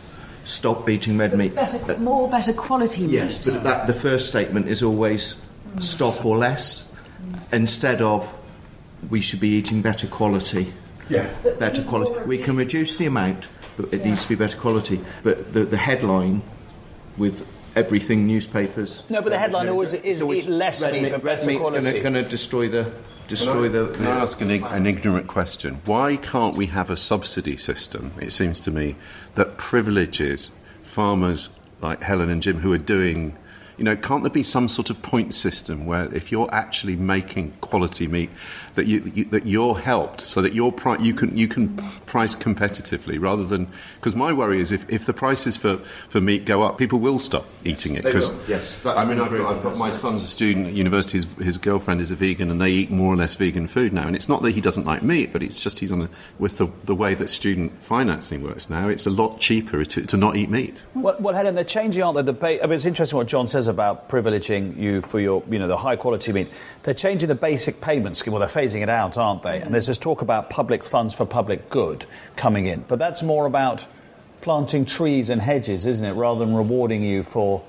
stop 0.46 0.90
eating 0.90 1.18
red 1.18 1.38
meat. 1.38 1.56
better, 1.56 1.98
more 1.98 2.30
better 2.30 2.54
quality 2.54 3.04
meat. 3.04 3.14
Yes, 3.14 3.50
but 3.50 3.64
that 3.64 3.88
the 3.88 3.94
first 3.94 4.28
statement 4.28 4.68
is 4.68 4.82
always 4.84 5.36
stop 5.80 6.26
or 6.26 6.38
less, 6.38 6.92
instead 7.52 8.02
of 8.02 8.38
we 9.10 9.22
should 9.22 9.40
be 9.40 9.50
eating 9.50 9.82
better 9.82 10.08
quality. 10.08 10.74
Yeah. 11.10 11.30
Better 11.60 11.84
quality. 11.84 12.26
We 12.26 12.38
can 12.38 12.56
reduce 12.56 12.98
the 12.98 13.06
amount, 13.06 13.46
but 13.78 13.94
it 13.94 14.06
needs 14.06 14.24
to 14.24 14.30
be 14.30 14.36
better 14.36 14.58
quality. 14.58 15.02
But 15.24 15.54
the, 15.54 15.66
the 15.66 15.78
headline 15.78 16.42
with 17.18 17.46
everything 17.76 18.28
newspapers. 18.28 19.04
No, 19.10 19.22
but 19.22 19.30
the 19.30 19.40
headline 19.40 19.70
always 19.70 19.94
is 19.94 20.04
It's 20.04 20.22
always 20.22 20.46
eat 20.46 20.50
less 20.50 20.82
red 20.82 21.02
meat, 21.02 21.12
but 21.12 21.24
better 21.24 21.46
meat's 21.46 21.60
quality. 21.60 22.00
Going 22.02 22.14
to 22.14 22.24
destroy 22.24 22.68
the 22.68 22.92
destroy 23.28 23.70
the. 23.70 23.88
Can 23.94 24.08
I 24.08 24.20
ask 24.20 24.42
an, 24.42 24.52
an 24.52 24.86
ignorant 24.86 25.28
question? 25.28 25.82
Why 25.86 26.18
can't 26.18 26.56
we 26.56 26.68
have 26.68 26.90
a 26.90 26.98
subsidy 26.98 27.58
system, 27.58 28.14
it 28.20 28.32
seems 28.32 28.60
to 28.62 28.72
me, 28.72 28.96
that 29.36 29.58
privileges 29.58 30.52
farmers 30.82 31.50
like 31.82 32.02
Helen 32.02 32.30
and 32.30 32.44
Jim 32.44 32.60
who 32.60 32.72
are 32.74 32.78
doing, 32.78 33.38
you 33.82 33.86
know, 33.86 33.96
can't 33.96 34.22
there 34.22 34.30
be 34.30 34.44
some 34.44 34.70
sort 34.70 34.92
of 34.92 35.02
point 35.02 35.34
system 35.34 35.88
where 35.88 36.04
if 36.14 36.32
you're 36.32 36.48
actually 36.54 36.96
making 36.96 37.52
quality 37.62 38.06
meat, 38.06 38.30
that, 38.76 38.86
you, 38.86 39.12
you, 39.16 39.26
that 39.26 39.46
you're 39.48 39.78
helped 39.80 40.22
so 40.22 40.40
that 40.40 40.54
your 40.54 40.72
pri- 40.72 41.00
you, 41.00 41.16
can, 41.16 41.36
you 41.36 41.48
can 41.48 41.76
price 42.06 42.36
competitively 42.36 43.20
rather 43.20 43.44
than. 43.44 43.68
Because 43.96 44.16
my 44.16 44.32
worry 44.32 44.62
is 44.62 44.72
if, 44.72 44.88
if 44.90 45.06
the 45.08 45.14
prices 45.14 45.58
for, 45.58 45.78
for 46.10 46.22
meat 46.22 46.46
go 46.46 46.62
up, 46.62 46.78
people 46.78 47.00
will 47.00 47.18
stop 47.18 47.46
eating 47.66 47.96
it. 47.96 48.04
They 48.04 48.12
'cause- 48.12 48.32
will, 48.34 48.42
yes. 48.48 48.78
I 48.86 49.04
mean, 49.04 49.20
I've 49.20 49.32
got, 49.32 49.56
I've 49.58 49.64
got 49.64 49.78
my 49.78 49.90
son's 49.90 50.24
a 50.24 50.28
student 50.28 50.68
at 50.68 50.74
university. 50.74 51.18
His, 51.18 51.26
his 51.36 51.58
girlfriend 51.58 52.02
is 52.02 52.12
a 52.12 52.16
vegan, 52.16 52.50
and 52.52 52.62
they 52.62 52.70
eat 52.72 52.92
more 52.92 53.12
or 53.14 53.18
less 53.18 53.34
vegan 53.36 53.66
food 53.68 53.94
now. 53.94 54.06
And 54.06 54.16
it's 54.16 54.30
not 54.30 54.42
that 54.44 54.52
he 54.52 54.62
doesn't 54.62 54.86
like 54.86 55.02
meat, 55.02 55.34
but 55.34 55.42
it's 55.44 55.60
just 55.60 55.80
he's 55.80 55.92
on 55.92 56.04
a, 56.04 56.10
with 56.40 56.58
the, 56.58 56.68
the 56.86 56.96
way 56.96 57.14
that 57.16 57.30
student 57.30 57.82
financing 57.82 58.44
works 58.44 58.70
now. 58.70 58.88
It's 58.90 59.08
a 59.08 59.10
lot 59.12 59.40
cheaper 59.40 59.84
to, 59.86 60.06
to 60.06 60.18
not 60.18 60.38
eat 60.38 60.50
meat. 60.52 60.82
Well, 60.94 61.16
well, 61.20 61.34
Helen, 61.36 61.56
they're 61.56 61.64
changing, 61.64 62.04
aren't 62.04 62.16
they? 62.16 62.22
The 62.24 62.34
ba- 62.34 62.64
I 62.64 62.68
mean, 62.68 62.76
it's 62.76 62.86
interesting 62.86 63.18
what 63.18 63.28
John 63.28 63.48
says 63.48 63.68
about 63.72 64.10
privileging 64.10 64.78
you 64.78 65.02
for 65.02 65.20
your, 65.20 65.44
you 65.50 65.58
know, 65.58 65.68
the 65.68 65.78
high 65.78 65.96
quality 65.96 66.32
meat. 66.32 66.50
They're 66.84 66.94
changing 66.94 67.30
the 67.30 67.36
basic 67.36 67.82
payment 67.82 68.18
scheme. 68.18 68.34
Well, 68.34 68.40
they're 68.42 68.64
phasing 68.64 68.84
it 68.84 68.90
out, 68.90 69.18
aren't 69.18 69.42
they? 69.42 69.60
And 69.62 69.74
there's 69.74 69.88
this 69.88 69.98
talk 69.98 70.22
about 70.22 70.50
public 70.52 70.84
funds 70.84 71.14
for 71.16 71.26
public 71.26 71.70
good 71.70 72.06
coming 72.36 72.68
in, 72.68 72.86
but 72.88 73.00
that's 73.00 73.24
more 73.24 73.48
about 73.48 73.88
planting 74.42 74.86
trees 74.86 75.30
and 75.30 75.42
hedges, 75.42 75.86
isn't 75.86 76.06
it, 76.06 76.14
rather 76.14 76.40
than 76.40 76.54
rewarding 76.54 77.04
you 77.04 77.24
for 77.24 77.64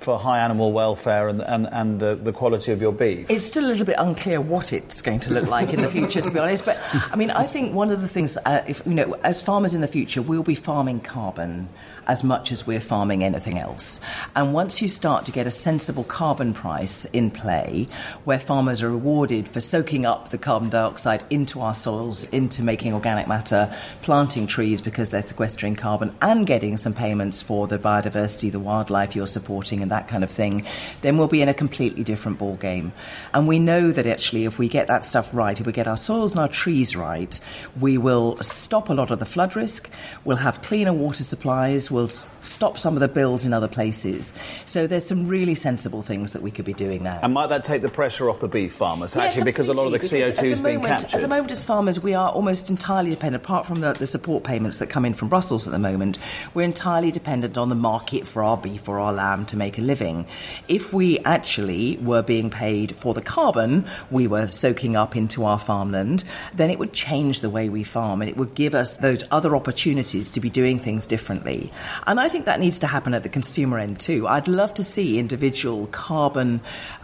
for 0.00 0.18
high 0.18 0.40
animal 0.40 0.72
welfare 0.72 1.28
and 1.28 1.42
and, 1.42 1.68
and 1.72 2.00
the, 2.00 2.14
the 2.14 2.32
quality 2.32 2.72
of 2.72 2.80
your 2.80 2.92
beef. 2.92 3.30
It's 3.30 3.44
still 3.44 3.64
a 3.64 3.68
little 3.68 3.86
bit 3.86 3.96
unclear 3.98 4.40
what 4.40 4.72
it's 4.72 5.02
going 5.02 5.20
to 5.20 5.32
look 5.32 5.48
like 5.48 5.72
in 5.72 5.82
the 5.82 5.88
future, 5.88 6.20
to 6.20 6.30
be 6.30 6.38
honest. 6.38 6.64
But 6.64 6.78
I 6.92 7.16
mean, 7.16 7.30
I 7.30 7.46
think 7.46 7.74
one 7.74 7.90
of 7.90 8.00
the 8.00 8.08
things, 8.08 8.36
uh, 8.44 8.64
if 8.66 8.82
you 8.86 8.94
know, 8.94 9.14
as 9.24 9.42
farmers 9.42 9.74
in 9.74 9.80
the 9.80 9.88
future, 9.88 10.22
we'll 10.22 10.42
be 10.42 10.54
farming 10.54 11.00
carbon 11.00 11.68
as 12.06 12.22
much 12.22 12.52
as 12.52 12.66
we're 12.66 12.80
farming 12.80 13.24
anything 13.24 13.58
else. 13.58 14.00
And 14.34 14.54
once 14.54 14.80
you 14.80 14.88
start 14.88 15.26
to 15.26 15.32
get 15.32 15.46
a 15.46 15.50
sensible 15.50 16.04
carbon 16.04 16.54
price 16.54 17.04
in 17.06 17.30
play, 17.30 17.86
where 18.24 18.38
farmers 18.38 18.82
are 18.82 18.90
rewarded 18.90 19.48
for 19.48 19.60
soaking 19.60 20.06
up 20.06 20.30
the 20.30 20.38
carbon 20.38 20.70
dioxide 20.70 21.24
into 21.30 21.60
our 21.60 21.74
soils, 21.74 22.24
into 22.24 22.62
making 22.62 22.92
organic 22.92 23.26
matter, 23.26 23.74
planting 24.02 24.46
trees 24.46 24.80
because 24.80 25.10
they're 25.10 25.22
sequestering 25.22 25.74
carbon, 25.74 26.14
and 26.22 26.46
getting 26.46 26.76
some 26.76 26.94
payments 26.94 27.42
for 27.42 27.66
the 27.66 27.78
biodiversity, 27.78 28.50
the 28.52 28.60
wildlife 28.60 29.16
you're 29.16 29.26
supporting, 29.26 29.82
and 29.86 29.90
that 29.92 30.08
kind 30.08 30.24
of 30.24 30.30
thing, 30.30 30.66
then 31.02 31.16
we'll 31.16 31.28
be 31.28 31.42
in 31.42 31.48
a 31.48 31.54
completely 31.54 32.02
different 32.02 32.38
ball 32.38 32.56
game. 32.56 32.92
And 33.32 33.46
we 33.46 33.60
know 33.60 33.92
that 33.92 34.04
actually, 34.04 34.44
if 34.44 34.58
we 34.58 34.68
get 34.68 34.88
that 34.88 35.04
stuff 35.04 35.32
right, 35.32 35.58
if 35.60 35.64
we 35.64 35.72
get 35.72 35.86
our 35.86 35.96
soils 35.96 36.32
and 36.32 36.40
our 36.40 36.48
trees 36.48 36.96
right, 36.96 37.38
we 37.80 37.96
will 37.98 38.36
stop 38.42 38.88
a 38.88 38.94
lot 38.94 39.12
of 39.12 39.20
the 39.20 39.24
flood 39.26 39.54
risk. 39.54 39.88
We'll 40.24 40.38
have 40.38 40.60
cleaner 40.62 40.92
water 40.92 41.22
supplies. 41.22 41.88
We'll 41.88 42.08
stop 42.08 42.78
some 42.78 42.94
of 42.94 43.00
the 43.00 43.06
bills 43.08 43.46
in 43.46 43.52
other 43.52 43.68
places. 43.68 44.34
So 44.64 44.88
there's 44.88 45.06
some 45.06 45.28
really 45.28 45.54
sensible 45.54 46.02
things 46.02 46.32
that 46.32 46.42
we 46.42 46.50
could 46.50 46.64
be 46.64 46.74
doing 46.74 47.04
now. 47.04 47.20
and 47.22 47.32
might 47.32 47.48
that 47.50 47.62
take 47.62 47.82
the 47.82 47.88
pressure 47.88 48.28
off 48.28 48.40
the 48.40 48.48
beef 48.48 48.72
farmers, 48.74 49.14
Yeah, 49.14 49.22
actually, 49.24 49.44
because 49.44 49.68
a 49.68 49.74
lot 49.74 49.86
of 49.86 49.92
the 49.92 50.00
completely, 50.00 50.30
because 50.30 50.40
CO2 50.40 50.46
at 50.46 50.52
is 50.52 50.60
being 50.60 50.76
moment- 50.80 51.00
captured? 51.02 51.16
At 51.18 51.22
the 51.22 51.28
moment, 51.28 51.50
as 51.52 51.62
farmers, 51.62 52.00
we 52.02 52.14
are 52.14 52.30
almost 52.30 52.70
entirely 52.70 53.10
dependent, 53.10 53.44
apart 53.44 53.66
from 53.66 53.80
the, 53.80 53.92
the 53.92 54.06
support 54.06 54.42
payments 54.42 54.78
that 54.80 54.88
come 54.88 55.04
in 55.04 55.14
from 55.14 55.28
Brussels 55.28 55.66
at 55.68 55.72
the 55.72 55.78
moment, 55.78 56.18
we're 56.54 56.62
entirely 56.62 57.10
dependent 57.12 57.56
on 57.56 57.68
the 57.68 57.74
market 57.74 58.26
for 58.26 58.42
our 58.42 58.56
beef 58.56 58.88
or 58.88 58.98
our 58.98 59.12
lamb 59.12 59.44
to 59.46 59.56
make 59.56 59.75
a 59.78 59.82
living. 59.82 60.26
If 60.68 60.92
we 60.92 61.18
actually 61.20 61.96
were 61.98 62.22
being 62.22 62.50
paid 62.50 62.96
for 62.96 63.14
the 63.14 63.22
carbon 63.22 63.86
we 64.10 64.26
were 64.26 64.48
soaking 64.48 64.96
up 64.96 65.16
into 65.16 65.44
our 65.44 65.58
farmland, 65.58 66.24
then 66.54 66.70
it 66.70 66.78
would 66.78 66.92
change 66.92 67.40
the 67.40 67.50
way 67.50 67.68
we 67.68 67.82
farm 67.84 68.22
and 68.22 68.30
it 68.30 68.36
would 68.36 68.54
give 68.54 68.74
us 68.74 68.98
those 68.98 69.24
other 69.30 69.56
opportunities 69.56 70.30
to 70.30 70.40
be 70.40 70.50
doing 70.50 70.78
things 70.78 71.06
differently. 71.06 71.72
And 72.06 72.20
I 72.20 72.28
think 72.28 72.44
that 72.44 72.60
needs 72.60 72.78
to 72.80 72.86
happen 72.86 73.14
at 73.14 73.22
the 73.22 73.28
consumer 73.28 73.78
end 73.78 74.00
too. 74.00 74.26
I'd 74.26 74.48
love 74.48 74.74
to 74.74 74.84
see 74.84 75.18
individual 75.18 75.86
carbon 75.88 76.60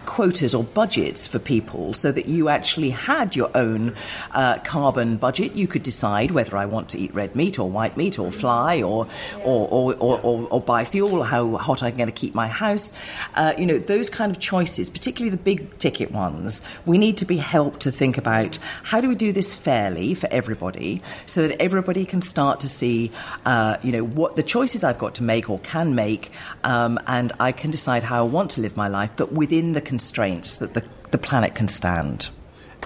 quotas 0.07 0.55
or 0.55 0.65
budgets 0.65 1.27
for 1.27 1.39
people 1.39 1.93
so 1.93 2.13
that 2.13 2.27
you 2.27 2.49
actually 2.49 2.91
had 2.91 3.35
your 3.37 3.51
own 3.55 3.95
uh, 4.33 4.59
carbon 4.59 5.17
budget. 5.17 5.53
You 5.53 5.67
could 5.67 5.83
decide 5.83 6.31
whether 6.31 6.57
I 6.57 6.67
want 6.67 6.89
to 6.91 6.99
eat 6.99 7.15
red 7.15 7.35
meat 7.37 7.59
or 7.59 7.71
white 7.71 7.97
meat 7.97 8.19
or 8.19 8.31
fly 8.31 8.83
or, 8.83 9.07
or, 9.45 9.69
or, 9.69 9.95
or, 9.95 10.21
or, 10.21 10.49
or 10.49 10.61
buy 10.61 10.85
fuel, 10.85 11.23
how 11.23 11.57
hot 11.57 11.83
I'm 11.83 11.95
going 11.95 12.09
to 12.09 12.13
keep 12.13 12.35
my 12.35 12.49
house. 12.49 12.93
Uh, 13.35 13.55
you 13.57 13.67
know, 13.67 13.79
those 13.79 14.11
kind 14.11 14.31
of 14.31 14.39
choices, 14.39 14.91
particularly 14.91 15.31
the 15.31 15.43
big 15.43 15.79
ticket 15.79 16.11
ones, 16.13 16.63
we 16.87 16.99
need 16.99 17.17
to 17.19 17.25
be 17.25 17.37
helped 17.37 17.81
to 17.81 17.91
think 17.91 18.19
about 18.19 18.59
how 18.83 19.01
do 19.01 19.09
we 19.09 19.15
do 19.15 19.33
this 19.33 19.55
fairly 19.55 20.15
for 20.15 20.29
everybody 20.31 21.03
so 21.27 21.49
that 21.49 21.61
everybody 21.61 22.05
can 22.05 22.23
start 22.23 22.61
to 22.61 22.69
see, 22.69 23.11
uh, 23.45 23.77
you 23.83 23.93
know, 23.93 24.05
what 24.05 24.37
the 24.37 24.43
choices 24.43 24.85
I've 24.85 24.99
got 24.99 25.15
to 25.17 25.23
make 25.23 25.49
or 25.51 25.59
can 25.61 25.95
make, 25.95 26.31
um, 26.65 26.99
and 27.07 27.33
I 27.41 27.53
can 27.53 27.71
decide 27.71 28.03
how 28.03 28.21
I 28.25 28.29
want 28.29 28.53
to 28.53 28.61
live 28.61 28.77
my 28.77 28.89
life, 28.89 29.13
but 29.17 29.33
within 29.33 29.73
the 29.73 29.81
constraints 29.93 30.57
that 30.57 30.73
the, 30.73 30.83
the 31.11 31.19
planet 31.19 31.55
can 31.55 31.69
stand. 31.69 32.31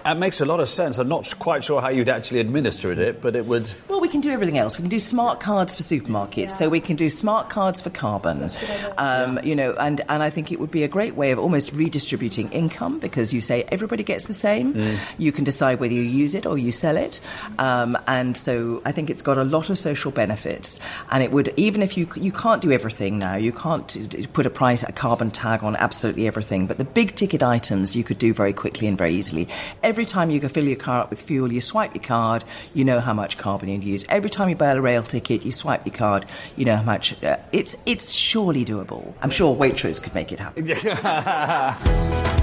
That 0.06 0.18
makes 0.18 0.40
a 0.40 0.44
lot 0.44 0.60
of 0.60 0.68
sense. 0.68 0.98
I'm 0.98 1.08
not 1.08 1.36
quite 1.40 1.64
sure 1.64 1.80
how 1.80 1.88
you'd 1.88 2.08
actually 2.08 2.38
administer 2.38 2.92
it, 2.92 3.20
but 3.20 3.34
it 3.34 3.44
would. 3.46 3.72
Well, 3.88 4.00
we 4.00 4.08
can 4.08 4.20
do 4.20 4.30
everything 4.30 4.56
else. 4.56 4.78
We 4.78 4.82
can 4.82 4.88
do 4.88 5.00
smart 5.00 5.40
cards 5.40 5.74
for 5.74 5.82
supermarkets, 5.82 6.36
yeah. 6.36 6.46
so 6.46 6.68
we 6.68 6.78
can 6.78 6.94
do 6.94 7.10
smart 7.10 7.50
cards 7.50 7.80
for 7.80 7.90
carbon. 7.90 8.52
Um, 8.98 9.40
you 9.42 9.56
know, 9.56 9.72
and, 9.72 10.00
and 10.08 10.22
I 10.22 10.30
think 10.30 10.52
it 10.52 10.60
would 10.60 10.70
be 10.70 10.84
a 10.84 10.88
great 10.88 11.16
way 11.16 11.32
of 11.32 11.40
almost 11.40 11.72
redistributing 11.72 12.52
income 12.52 13.00
because 13.00 13.32
you 13.32 13.40
say 13.40 13.64
everybody 13.64 14.04
gets 14.04 14.28
the 14.28 14.32
same. 14.32 14.74
Mm. 14.74 14.98
You 15.18 15.32
can 15.32 15.42
decide 15.42 15.80
whether 15.80 15.92
you 15.92 16.02
use 16.02 16.36
it 16.36 16.46
or 16.46 16.56
you 16.56 16.70
sell 16.70 16.96
it, 16.96 17.20
um, 17.58 17.98
and 18.06 18.36
so 18.36 18.82
I 18.84 18.92
think 18.92 19.10
it's 19.10 19.22
got 19.22 19.38
a 19.38 19.44
lot 19.44 19.70
of 19.70 19.78
social 19.78 20.12
benefits. 20.12 20.78
And 21.10 21.20
it 21.24 21.32
would 21.32 21.52
even 21.56 21.82
if 21.82 21.96
you 21.96 22.08
you 22.14 22.30
can't 22.30 22.62
do 22.62 22.70
everything 22.70 23.18
now, 23.18 23.34
you 23.34 23.50
can't 23.50 24.32
put 24.32 24.46
a 24.46 24.50
price 24.50 24.84
a 24.84 24.92
carbon 24.92 25.32
tag 25.32 25.64
on 25.64 25.74
absolutely 25.74 26.28
everything, 26.28 26.68
but 26.68 26.78
the 26.78 26.84
big 26.84 27.16
ticket 27.16 27.42
items 27.42 27.96
you 27.96 28.04
could 28.04 28.20
do 28.20 28.32
very 28.32 28.52
quickly 28.52 28.86
and 28.86 28.96
very 28.96 29.12
easily. 29.12 29.48
Every 29.82 29.95
time 30.04 30.30
you 30.30 30.40
go 30.40 30.48
fill 30.48 30.64
your 30.64 30.76
car 30.76 31.00
up 31.00 31.10
with 31.10 31.22
fuel, 31.22 31.52
you 31.52 31.60
swipe 31.60 31.94
your 31.94 32.04
card, 32.04 32.44
you 32.74 32.84
know 32.84 33.00
how 33.00 33.14
much 33.14 33.38
carbon 33.38 33.68
you 33.68 33.78
use. 33.78 34.04
Every 34.08 34.30
time 34.30 34.48
you 34.48 34.56
buy 34.56 34.72
a 34.72 34.80
rail 34.80 35.02
ticket, 35.02 35.44
you 35.44 35.52
swipe 35.52 35.86
your 35.86 35.94
card, 35.94 36.26
you 36.56 36.64
know 36.64 36.76
how 36.76 36.82
much. 36.82 37.22
Uh, 37.22 37.38
it's 37.52 37.76
it's 37.86 38.12
surely 38.12 38.64
doable. 38.64 39.14
I'm 39.22 39.30
sure 39.30 39.56
Waitrose 39.56 40.02
could 40.02 40.14
make 40.14 40.32
it 40.32 40.40
happen. 40.40 40.66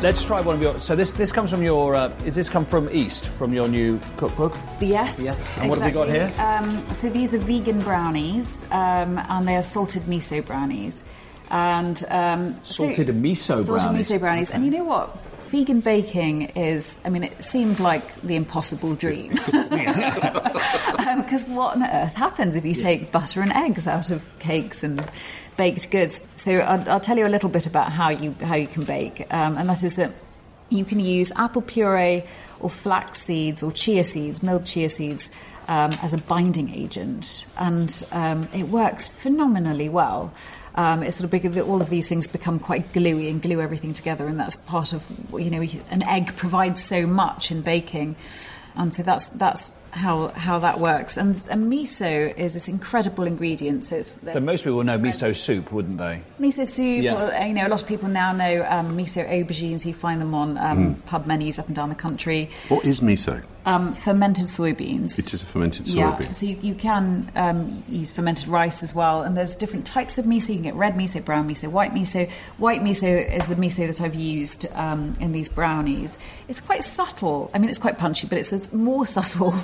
Let's 0.00 0.22
try 0.22 0.40
one 0.40 0.54
of 0.54 0.62
your. 0.62 0.80
So 0.80 0.94
this 0.94 1.10
this 1.10 1.32
comes 1.32 1.50
from 1.50 1.60
your. 1.60 1.96
Uh, 1.96 2.16
is 2.24 2.36
this 2.36 2.48
come 2.48 2.64
from 2.64 2.88
East 2.90 3.26
from 3.26 3.52
your 3.52 3.66
new 3.66 3.98
cookbook? 4.16 4.56
Yes. 4.80 5.20
Yes. 5.20 5.40
And 5.58 5.68
what 5.68 5.78
exactly. 5.78 6.08
have 6.08 6.08
we 6.08 6.28
got 6.28 6.62
here? 6.62 6.78
Um, 6.78 6.94
so 6.94 7.10
these 7.10 7.34
are 7.34 7.38
vegan 7.38 7.80
brownies, 7.80 8.70
um, 8.70 9.18
and 9.18 9.48
they 9.48 9.56
are 9.56 9.62
salted 9.62 10.02
miso 10.02 10.44
brownies, 10.46 11.02
and 11.50 12.02
um, 12.10 12.58
salted 12.64 13.06
so, 13.06 13.12
miso 13.12 13.64
salted 13.64 13.82
brownies. 13.82 14.10
miso 14.10 14.20
brownies. 14.20 14.50
Okay. 14.50 14.56
And 14.56 14.64
you 14.64 14.70
know 14.70 14.84
what? 14.84 15.16
Vegan 15.48 15.80
baking 15.80 16.42
is, 16.50 17.00
I 17.06 17.08
mean, 17.08 17.24
it 17.24 17.42
seemed 17.42 17.80
like 17.80 18.20
the 18.20 18.36
impossible 18.36 18.94
dream. 18.94 19.38
Because 20.98 21.44
um, 21.48 21.54
what 21.54 21.76
on 21.76 21.84
earth 21.84 22.14
happens 22.14 22.54
if 22.56 22.64
you 22.64 22.74
take 22.74 23.10
butter 23.10 23.40
and 23.40 23.52
eggs 23.52 23.86
out 23.86 24.10
of 24.10 24.24
cakes 24.38 24.84
and 24.84 25.08
baked 25.56 25.90
goods? 25.90 26.26
So 26.34 26.58
I'll, 26.58 26.88
I'll 26.90 27.00
tell 27.00 27.16
you 27.16 27.26
a 27.26 27.28
little 27.28 27.48
bit 27.48 27.66
about 27.66 27.92
how 27.92 28.10
you, 28.10 28.34
how 28.42 28.56
you 28.56 28.66
can 28.66 28.84
bake, 28.84 29.26
um, 29.32 29.56
and 29.56 29.68
that 29.68 29.82
is 29.84 29.96
that 29.96 30.12
you 30.68 30.84
can 30.84 31.00
use 31.00 31.32
apple 31.34 31.62
puree 31.62 32.24
or 32.60 32.68
flax 32.68 33.22
seeds 33.22 33.62
or 33.62 33.72
chia 33.72 34.04
seeds, 34.04 34.42
milled 34.42 34.66
chia 34.66 34.88
seeds, 34.88 35.30
um, 35.68 35.92
as 36.02 36.14
a 36.14 36.18
binding 36.18 36.74
agent, 36.74 37.46
and 37.56 38.06
um, 38.12 38.48
it 38.52 38.64
works 38.64 39.06
phenomenally 39.06 39.88
well 39.88 40.32
um, 40.78 41.02
it's 41.02 41.16
sort 41.16 41.24
of 41.24 41.32
big 41.32 41.58
all 41.58 41.82
of 41.82 41.90
these 41.90 42.08
things 42.08 42.28
become 42.28 42.60
quite 42.60 42.92
gluey 42.92 43.28
and 43.28 43.42
glue 43.42 43.60
everything 43.60 43.92
together, 43.92 44.28
and 44.28 44.38
that's 44.38 44.54
part 44.54 44.92
of 44.92 45.04
you 45.32 45.50
know 45.50 45.60
an 45.90 46.04
egg 46.04 46.36
provides 46.36 46.82
so 46.82 47.04
much 47.04 47.50
in 47.50 47.62
baking, 47.62 48.14
and 48.76 48.94
so 48.94 49.02
that's 49.02 49.28
that's 49.30 49.77
how 49.90 50.28
how 50.28 50.58
that 50.60 50.80
works. 50.80 51.16
And, 51.16 51.34
and 51.50 51.72
miso 51.72 52.36
is 52.36 52.54
this 52.54 52.68
incredible 52.68 53.24
ingredient. 53.24 53.84
So, 53.84 54.02
so 54.02 54.40
most 54.40 54.64
people 54.64 54.82
know 54.84 54.98
miso 54.98 55.34
soup, 55.34 55.72
wouldn't 55.72 55.98
they? 55.98 56.22
Miso 56.40 56.66
soup. 56.66 57.02
Yeah. 57.02 57.14
Or, 57.14 57.46
you 57.46 57.54
know, 57.54 57.66
a 57.66 57.68
lot 57.68 57.82
of 57.82 57.88
people 57.88 58.08
now 58.08 58.32
know 58.32 58.66
um, 58.68 58.96
miso 58.96 59.28
aubergines. 59.28 59.84
You 59.86 59.94
find 59.94 60.20
them 60.20 60.34
on 60.34 60.58
um, 60.58 60.94
mm. 60.94 61.06
pub 61.06 61.26
menus 61.26 61.58
up 61.58 61.66
and 61.66 61.76
down 61.76 61.88
the 61.88 61.94
country. 61.94 62.50
What 62.68 62.84
is 62.84 63.00
miso? 63.00 63.42
Um, 63.66 63.94
fermented 63.96 64.46
soybeans. 64.46 65.18
It 65.18 65.34
is 65.34 65.42
a 65.42 65.46
fermented 65.46 65.84
soybean. 65.84 66.20
Yeah, 66.20 66.30
so 66.30 66.46
you, 66.46 66.58
you 66.62 66.74
can 66.74 67.30
um, 67.36 67.84
use 67.86 68.10
fermented 68.10 68.48
rice 68.48 68.82
as 68.82 68.94
well. 68.94 69.22
And 69.22 69.36
there's 69.36 69.56
different 69.56 69.86
types 69.86 70.16
of 70.16 70.24
miso. 70.24 70.50
You 70.50 70.54
can 70.54 70.62
get 70.62 70.74
red 70.74 70.94
miso, 70.94 71.22
brown 71.22 71.46
miso, 71.46 71.70
white 71.70 71.92
miso. 71.92 72.30
White 72.56 72.80
miso 72.80 73.30
is 73.30 73.48
the 73.48 73.56
miso 73.56 73.86
that 73.86 74.00
I've 74.00 74.14
used 74.14 74.72
um, 74.74 75.14
in 75.20 75.32
these 75.32 75.50
brownies. 75.50 76.16
It's 76.48 76.60
quite 76.60 76.82
subtle. 76.82 77.50
I 77.52 77.58
mean, 77.58 77.68
it's 77.68 77.78
quite 77.78 77.98
punchy, 77.98 78.26
but 78.26 78.38
it's 78.38 78.72
more 78.72 79.04
subtle 79.18 79.54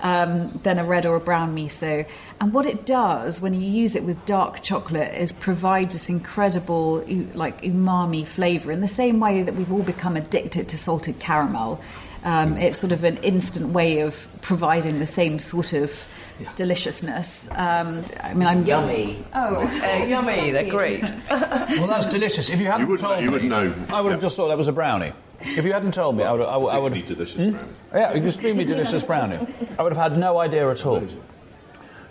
um, 0.00 0.50
than 0.62 0.78
a 0.78 0.84
red 0.84 1.06
or 1.06 1.16
a 1.16 1.20
brown 1.20 1.56
miso. 1.56 2.06
And 2.40 2.52
what 2.52 2.66
it 2.66 2.84
does 2.84 3.40
when 3.40 3.54
you 3.54 3.60
use 3.60 3.96
it 3.96 4.04
with 4.04 4.24
dark 4.26 4.62
chocolate 4.62 5.14
is 5.14 5.32
provides 5.32 5.94
this 5.94 6.10
incredible, 6.10 7.04
like 7.34 7.62
umami 7.62 8.26
flavour 8.26 8.72
in 8.72 8.80
the 8.80 8.88
same 8.88 9.20
way 9.20 9.42
that 9.42 9.54
we've 9.54 9.72
all 9.72 9.82
become 9.82 10.16
addicted 10.16 10.68
to 10.68 10.76
salted 10.76 11.18
caramel. 11.18 11.80
Um, 12.24 12.56
it's 12.56 12.78
sort 12.78 12.92
of 12.92 13.04
an 13.04 13.18
instant 13.18 13.70
way 13.70 14.00
of 14.00 14.26
providing 14.40 14.98
the 14.98 15.06
same 15.06 15.38
sort 15.38 15.72
of 15.72 15.92
yeah. 16.40 16.50
deliciousness. 16.56 17.50
Um, 17.52 18.04
I 18.20 18.34
mean, 18.34 18.48
I'm 18.48 18.66
yummy. 18.66 19.24
Oh, 19.34 19.66
uh, 19.66 20.04
yummy! 20.04 20.50
They're 20.50 20.70
great. 20.70 21.02
well, 21.30 21.86
that's 21.86 22.06
delicious. 22.06 22.50
If 22.50 22.60
you 22.60 22.66
hadn't 22.66 22.88
you 22.88 22.96
told 22.96 23.20
you 23.20 23.30
me, 23.30 23.32
would 23.32 23.44
know. 23.44 23.74
I 23.90 24.00
would 24.00 24.12
have 24.12 24.20
just 24.20 24.36
thought 24.36 24.48
that 24.48 24.58
was 24.58 24.68
a 24.68 24.72
brownie. 24.72 25.12
If 25.44 25.64
you 25.64 25.72
hadn't 25.72 25.92
told 25.92 26.16
me, 26.16 26.24
I 26.24 26.32
would. 26.32 26.40
I 26.42 26.56
would. 26.56 26.72
I 26.72 26.78
would 26.78 27.04
delicious 27.04 27.34
hmm? 27.34 27.50
brownie. 27.50 27.68
Yeah, 27.92 28.12
extremely 28.12 28.64
delicious 28.64 29.02
brownie. 29.10 29.46
I 29.78 29.82
would 29.82 29.92
have 29.92 30.12
had 30.12 30.18
no 30.18 30.38
idea 30.38 30.70
at 30.70 30.84
all. 30.86 31.06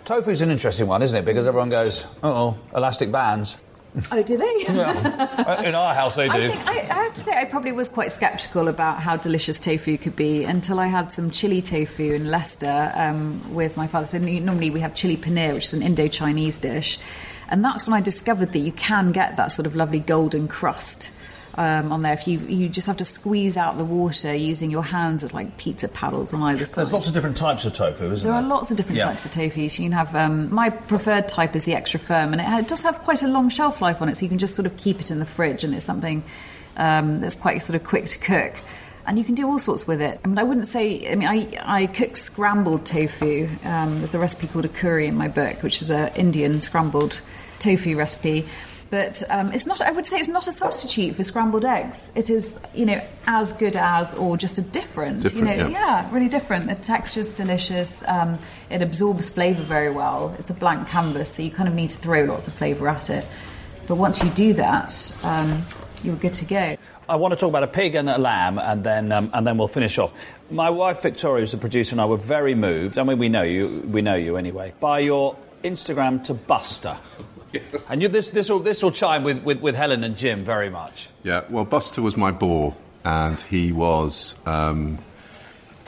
Tofu's 0.04 0.42
an 0.42 0.50
interesting 0.50 0.86
one, 0.86 1.02
isn't 1.02 1.18
it? 1.18 1.24
Because 1.24 1.46
everyone 1.46 1.70
goes, 1.70 2.06
"Oh, 2.22 2.56
elastic 2.74 3.10
bands." 3.10 3.62
Oh, 4.10 4.22
do 4.22 4.36
they? 4.36 4.54
yeah. 4.68 5.62
In 5.62 5.74
our 5.74 5.94
house, 5.94 6.16
they 6.16 6.28
do. 6.28 6.34
I, 6.34 6.48
think, 6.48 6.66
I, 6.66 6.72
I, 6.72 7.02
have 7.04 7.14
to 7.14 7.20
say, 7.20 7.38
I 7.38 7.44
probably 7.44 7.70
was 7.70 7.88
quite 7.88 8.10
sceptical 8.10 8.66
about 8.66 9.00
how 9.00 9.16
delicious 9.16 9.60
tofu 9.60 9.96
could 9.98 10.16
be 10.16 10.42
until 10.42 10.80
I 10.80 10.88
had 10.88 11.12
some 11.12 11.30
chili 11.30 11.62
tofu 11.62 12.12
in 12.12 12.28
Leicester 12.28 12.92
um, 12.96 13.54
with 13.54 13.76
my 13.76 13.86
father. 13.86 14.06
So 14.08 14.18
normally 14.18 14.70
we 14.70 14.80
have 14.80 14.96
chili 14.96 15.16
paneer, 15.16 15.54
which 15.54 15.66
is 15.66 15.74
an 15.74 15.82
Indo-Chinese 15.82 16.58
dish, 16.58 16.98
and 17.48 17.64
that's 17.64 17.86
when 17.86 17.94
I 17.94 18.00
discovered 18.00 18.52
that 18.52 18.58
you 18.58 18.72
can 18.72 19.12
get 19.12 19.36
that 19.36 19.52
sort 19.52 19.66
of 19.66 19.76
lovely 19.76 20.00
golden 20.00 20.48
crust 20.48 21.13
um, 21.56 21.92
on 21.92 22.02
there. 22.02 22.12
If 22.12 22.26
you 22.26 22.38
you 22.40 22.68
just 22.68 22.86
have 22.86 22.96
to 22.98 23.04
squeeze 23.04 23.56
out 23.56 23.78
the 23.78 23.84
water 23.84 24.34
using 24.34 24.70
your 24.70 24.82
hands 24.82 25.24
as 25.24 25.34
like 25.34 25.56
pizza 25.56 25.88
paddles 25.88 26.34
on 26.34 26.42
either 26.42 26.66
side. 26.66 26.84
There's 26.84 26.92
lots 26.92 27.08
of 27.08 27.14
different 27.14 27.36
types 27.36 27.64
of 27.64 27.74
tofu, 27.74 28.10
isn't 28.10 28.26
there? 28.26 28.32
There 28.32 28.32
are 28.32 28.46
lots 28.48 28.70
of 28.70 28.76
different 28.76 28.98
yeah. 28.98 29.04
types 29.04 29.24
of 29.24 29.32
tofu. 29.32 29.68
So 29.68 29.82
you 29.82 29.88
can 29.88 29.92
have 29.92 30.14
um, 30.14 30.52
my 30.52 30.70
preferred 30.70 31.28
type 31.28 31.54
is 31.56 31.64
the 31.64 31.74
extra 31.74 32.00
firm, 32.00 32.32
and 32.32 32.40
it, 32.40 32.64
it, 32.64 32.68
does 32.68 32.82
have 32.82 33.00
quite 33.00 33.22
a 33.22 33.28
long 33.28 33.48
shelf 33.48 33.80
life 33.80 34.02
on 34.02 34.08
it, 34.08 34.16
so 34.16 34.24
you 34.24 34.28
can 34.28 34.38
just 34.38 34.54
sort 34.54 34.66
of 34.66 34.76
keep 34.76 35.00
it 35.00 35.10
in 35.10 35.18
the 35.18 35.26
fridge, 35.26 35.64
and 35.64 35.74
it's 35.74 35.84
something 35.84 36.22
um, 36.76 37.20
that's 37.20 37.36
quite 37.36 37.58
sort 37.58 37.80
of 37.80 37.86
quick 37.86 38.06
to 38.06 38.18
cook 38.18 38.54
and 39.06 39.18
you 39.18 39.24
can 39.24 39.34
do 39.34 39.46
all 39.46 39.58
sorts 39.58 39.86
with 39.86 40.00
it. 40.00 40.20
I 40.24 40.28
mean, 40.28 40.38
I 40.38 40.42
wouldn't 40.42 40.66
say. 40.66 41.10
I 41.10 41.14
mean, 41.14 41.28
I, 41.28 41.48
I 41.62 41.86
cook 41.86 42.16
scrambled 42.16 42.86
tofu. 42.86 43.48
Um, 43.64 43.98
there's 43.98 44.14
a 44.14 44.18
recipe 44.18 44.46
called 44.46 44.64
akuri 44.64 45.08
in 45.08 45.16
my 45.16 45.28
book, 45.28 45.62
which 45.62 45.82
is 45.82 45.90
an 45.90 46.10
Indian 46.14 46.60
scrambled 46.60 47.20
tofu 47.58 47.96
recipe. 47.96 48.46
But 48.90 49.22
um, 49.30 49.52
it's 49.52 49.66
not. 49.66 49.80
I 49.80 49.90
would 49.90 50.06
say 50.06 50.18
it's 50.18 50.28
not 50.28 50.46
a 50.46 50.52
substitute 50.52 51.16
for 51.16 51.22
scrambled 51.22 51.64
eggs. 51.64 52.12
It 52.14 52.30
is, 52.30 52.64
you 52.74 52.86
know, 52.86 53.00
as 53.26 53.52
good 53.52 53.76
as 53.76 54.14
or 54.14 54.36
just 54.36 54.58
a 54.58 54.62
different. 54.62 55.22
different 55.22 55.48
you 55.48 55.56
know, 55.56 55.68
yeah. 55.68 56.02
yeah. 56.02 56.14
really 56.14 56.28
different. 56.28 56.66
The 56.66 56.74
texture's 56.76 57.28
delicious. 57.28 58.06
Um, 58.06 58.38
it 58.70 58.82
absorbs 58.82 59.28
flavour 59.28 59.62
very 59.62 59.90
well. 59.90 60.34
It's 60.38 60.50
a 60.50 60.54
blank 60.54 60.88
canvas, 60.88 61.32
so 61.32 61.42
you 61.42 61.50
kind 61.50 61.68
of 61.68 61.74
need 61.74 61.90
to 61.90 61.98
throw 61.98 62.24
lots 62.24 62.46
of 62.46 62.54
flavour 62.54 62.88
at 62.88 63.10
it. 63.10 63.26
But 63.86 63.96
once 63.96 64.22
you 64.22 64.30
do 64.30 64.52
that, 64.54 65.16
um, 65.22 65.64
you're 66.02 66.16
good 66.16 66.34
to 66.34 66.44
go. 66.44 66.76
I 67.08 67.16
want 67.16 67.34
to 67.34 67.40
talk 67.40 67.50
about 67.50 67.64
a 67.64 67.68
pig 67.68 67.94
and 67.94 68.08
a 68.08 68.18
lamb, 68.18 68.58
and 68.58 68.82
then 68.84 69.12
um, 69.12 69.30
and 69.34 69.46
then 69.46 69.58
we'll 69.58 69.68
finish 69.68 69.98
off. 69.98 70.12
My 70.50 70.70
wife 70.70 71.02
Victoria, 71.02 71.42
who's 71.42 71.52
the 71.52 71.58
producer, 71.58 71.94
and 71.94 72.00
I 72.00 72.06
were 72.06 72.16
very 72.16 72.54
moved. 72.54 72.98
I 72.98 73.02
mean, 73.02 73.18
we 73.18 73.28
know 73.28 73.42
you, 73.42 73.82
we 73.86 74.02
know 74.02 74.14
you 74.14 74.36
anyway, 74.36 74.72
by 74.80 75.00
your 75.00 75.36
Instagram 75.62 76.24
to 76.24 76.34
Buster. 76.34 76.96
and 77.88 78.02
you, 78.02 78.08
this, 78.08 78.30
this, 78.30 78.48
will, 78.48 78.60
this 78.60 78.82
will 78.82 78.92
chime 78.92 79.24
with, 79.24 79.42
with, 79.42 79.60
with 79.60 79.76
Helen 79.76 80.04
and 80.04 80.16
Jim 80.16 80.44
very 80.44 80.70
much. 80.70 81.08
Yeah, 81.22 81.44
well, 81.48 81.64
Buster 81.64 82.02
was 82.02 82.16
my 82.16 82.30
boar, 82.30 82.76
and 83.04 83.40
he 83.42 83.72
was, 83.72 84.36
um, 84.46 84.98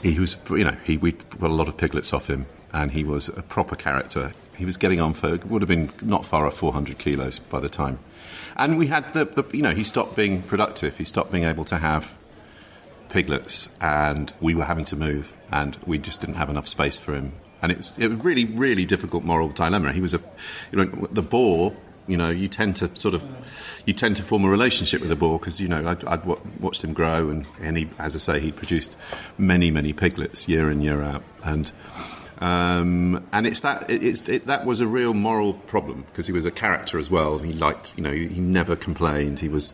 he 0.02 0.18
was, 0.18 0.36
you 0.50 0.64
know, 0.64 0.76
he, 0.84 0.96
we 0.96 1.12
got 1.12 1.50
a 1.50 1.54
lot 1.54 1.68
of 1.68 1.76
piglets 1.76 2.12
off 2.12 2.28
him, 2.28 2.46
and 2.72 2.92
he 2.92 3.04
was 3.04 3.28
a 3.28 3.42
proper 3.42 3.76
character. 3.76 4.32
He 4.56 4.64
was 4.64 4.76
getting 4.76 5.00
on 5.00 5.12
for, 5.12 5.36
would 5.36 5.62
have 5.62 5.68
been 5.68 5.90
not 6.02 6.24
far 6.24 6.46
off 6.46 6.54
400 6.54 6.98
kilos 6.98 7.38
by 7.38 7.60
the 7.60 7.68
time. 7.68 7.98
And 8.56 8.78
we 8.78 8.86
had 8.86 9.12
the, 9.12 9.26
the 9.26 9.44
you 9.52 9.62
know, 9.62 9.74
he 9.74 9.84
stopped 9.84 10.16
being 10.16 10.42
productive, 10.42 10.96
he 10.96 11.04
stopped 11.04 11.30
being 11.30 11.44
able 11.44 11.64
to 11.66 11.78
have 11.78 12.16
piglets, 13.08 13.68
and 13.80 14.32
we 14.40 14.54
were 14.54 14.64
having 14.64 14.84
to 14.86 14.96
move, 14.96 15.34
and 15.52 15.76
we 15.86 15.98
just 15.98 16.20
didn't 16.20 16.36
have 16.36 16.50
enough 16.50 16.66
space 16.66 16.98
for 16.98 17.14
him 17.14 17.32
and 17.62 17.72
it's 17.72 17.96
it 17.98 18.08
was 18.08 18.18
really 18.18 18.44
really 18.44 18.84
difficult 18.84 19.24
moral 19.24 19.48
dilemma. 19.48 19.92
He 19.92 20.00
was 20.00 20.14
a 20.14 20.20
you 20.72 20.84
know 20.84 21.08
the 21.10 21.22
boar. 21.22 21.74
You 22.08 22.16
know, 22.16 22.30
you 22.30 22.46
tend 22.46 22.76
to 22.76 22.94
sort 22.94 23.14
of 23.14 23.26
you 23.84 23.92
tend 23.92 24.14
to 24.16 24.22
form 24.22 24.44
a 24.44 24.48
relationship 24.48 25.00
with 25.00 25.08
the 25.08 25.16
boar 25.16 25.40
because 25.40 25.60
you 25.60 25.66
know 25.66 25.88
I'd, 25.88 26.04
I'd, 26.04 26.24
watched 26.60 26.84
him 26.84 26.92
grow, 26.92 27.30
and, 27.30 27.46
and 27.60 27.76
he, 27.76 27.88
as 27.98 28.14
I 28.14 28.18
say, 28.18 28.40
he 28.40 28.52
produced 28.52 28.96
many 29.38 29.70
many 29.72 29.92
piglets 29.92 30.48
year 30.48 30.70
in 30.70 30.80
year 30.80 31.02
out, 31.02 31.24
and 31.42 31.72
um, 32.38 33.26
and 33.32 33.46
it's 33.46 33.60
that 33.60 33.90
it, 33.90 34.04
it's 34.04 34.28
it, 34.28 34.46
that 34.46 34.66
was 34.66 34.80
a 34.80 34.86
real 34.86 35.14
moral 35.14 35.54
problem 35.54 36.02
because 36.02 36.26
he 36.26 36.32
was 36.32 36.44
a 36.44 36.50
character 36.50 36.98
as 36.98 37.10
well. 37.10 37.38
He 37.38 37.52
liked 37.52 37.92
you 37.96 38.02
know 38.02 38.12
he, 38.12 38.28
he 38.28 38.40
never 38.40 38.76
complained. 38.76 39.40
He 39.40 39.48
was 39.48 39.72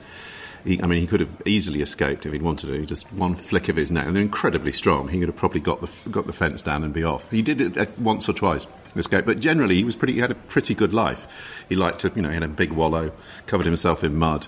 he, 0.65 0.83
I 0.83 0.87
mean, 0.87 1.01
he 1.01 1.07
could 1.07 1.21
have 1.21 1.43
easily 1.47 1.83
escaped 1.83 2.27
if 2.27 2.33
he'd 2.33 2.43
wanted 2.43 2.69
to. 2.69 2.87
Just 2.87 3.13
one 3.13 3.35
flick 3.35 3.69
of 3.69 3.77
his 3.77 3.91
neck, 3.91 4.07
and 4.07 4.15
they're 4.15 4.23
incredibly 4.23 4.73
strong. 4.73 5.09
He 5.09 5.19
could 5.19 5.29
have 5.29 5.37
probably 5.37 5.61
got 5.61 5.81
the 5.81 6.11
got 6.11 6.27
the 6.27 6.33
fence 6.33 6.63
down 6.63 6.85
and 6.85 6.93
be 6.93 7.05
off. 7.05 7.31
He 7.31 7.43
did 7.43 7.61
it 7.61 7.77
uh, 7.77 7.87
once 7.99 8.29
or 8.29 8.33
twice, 8.33 8.67
escape, 8.97 9.27
but 9.27 9.41
generally 9.41 9.77
he 9.77 9.85
was 9.85 9.97
pretty. 9.97 10.15
He 10.15 10.21
had 10.21 10.31
a 10.31 10.37
pretty 10.37 10.75
good 10.75 10.93
life. 10.93 11.27
He 11.69 11.77
liked 11.77 12.01
to, 12.01 12.13
you 12.15 12.23
know, 12.23 12.29
he 12.29 12.35
had 12.35 12.43
a 12.43 12.49
big 12.49 12.73
wallow, 12.73 13.13
covered 13.47 13.67
himself 13.67 14.05
in 14.05 14.17
mud. 14.17 14.47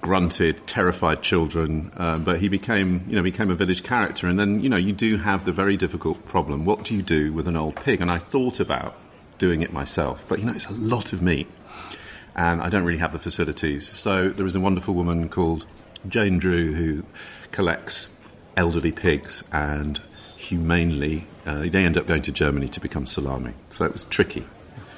grunted, 0.00 0.66
terrified 0.66 1.22
children, 1.22 1.90
uh, 1.96 2.18
but 2.18 2.38
he 2.38 2.48
became, 2.48 3.04
you 3.08 3.16
know, 3.16 3.22
became 3.22 3.50
a 3.50 3.54
village 3.54 3.82
character. 3.82 4.26
And 4.26 4.38
then, 4.38 4.62
you 4.62 4.68
know, 4.68 4.76
you 4.76 4.92
do 4.92 5.16
have 5.18 5.44
the 5.44 5.52
very 5.52 5.76
difficult 5.76 6.26
problem. 6.26 6.64
What 6.64 6.84
do 6.84 6.94
you 6.94 7.02
do 7.02 7.32
with 7.32 7.48
an 7.48 7.56
old 7.56 7.76
pig? 7.76 8.00
And 8.00 8.10
I 8.10 8.18
thought 8.18 8.60
about 8.60 8.94
doing 9.38 9.62
it 9.62 9.72
myself, 9.72 10.24
but 10.28 10.40
you 10.40 10.44
know, 10.44 10.52
it's 10.52 10.66
a 10.66 10.72
lot 10.72 11.12
of 11.12 11.22
meat, 11.22 11.46
and 12.38 12.62
I 12.62 12.68
don't 12.68 12.84
really 12.84 13.00
have 13.00 13.12
the 13.12 13.18
facilities. 13.18 13.86
So 13.88 14.28
there 14.28 14.46
is 14.46 14.54
a 14.54 14.60
wonderful 14.60 14.94
woman 14.94 15.28
called 15.28 15.66
Jane 16.08 16.38
Drew 16.38 16.72
who 16.72 17.04
collects 17.50 18.12
elderly 18.56 18.92
pigs 18.92 19.42
and 19.52 20.00
humanely, 20.36 21.26
uh, 21.44 21.62
they 21.62 21.84
end 21.84 21.98
up 21.98 22.06
going 22.06 22.22
to 22.22 22.32
Germany 22.32 22.68
to 22.68 22.80
become 22.80 23.06
salami. 23.06 23.54
So 23.70 23.84
it 23.84 23.92
was 23.92 24.04
tricky. 24.04 24.46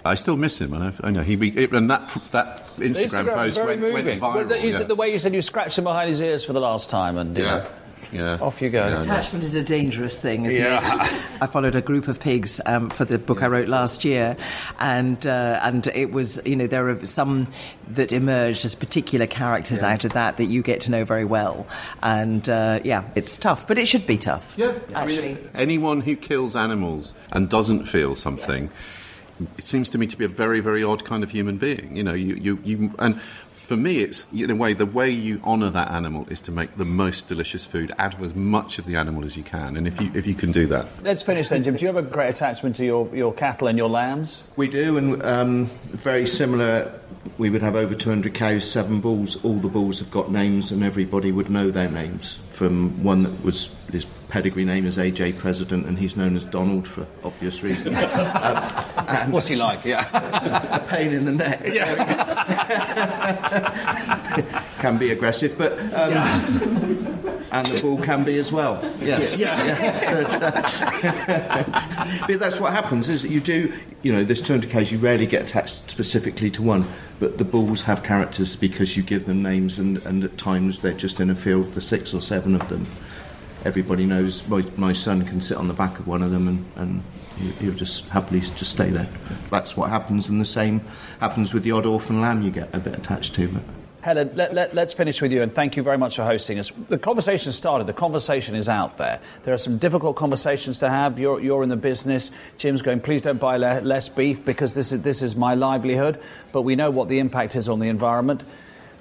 I 0.05 0.15
still 0.15 0.37
miss 0.37 0.61
him, 0.61 0.73
and 0.73 0.85
I, 0.85 1.09
I 1.09 1.11
know 1.11 1.23
he 1.23 1.35
and 1.35 1.91
that 1.91 2.09
that 2.33 2.67
Instagram, 2.77 3.07
Instagram 3.07 3.35
post 3.35 3.57
very 3.57 3.67
went, 3.67 3.93
went 3.93 4.07
moving. 4.07 4.21
viral. 4.21 4.35
Well, 4.35 4.45
the, 4.47 4.59
you 4.59 4.71
yeah. 4.71 4.79
said- 4.79 4.89
the 4.89 4.95
way 4.95 5.13
you 5.13 5.19
said 5.19 5.35
you 5.35 5.43
scratched 5.43 5.77
him 5.77 5.85
behind 5.85 6.09
his 6.09 6.21
ears 6.23 6.43
for 6.43 6.55
the 6.55 6.61
last 6.61 6.89
time, 6.89 7.19
and 7.19 7.37
you 7.37 7.45
yeah. 7.45 7.51
know, 7.51 7.67
yeah. 8.13 8.39
off 8.41 8.61
you 8.63 8.71
go. 8.71 8.87
Yeah. 8.87 9.03
Attachment 9.03 9.45
is 9.45 9.55
a 9.55 9.63
dangerous 9.63 10.21
thing, 10.21 10.45
isn't 10.47 10.63
Yeah. 10.63 10.79
it? 11.05 11.23
I 11.43 11.47
followed 11.47 11.75
a 11.75 11.81
group 11.81 12.09
of 12.09 12.21
pigs 12.21 12.61
um, 12.67 12.91
for 12.91 13.05
the 13.05 13.19
book 13.19 13.43
I 13.43 13.47
wrote 13.47 13.69
last 13.69 14.05
year, 14.05 14.37
and 14.79 15.27
uh, 15.27 15.61
and 15.63 15.87
it 15.89 16.13
was 16.13 16.41
you 16.45 16.57
know 16.57 16.67
there 16.67 16.89
are 16.89 17.07
some 17.07 17.49
that 17.89 18.13
emerged 18.13 18.65
as 18.65 18.75
particular 18.75 19.27
characters 19.27 19.83
out 19.83 20.05
of 20.05 20.13
that 20.13 20.37
that 20.37 20.45
you 20.45 20.63
get 20.63 20.81
to 20.83 20.91
know 20.91 21.05
very 21.05 21.25
well, 21.25 21.67
and 22.03 22.49
uh, 22.49 22.81
yeah, 22.85 23.05
it's 23.15 23.37
tough, 23.39 23.67
but 23.69 23.79
it 23.79 23.87
should 23.89 24.07
be 24.07 24.19
tough. 24.19 24.55
Yeah, 24.57 24.79
I 24.95 25.03
actually. 25.03 25.35
mean, 25.35 25.51
anyone 25.55 26.01
who 26.01 26.17
kills 26.17 26.55
animals 26.57 27.15
and 27.33 27.49
doesn't 27.49 27.87
feel 27.87 28.15
something, 28.17 28.71
it 29.59 29.65
seems 29.65 29.89
to 29.91 29.99
me 29.99 30.07
to 30.07 30.17
be 30.17 30.25
a 30.25 30.29
very, 30.29 30.61
very 30.61 30.85
odd 30.85 31.05
kind 31.05 31.23
of 31.25 31.31
human 31.31 31.57
being. 31.57 31.97
You 31.97 32.03
know, 32.05 32.13
you, 32.15 32.35
you, 32.35 32.59
you 32.63 32.95
and 32.99 33.21
for 33.71 33.77
me, 33.77 34.01
it's 34.01 34.27
in 34.33 34.51
a 34.51 34.57
way 34.57 34.73
the 34.73 34.85
way 34.85 35.09
you 35.09 35.41
honour 35.45 35.71
that 35.71 35.93
animal 35.93 36.27
is 36.29 36.41
to 36.41 36.51
make 36.51 36.77
the 36.77 36.85
most 36.85 37.29
delicious 37.29 37.65
food 37.65 37.93
out 38.01 38.15
of 38.15 38.21
as 38.21 38.35
much 38.35 38.81
of 38.81 38.85
the 38.85 38.97
animal 38.97 39.25
as 39.25 39.37
you 39.37 39.45
can, 39.45 39.77
and 39.77 39.87
if 39.87 40.01
you 40.01 40.11
if 40.13 40.27
you 40.27 40.35
can 40.35 40.51
do 40.51 40.67
that, 40.67 40.89
Let's 41.03 41.23
finish 41.23 41.49
then, 41.51 41.63
Jim. 41.63 41.77
Do 41.77 41.83
you 41.83 41.87
have 41.87 41.97
a 41.97 42.03
great 42.03 42.31
attachment 42.31 42.75
to 42.77 42.85
your, 42.85 43.09
your 43.15 43.33
cattle 43.33 43.69
and 43.69 43.79
your 43.79 43.89
lambs? 43.89 44.43
We 44.57 44.67
do, 44.67 44.97
and 44.97 45.23
um, 45.23 45.67
very 45.87 46.27
similar. 46.27 46.99
We 47.39 47.51
would 47.51 47.63
have 47.63 47.77
over 47.77 47.95
200 47.95 48.33
cows, 48.35 48.71
seven 48.71 49.01
bulls. 49.01 49.43
All 49.45 49.55
the 49.55 49.69
bulls 49.69 49.99
have 49.99 50.11
got 50.11 50.31
names, 50.31 50.73
and 50.73 50.83
everybody 50.83 51.33
would 51.33 51.51
know 51.51 51.71
their 51.71 51.91
names. 51.91 52.39
From 52.51 53.03
one 53.03 53.23
that 53.25 53.45
was 53.45 53.71
his 53.93 54.07
pedigree 54.29 54.65
name 54.65 54.87
is 54.87 54.97
AJ 54.97 55.37
President, 55.39 55.87
and 55.87 55.99
he's 55.99 56.17
known 56.17 56.37
as 56.37 56.45
Donald 56.45 56.89
for 56.89 57.07
obvious 57.25 57.63
reasons. 57.63 57.97
What's 59.29 59.49
he 59.49 59.57
like? 59.57 59.85
Yeah. 59.85 60.09
a 60.77 60.81
pain 60.81 61.13
in 61.13 61.25
the 61.25 61.33
neck. 61.33 61.63
Yeah. 61.65 62.05
can 64.79 64.97
be 64.99 65.11
aggressive, 65.11 65.59
but 65.59 65.73
um, 65.93 67.10
and 67.53 67.67
the 67.67 67.81
ball 67.83 67.99
can 68.03 68.25
be 68.25 68.39
as 68.39 68.51
well. 68.53 68.81
Yes, 69.01 69.37
Yes, 69.37 70.39
but, 70.41 70.43
uh, 70.43 72.21
but 72.27 72.39
that's 72.39 72.61
what 72.61 72.73
happens. 72.73 73.09
Is 73.09 73.23
that 73.23 73.31
you 73.31 73.41
do, 73.41 73.73
you 74.03 74.13
know, 74.13 74.25
this 74.25 74.41
200 74.41 74.71
case, 74.71 74.91
You 74.91 74.99
rarely 74.99 75.27
get 75.27 75.43
attached 75.43 75.91
specifically 75.91 76.51
to 76.53 76.63
one, 76.63 76.87
but 77.19 77.39
the 77.39 77.45
balls 77.45 77.83
have 77.83 78.03
characters 78.03 78.57
because 78.57 78.97
you 78.97 79.03
give 79.03 79.27
them 79.27 79.43
names, 79.43 79.79
and, 79.79 79.99
and 80.07 80.23
at 80.25 80.37
times 80.39 80.81
they're 80.81 80.93
just 80.93 81.21
in 81.21 81.31
a 81.31 81.35
field. 81.35 81.75
The 81.75 81.81
six 81.81 82.15
or 82.15 82.21
seven 82.23 82.55
of 82.55 82.69
them. 82.69 82.87
Everybody 83.65 84.07
knows 84.07 84.47
my, 84.49 84.65
my 84.77 84.93
son 84.95 85.23
can 85.27 85.41
sit 85.43 85.59
on 85.59 85.69
the 85.69 85.75
back 85.75 85.99
of 85.99 86.07
one 86.07 86.23
of 86.23 86.31
them 86.31 86.49
and, 86.49 86.65
and 86.77 87.03
he- 87.37 87.65
he'll 87.67 87.75
just 87.75 88.09
happily 88.09 88.41
just 88.41 88.71
stay 88.71 88.89
there. 88.89 89.07
That's 89.51 89.77
what 89.77 89.91
happens, 89.91 90.29
and 90.31 90.41
the 90.41 90.47
same 90.47 90.81
happens 91.21 91.53
with 91.53 91.63
the 91.63 91.73
odd 91.73 91.85
orphan 91.85 92.21
lamb 92.23 92.41
you 92.43 92.51
get 92.51 92.75
a 92.75 92.79
bit 92.79 92.95
attached 92.97 93.35
to. 93.35 93.49
But 93.49 93.63
Helen, 94.03 94.31
let, 94.35 94.55
let, 94.55 94.75
let's 94.75 94.95
finish 94.95 95.21
with 95.21 95.31
you, 95.31 95.43
and 95.43 95.53
thank 95.53 95.77
you 95.77 95.83
very 95.83 95.99
much 95.99 96.17
for 96.17 96.25
hosting 96.25 96.59
us. 96.59 96.71
The 96.89 96.99
conversation 96.99 97.53
started, 97.53 97.87
the 97.87 97.93
conversation 97.93 98.55
is 98.55 98.69
out 98.69 98.97
there. 98.97 99.21
There 99.43 99.53
are 99.53 99.59
some 99.59 99.77
difficult 99.77 100.17
conversations 100.17 100.79
to 100.79 100.89
have. 100.89 101.19
You're, 101.19 101.41
you're 101.41 101.63
in 101.63 101.69
the 101.69 101.77
business. 101.77 102.31
Jim's 102.57 102.81
going, 102.81 103.01
please 103.01 103.21
don't 103.21 103.39
buy 103.39 103.59
le- 103.59 103.83
less 103.83 104.09
beef 104.09 104.43
because 104.45 104.75
this 104.75 104.93
is, 104.93 105.03
this 105.03 105.21
is 105.21 105.37
my 105.37 105.55
livelihood. 105.55 106.19
But 106.53 106.63
we 106.63 106.77
know 106.77 106.91
what 106.91 107.09
the 107.09 107.19
impact 107.19 107.57
is 107.57 107.69
on 107.69 107.79
the 107.79 107.89
environment. 107.89 108.43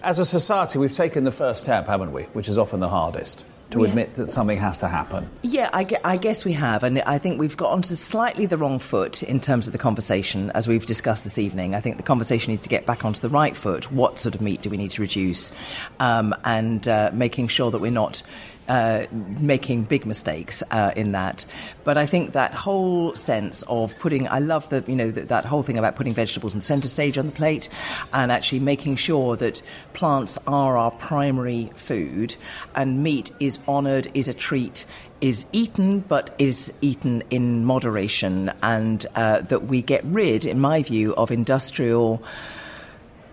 As 0.04 0.20
a 0.20 0.26
society, 0.26 0.80
we've 0.80 0.96
taken 0.96 1.24
the 1.24 1.32
first 1.32 1.62
step, 1.62 1.88
haven't 1.88 2.12
we? 2.12 2.24
Which 2.24 2.50
is 2.50 2.58
often 2.58 2.82
the 2.82 2.90
hardest 2.90 3.46
to 3.72 3.84
admit 3.84 4.16
that 4.16 4.30
something 4.30 4.58
has 4.58 4.80
to 4.80 4.88
happen. 4.88 5.30
Yeah, 5.44 5.70
I, 5.74 5.88
I 6.04 6.18
guess 6.18 6.44
we 6.44 6.54
have, 6.54 6.84
and 6.84 7.00
I 7.02 7.18
think 7.20 7.40
we've 7.40 7.56
got 7.56 7.72
onto 7.72 7.96
slightly 7.96 8.46
the 8.46 8.58
wrong 8.58 8.80
foot 8.80 9.22
in 9.22 9.40
terms 9.40 9.68
of 9.68 9.74
the 9.74 9.80
conversation, 9.80 10.50
as 10.52 10.68
we've 10.68 10.86
discussed 10.86 11.24
this 11.24 11.38
evening. 11.38 11.76
I 11.76 11.80
think 11.80 11.98
the 11.98 12.04
conversation 12.04 12.52
needs 12.52 12.64
to 12.64 12.70
get 12.70 12.86
back 12.86 13.06
onto 13.06 13.20
the 13.20 13.30
right 13.30 13.56
foot. 13.56 13.92
What 13.92 14.20
sort 14.20 14.36
of 14.36 14.42
meat 14.42 14.62
do 14.62 14.70
we 14.70 14.78
need 14.78 14.92
to 14.92 15.02
reduce, 15.02 15.52
um, 16.00 16.34
and 16.44 16.88
uh, 16.88 17.12
making 17.14 17.50
sure 17.50 17.72
that 17.72 17.80
we're 17.80 17.92
not. 17.92 18.24
Uh, 18.70 19.08
making 19.12 19.82
big 19.82 20.06
mistakes 20.06 20.62
uh, 20.70 20.92
in 20.96 21.14
that, 21.14 21.44
but 21.84 21.98
I 21.98 22.06
think 22.06 22.34
that 22.34 22.54
whole 22.54 23.16
sense 23.16 23.64
of 23.64 23.98
putting, 23.98 24.28
I 24.28 24.38
love 24.38 24.70
the, 24.70 24.84
you 24.86 24.96
know, 24.96 25.10
that, 25.10 25.30
that 25.30 25.46
whole 25.46 25.64
thing 25.64 25.80
about 25.80 25.96
putting 25.96 26.14
vegetables 26.14 26.54
in 26.54 26.60
the 26.60 26.66
centre 26.66 26.88
stage 26.88 27.18
on 27.18 27.26
the 27.26 27.32
plate, 27.32 27.68
and 28.14 28.32
actually 28.32 28.60
making 28.60 28.98
sure 28.98 29.36
that 29.38 29.64
plants 29.94 30.38
are 30.46 30.78
our 30.78 30.92
primary 30.92 31.72
food, 31.78 32.36
and 32.76 33.02
meat 33.02 33.32
is 33.40 33.58
honoured, 33.68 34.12
is 34.14 34.28
a 34.28 34.36
treat, 34.36 34.86
is 35.20 35.48
eaten, 35.52 36.02
but 36.02 36.36
is 36.38 36.72
eaten 36.82 37.24
in 37.32 37.66
moderation, 37.66 38.52
and 38.62 39.08
uh, 39.16 39.42
that 39.42 39.66
we 39.66 39.82
get 39.82 40.06
rid, 40.06 40.46
in 40.46 40.60
my 40.60 40.84
view, 40.84 41.16
of 41.16 41.32
industrial 41.32 42.22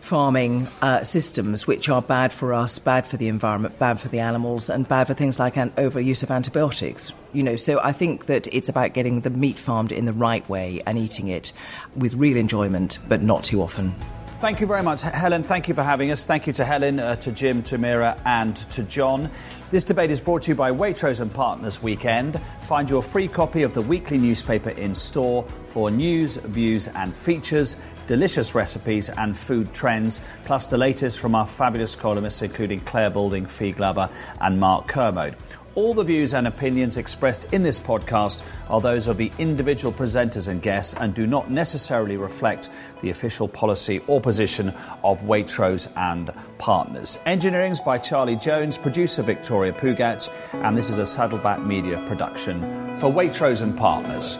farming 0.06 0.68
uh, 0.82 1.02
systems 1.02 1.66
which 1.66 1.88
are 1.88 2.00
bad 2.00 2.32
for 2.32 2.54
us, 2.54 2.78
bad 2.78 3.04
for 3.04 3.16
the 3.16 3.26
environment, 3.26 3.76
bad 3.78 3.98
for 3.98 4.06
the 4.08 4.20
animals, 4.20 4.70
and 4.70 4.88
bad 4.88 5.08
for 5.08 5.14
things 5.14 5.40
like 5.40 5.56
an 5.56 5.70
overuse 5.72 6.22
of 6.22 6.30
antibiotics. 6.30 7.12
You 7.32 7.42
know, 7.42 7.56
so 7.56 7.80
I 7.82 7.90
think 7.90 8.26
that 8.26 8.46
it's 8.54 8.68
about 8.68 8.94
getting 8.94 9.22
the 9.22 9.30
meat 9.30 9.58
farmed 9.58 9.90
in 9.90 10.04
the 10.04 10.12
right 10.12 10.48
way 10.48 10.80
and 10.86 10.96
eating 10.96 11.26
it 11.26 11.52
with 11.96 12.14
real 12.14 12.36
enjoyment, 12.36 12.98
but 13.08 13.20
not 13.20 13.42
too 13.42 13.60
often. 13.60 13.94
Thank 14.38 14.60
you 14.60 14.66
very 14.66 14.82
much, 14.82 15.00
Helen. 15.00 15.42
Thank 15.42 15.66
you 15.66 15.74
for 15.74 15.82
having 15.82 16.10
us. 16.12 16.26
Thank 16.26 16.46
you 16.46 16.52
to 16.52 16.64
Helen, 16.64 17.00
uh, 17.00 17.16
to 17.16 17.32
Jim, 17.32 17.62
to 17.64 17.78
Meera, 17.78 18.20
and 18.26 18.54
to 18.54 18.82
John. 18.82 19.30
This 19.70 19.82
debate 19.82 20.10
is 20.10 20.20
brought 20.20 20.42
to 20.42 20.50
you 20.50 20.54
by 20.54 20.70
Waitrose 20.70 21.20
and 21.22 21.32
Partners 21.32 21.82
Weekend. 21.82 22.38
Find 22.60 22.88
your 22.88 23.02
free 23.02 23.28
copy 23.28 23.62
of 23.62 23.72
the 23.72 23.80
weekly 23.80 24.18
newspaper 24.18 24.70
in 24.70 24.94
store 24.94 25.42
for 25.64 25.90
news, 25.90 26.36
views, 26.36 26.86
and 26.88 27.16
features, 27.16 27.78
delicious 28.06 28.54
recipes, 28.54 29.08
and 29.08 29.36
food 29.36 29.72
trends, 29.72 30.20
plus 30.44 30.68
the 30.68 30.78
latest 30.78 31.18
from 31.18 31.34
our 31.34 31.46
fabulous 31.46 31.94
columnists, 31.94 32.42
including 32.42 32.80
Clare 32.80 33.10
Balding, 33.10 33.46
Fi 33.46 33.72
Glover, 33.72 34.08
and 34.40 34.58
Mark 34.58 34.86
Kermode. 34.86 35.36
All 35.76 35.92
the 35.92 36.04
views 36.04 36.32
and 36.32 36.46
opinions 36.46 36.96
expressed 36.96 37.52
in 37.52 37.62
this 37.62 37.78
podcast 37.78 38.42
are 38.70 38.80
those 38.80 39.08
of 39.08 39.18
the 39.18 39.30
individual 39.36 39.92
presenters 39.92 40.48
and 40.48 40.62
guests 40.62 40.94
and 40.94 41.14
do 41.14 41.26
not 41.26 41.50
necessarily 41.50 42.16
reflect 42.16 42.70
the 43.02 43.10
official 43.10 43.46
policy 43.46 44.00
or 44.06 44.18
position 44.18 44.72
of 45.04 45.20
Waitrose 45.24 45.92
and 45.98 46.32
partners. 46.56 47.18
Engineering's 47.26 47.80
by 47.80 47.98
Charlie 47.98 48.36
Jones, 48.36 48.78
producer 48.78 49.22
Victoria 49.22 49.74
Pugat, 49.74 50.30
and 50.54 50.74
this 50.74 50.88
is 50.88 50.96
a 50.96 51.04
Saddleback 51.04 51.62
Media 51.62 52.02
production 52.06 52.62
for 52.96 53.12
Waitrose 53.12 53.60
and 53.60 53.76
partners. 53.76 54.38